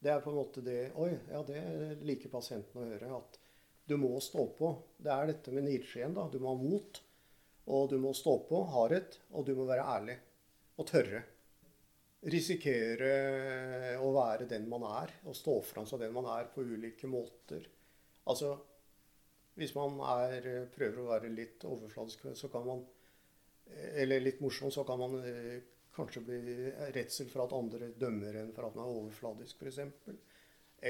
Det 0.00 0.12
er 0.12 0.22
på 0.24 0.32
en 0.32 0.38
måte 0.40 0.62
det 0.64 0.78
Oi, 0.96 1.10
ja, 1.28 1.42
det 1.44 1.60
liker 2.08 2.32
pasienten 2.32 2.80
å 2.80 2.86
høre. 2.88 3.10
At 3.18 3.36
du 3.90 3.96
må 4.00 4.14
stå 4.24 4.46
på. 4.56 4.72
Det 4.96 5.12
er 5.12 5.28
dette 5.28 5.52
med 5.52 5.66
nidskjeen, 5.66 6.14
da. 6.16 6.28
Du 6.32 6.38
må 6.40 6.54
ha 6.54 6.60
mot. 6.60 7.02
Og 7.70 7.90
du 7.90 7.98
må 8.02 8.14
stå 8.16 8.38
på, 8.48 8.62
hardhet, 8.72 9.20
og 9.36 9.44
du 9.46 9.52
må 9.58 9.66
være 9.68 9.84
ærlig. 9.96 10.16
Og 10.80 10.88
tørre. 10.88 11.20
Risikere 12.32 13.12
å 14.00 14.08
være 14.12 14.48
den 14.48 14.66
man 14.68 14.84
er, 14.88 15.12
og 15.24 15.36
stå 15.36 15.54
fram 15.64 15.86
som 15.88 16.00
den 16.00 16.12
man 16.12 16.28
er 16.32 16.48
på 16.52 16.64
ulike 16.64 17.08
måter. 17.08 17.64
Altså, 18.28 18.54
hvis 19.56 19.74
man 19.76 20.00
er, 20.04 20.48
prøver 20.72 21.00
å 21.00 21.10
være 21.10 21.32
litt 21.32 21.64
overfladisk, 21.68 22.30
så 22.36 22.52
kan 22.52 22.66
man 22.68 22.86
Eller 23.70 24.18
litt 24.18 24.40
morsom, 24.42 24.70
så 24.74 24.82
kan 24.82 24.98
man 24.98 25.12
eh, 25.22 25.60
kanskje 25.94 26.22
bli 26.26 26.40
redsel 26.94 27.30
for 27.30 27.44
at 27.44 27.54
andre 27.56 27.90
dømmer 27.98 28.40
en 28.40 28.52
for 28.56 28.68
at 28.68 28.76
man 28.78 28.86
er 28.86 29.00
overfladisk, 29.00 29.62
f.eks. 29.62 29.80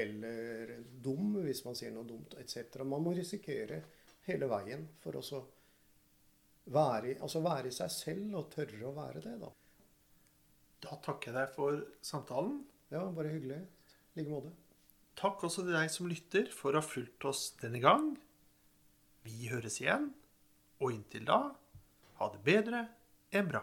Eller 0.01 0.77
dum, 1.03 1.33
hvis 1.43 1.63
man 1.65 1.75
sier 1.75 1.91
noe 1.95 2.07
dumt, 2.07 2.37
etc. 2.39 2.83
Man 2.87 3.03
må 3.03 3.15
risikere 3.17 3.81
hele 4.27 4.47
veien 4.51 4.85
for 5.01 5.17
å 5.17 5.41
være, 6.71 7.17
altså 7.19 7.41
være 7.43 7.71
i 7.71 7.75
seg 7.75 7.91
selv 7.93 8.37
og 8.39 8.51
tørre 8.53 8.85
å 8.87 8.95
være 8.95 9.23
det, 9.25 9.35
da. 9.41 9.51
Da 10.81 10.97
takker 11.05 11.31
jeg 11.31 11.37
deg 11.37 11.55
for 11.55 11.81
samtalen. 12.05 12.61
Ja, 12.93 13.03
bare 13.13 13.33
hyggelig. 13.33 13.61
I 14.11 14.21
like 14.21 14.31
måte. 14.31 14.53
Takk 15.19 15.43
også 15.45 15.65
til 15.65 15.75
deg 15.75 15.91
som 15.93 16.09
lytter 16.09 16.49
for 16.55 16.73
å 16.73 16.81
ha 16.81 16.85
fulgt 16.85 17.27
oss 17.29 17.51
denne 17.61 17.81
gang. 17.83 18.13
Vi 19.27 19.51
høres 19.51 19.77
igjen, 19.83 20.09
og 20.81 20.95
inntil 20.95 21.27
da 21.27 21.41
ha 22.17 22.31
det 22.33 22.41
bedre 22.45 22.85
enn 23.33 23.49
bra. 23.51 23.61